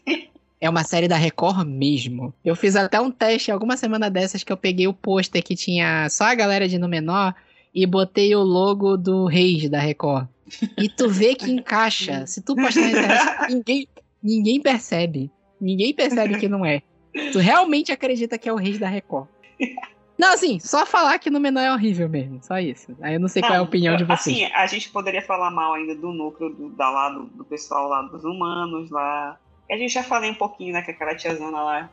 [0.61, 2.31] é uma série da Record mesmo.
[2.45, 6.07] Eu fiz até um teste alguma semana dessas que eu peguei o pôster que tinha
[6.07, 7.33] só a galera de no menor
[7.73, 10.27] e botei o logo do Reis da Record.
[10.77, 12.27] E tu vê que encaixa.
[12.27, 13.87] Se tu postar na internet, ninguém,
[14.21, 15.31] ninguém percebe.
[15.59, 16.83] Ninguém percebe que não é.
[17.31, 19.27] Tu realmente acredita que é o Reis da Record.
[20.17, 22.95] Não, assim, só falar que no menor é horrível mesmo, só isso.
[23.01, 24.35] Aí eu não sei não, qual é a opinião de vocês.
[24.35, 27.89] Assim, a gente poderia falar mal ainda do núcleo do, da lá, do, do pessoal
[27.89, 29.39] lá dos humanos lá.
[29.71, 31.89] A gente já falei um pouquinho, né, que aquela tiazona lá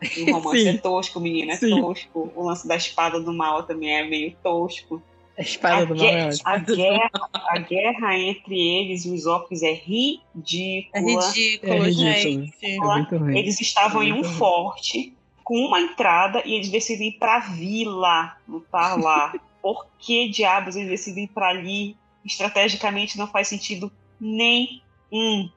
[0.26, 1.80] o romance é tosco, o menino é Sim.
[1.80, 2.32] tosco.
[2.34, 5.02] O lance da espada do mal também é meio tosco.
[5.38, 7.10] A espada a do mal é a guerra,
[7.48, 10.90] a guerra entre eles e os orcs é ridícula.
[10.94, 12.54] É ridículo, é gente.
[12.62, 14.34] É eles estavam é em um ruim.
[14.34, 15.14] forte
[15.44, 19.34] com uma entrada e eles decidem ir pra vila lutar lá.
[19.60, 21.94] Por que diabos eles decidem ir pra ali?
[22.24, 25.50] Estrategicamente não faz sentido nenhum.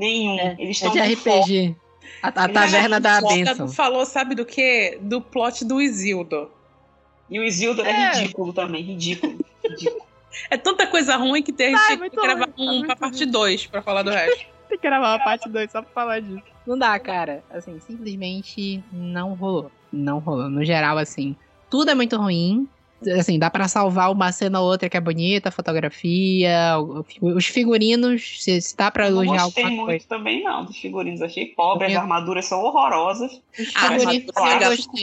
[0.00, 0.38] Nenhum.
[0.38, 1.76] É, eles estão é de RPG.
[2.22, 3.68] A, a taverna da benção.
[3.68, 4.98] falou, sabe do que?
[5.02, 6.50] Do plot do Isildo.
[7.28, 9.38] E o Isildo é, é ridículo também, ridículo.
[9.62, 10.02] ridículo.
[10.48, 13.82] É tanta coisa ruim que tem, Ai, que gravar ruim, um pra parte 2 pra
[13.82, 14.46] falar do resto.
[14.70, 16.42] tem que gravar uma parte 2 só pra falar disso.
[16.66, 17.44] Não dá, cara.
[17.50, 19.70] Assim, simplesmente não rolou.
[19.92, 20.48] Não rolou.
[20.48, 21.36] No geral, assim,
[21.68, 22.66] tudo é muito ruim
[23.18, 26.76] assim, dá para salvar uma cena ou outra que é bonita, a fotografia,
[27.20, 29.68] os figurinos, se, se dá pra elogiar alguma coisa.
[29.70, 31.22] Não gostei muito também, não, dos figurinos.
[31.22, 33.40] Achei pobre, as armaduras são horrorosas.
[33.58, 34.26] Os ah, figurinos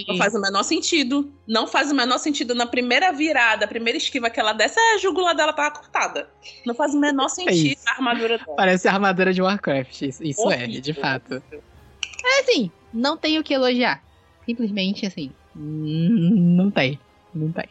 [0.07, 1.32] não faz o menor sentido.
[1.48, 2.53] Não faz o menor sentido.
[2.53, 6.30] Na primeira virada, a primeira esquiva que ela desce, a jugular dela tava cortada.
[6.65, 8.56] Não faz o menor é sentido é a armadura dela.
[8.56, 11.41] Parece a armadura de Warcraft, isso, isso é, de fato.
[11.52, 14.03] É assim, não tem o que elogiar.
[14.45, 16.99] Simplesmente assim, não tem.
[17.34, 17.68] Não tem.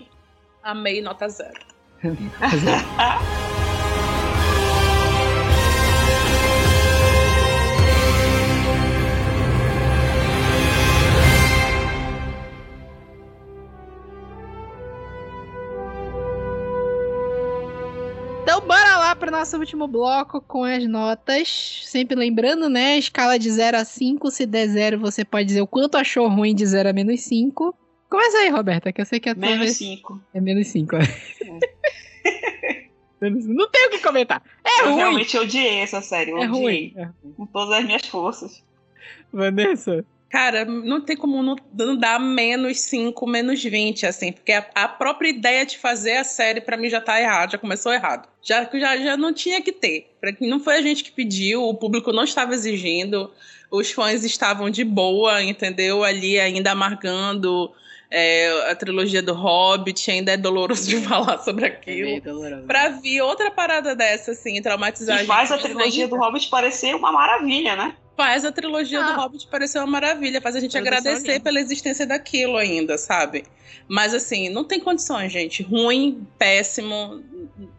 [0.67, 1.61] Amei nota zero.
[18.43, 21.83] Então, bora lá para nosso último bloco com as notas.
[21.85, 22.97] Sempre lembrando, né?
[22.97, 24.31] Escala de 0 a 5.
[24.31, 27.77] Se der 0, você pode dizer o quanto achou ruim de 0 a menos 5.
[28.09, 30.21] Começa aí, Roberta, que eu sei que é Menos 5.
[30.33, 31.01] É menos 5, é.
[33.21, 34.43] Não tenho o que comentar.
[34.65, 34.97] É eu ruim.
[34.97, 36.31] realmente odiei essa série.
[36.31, 36.61] Eu é odiei.
[36.61, 36.93] Ruim.
[36.97, 37.35] É ruim.
[37.37, 38.63] Com todas as minhas forças.
[39.33, 44.89] Vanessa, Cara, não tem como não, dar menos 5, menos 20, assim, porque a, a,
[44.89, 48.29] própria ideia de fazer a série, para mim, já tá errado, já começou errado.
[48.43, 50.11] Já, já, já não tinha que ter.
[50.21, 53.31] Pra, não foi a gente que pediu, o público não estava exigindo,
[53.71, 56.03] os fãs estavam de boa, entendeu?
[56.03, 57.73] Ali ainda amargando
[58.11, 62.11] é, a trilogia do Hobbit, ainda é doloroso de falar sobre aquilo.
[62.11, 66.49] É pra vir outra parada dessa, assim, traumatizar e faz a, a trilogia do Hobbit
[66.49, 67.97] parecer uma maravilha, né?
[68.17, 69.13] Faz a trilogia ah.
[69.13, 73.45] do Hobbit parecer uma maravilha, faz a gente agradecer pela existência daquilo ainda, sabe?
[73.89, 75.63] Mas assim, não tem condições, gente.
[75.63, 77.23] Ruim, péssimo,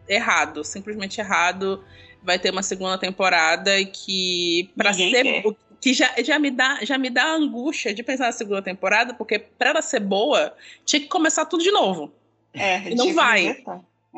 [0.08, 1.82] errado, simplesmente errado.
[2.22, 5.42] Vai ter uma segunda temporada que, pra Ninguém ser.
[5.42, 9.14] Quer que já, já, me dá, já me dá angústia de pensar na segunda temporada,
[9.14, 12.12] porque para ela ser boa, tinha que começar tudo de novo.
[12.52, 13.62] É, e não vai.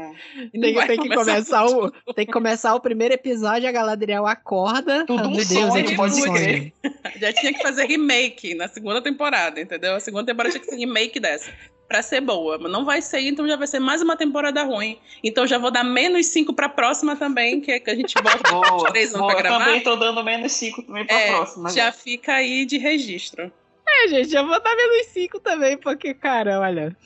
[0.01, 0.49] É.
[0.49, 5.05] Tem, tem, que começar o, tem que começar o primeiro episódio, a Galadriel acorda.
[5.07, 6.73] Tudo um Deus, sonho, pode crer.
[7.17, 9.95] Já tinha que fazer remake na segunda temporada, entendeu?
[9.95, 11.51] A segunda temporada tinha que ser remake dessa
[11.91, 14.97] para ser boa, mas não vai ser, então já vai ser mais uma temporada ruim.
[15.25, 18.15] Então já vou dar menos 5 para a próxima também, que, é que a gente
[18.15, 19.59] volta boa, três anos para gravar.
[19.59, 21.69] Eu também tô dando menos 5 também para a é, próxima.
[21.71, 21.93] Já né?
[21.93, 23.51] fica aí de registro.
[23.89, 26.97] É, gente, já vou dar menos 5 também, porque, cara, olha,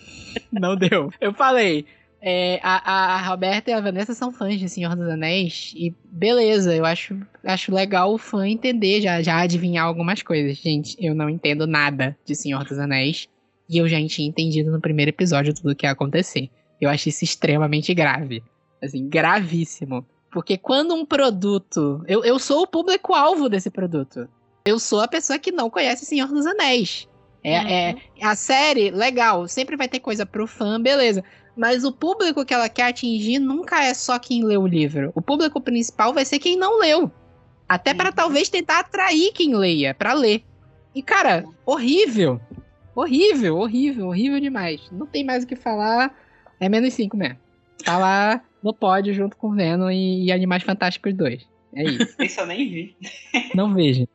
[0.52, 1.10] não deu.
[1.18, 1.86] Eu falei,
[2.26, 6.74] é, a, a Roberta e a Vanessa são fãs de Senhor dos Anéis, e beleza,
[6.74, 7.14] eu acho,
[7.44, 10.56] acho legal o fã entender, já, já adivinhar algumas coisas.
[10.56, 13.28] Gente, eu não entendo nada de Senhor dos Anéis.
[13.68, 16.48] E eu já tinha entendido no primeiro episódio tudo o que ia acontecer.
[16.80, 18.42] Eu achei isso extremamente grave.
[18.82, 20.06] Assim, gravíssimo.
[20.32, 22.02] Porque quando um produto.
[22.08, 24.28] Eu, eu sou o público-alvo desse produto.
[24.64, 27.06] Eu sou a pessoa que não conhece Senhor dos Anéis.
[27.42, 27.68] É, uhum.
[27.68, 31.22] é, a série, legal, sempre vai ter coisa pro fã, beleza.
[31.56, 35.12] Mas o público que ela quer atingir nunca é só quem leu o livro.
[35.14, 37.10] O público principal vai ser quem não leu.
[37.68, 37.96] Até uhum.
[37.96, 40.42] para talvez tentar atrair quem leia, para ler.
[40.94, 42.40] E cara, horrível.
[42.94, 44.80] Horrível, horrível, horrível demais.
[44.92, 46.14] Não tem mais o que falar.
[46.60, 47.38] É menos 5 mesmo.
[47.84, 51.46] Tá lá no pódio junto com Venom e, e Animais Fantásticos 2.
[51.74, 52.22] É isso.
[52.22, 52.96] Isso eu nem vi.
[53.54, 54.06] Não vejo.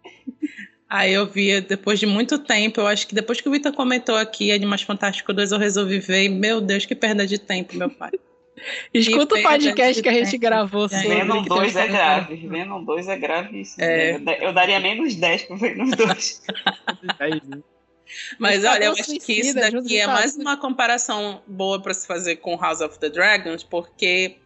[0.90, 4.16] Aí eu vi depois de muito tempo, eu acho que depois que o Vitor comentou
[4.16, 6.24] aqui Animais Fantásticos 2, eu resolvi ver.
[6.24, 8.11] E, meu Deus, que perda de tempo, meu pai.
[8.94, 11.07] Escuta o podcast que a gente gravou sobre.
[11.07, 12.48] Venom 2 é grave.
[12.48, 13.84] Venom 2 é gravíssimo.
[13.84, 14.20] É.
[14.41, 16.41] Eu daria menos 10 pro Venom 2.
[18.40, 22.38] Mas olha, eu acho que isso daqui é mais uma comparação boa para se fazer
[22.38, 24.38] com House of the Dragons, porque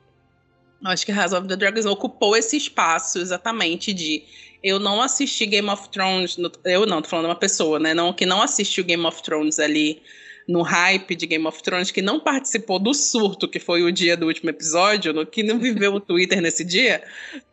[0.83, 4.25] eu acho que House of the Dragons ocupou esse espaço exatamente de
[4.63, 8.25] eu não assisti Game of Thrones, eu não, tô falando uma pessoa, né, não, que
[8.25, 10.01] não assistiu Game of Thrones ali
[10.47, 14.15] no hype de Game of Thrones, que não participou do surto que foi o dia
[14.15, 17.03] do último episódio, no, que não viveu o Twitter nesse dia,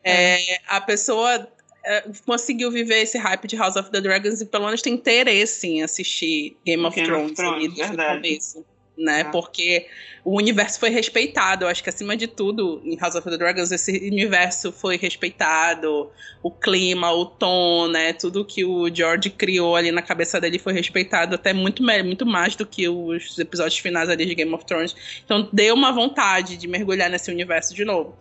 [0.04, 1.48] é, a pessoa
[1.84, 5.66] é, conseguiu viver esse hype de House of the Dragons e pelo menos tem interesse
[5.66, 8.64] em assistir Game of Game Thrones, of Thrones o começo.
[9.00, 9.22] Né?
[9.22, 9.30] Ah.
[9.30, 9.86] Porque
[10.22, 11.64] o universo foi respeitado.
[11.64, 16.10] Eu acho que acima de tudo, em House of the Dragons, esse universo foi respeitado.
[16.42, 18.12] O clima, o tom, né?
[18.12, 22.54] Tudo que o George criou ali na cabeça dele foi respeitado, até muito, muito mais
[22.54, 24.94] do que os episódios finais ali de Game of Thrones.
[25.24, 28.14] Então deu uma vontade de mergulhar nesse universo de novo.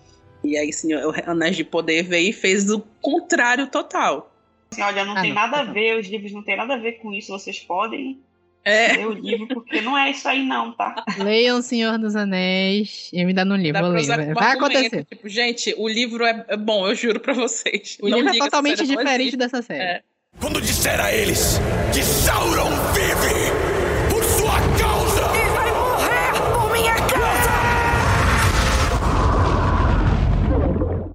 [0.43, 4.33] E aí, sim, o Anéis de Poder veio e fez o contrário total.
[4.71, 5.41] Assim, olha, não ah, tem não.
[5.41, 8.21] nada a ver, os livros não tem nada a ver com isso, vocês podem
[8.69, 8.97] é.
[8.97, 11.03] ler o livro, porque não é isso aí não, tá?
[11.17, 14.33] Leiam Senhor dos Anéis e me dá no livro, vou ler.
[14.33, 15.05] Vai acontecer.
[15.05, 17.97] Tipo, gente, o livro é, é bom, eu juro pra vocês.
[18.01, 19.83] O não livro é totalmente diferente dessa série.
[19.83, 20.01] É.
[20.39, 21.59] Quando disser a eles
[21.93, 23.58] que Sauron vive,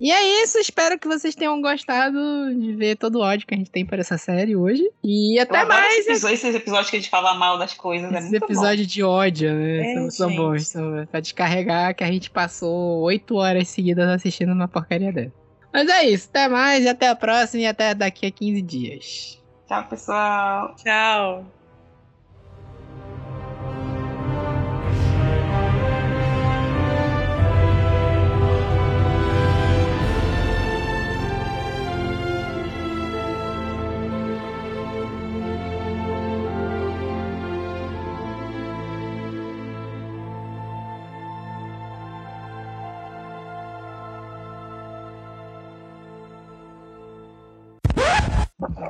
[0.05, 2.19] E é isso, espero que vocês tenham gostado
[2.61, 4.87] de ver todo o ódio que a gente tem por essa série hoje.
[5.03, 6.07] E até mais.
[6.07, 8.13] Esses, esses episódios que a gente fala mal das coisas.
[8.13, 9.93] É esses é episódios de ódio, né?
[9.93, 10.69] É, são, são, bons.
[10.69, 15.33] São, pra descarregar que a gente passou oito horas seguidas assistindo uma porcaria dessa.
[15.73, 19.43] Mas é isso, até mais e até a próxima e até daqui a 15 dias.
[19.67, 20.77] Tchau, pessoal.
[20.77, 21.47] Tchau.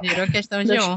[0.01, 0.97] Virou questão de honra.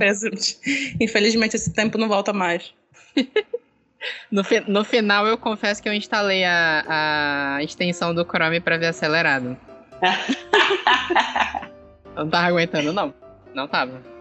[1.00, 2.74] Infelizmente, esse tempo não volta mais.
[4.32, 8.78] no, fi no final, eu confesso que eu instalei a, a extensão do Chrome para
[8.78, 9.58] ver acelerado.
[12.16, 13.14] não tava aguentando, não.
[13.54, 14.17] Não tava.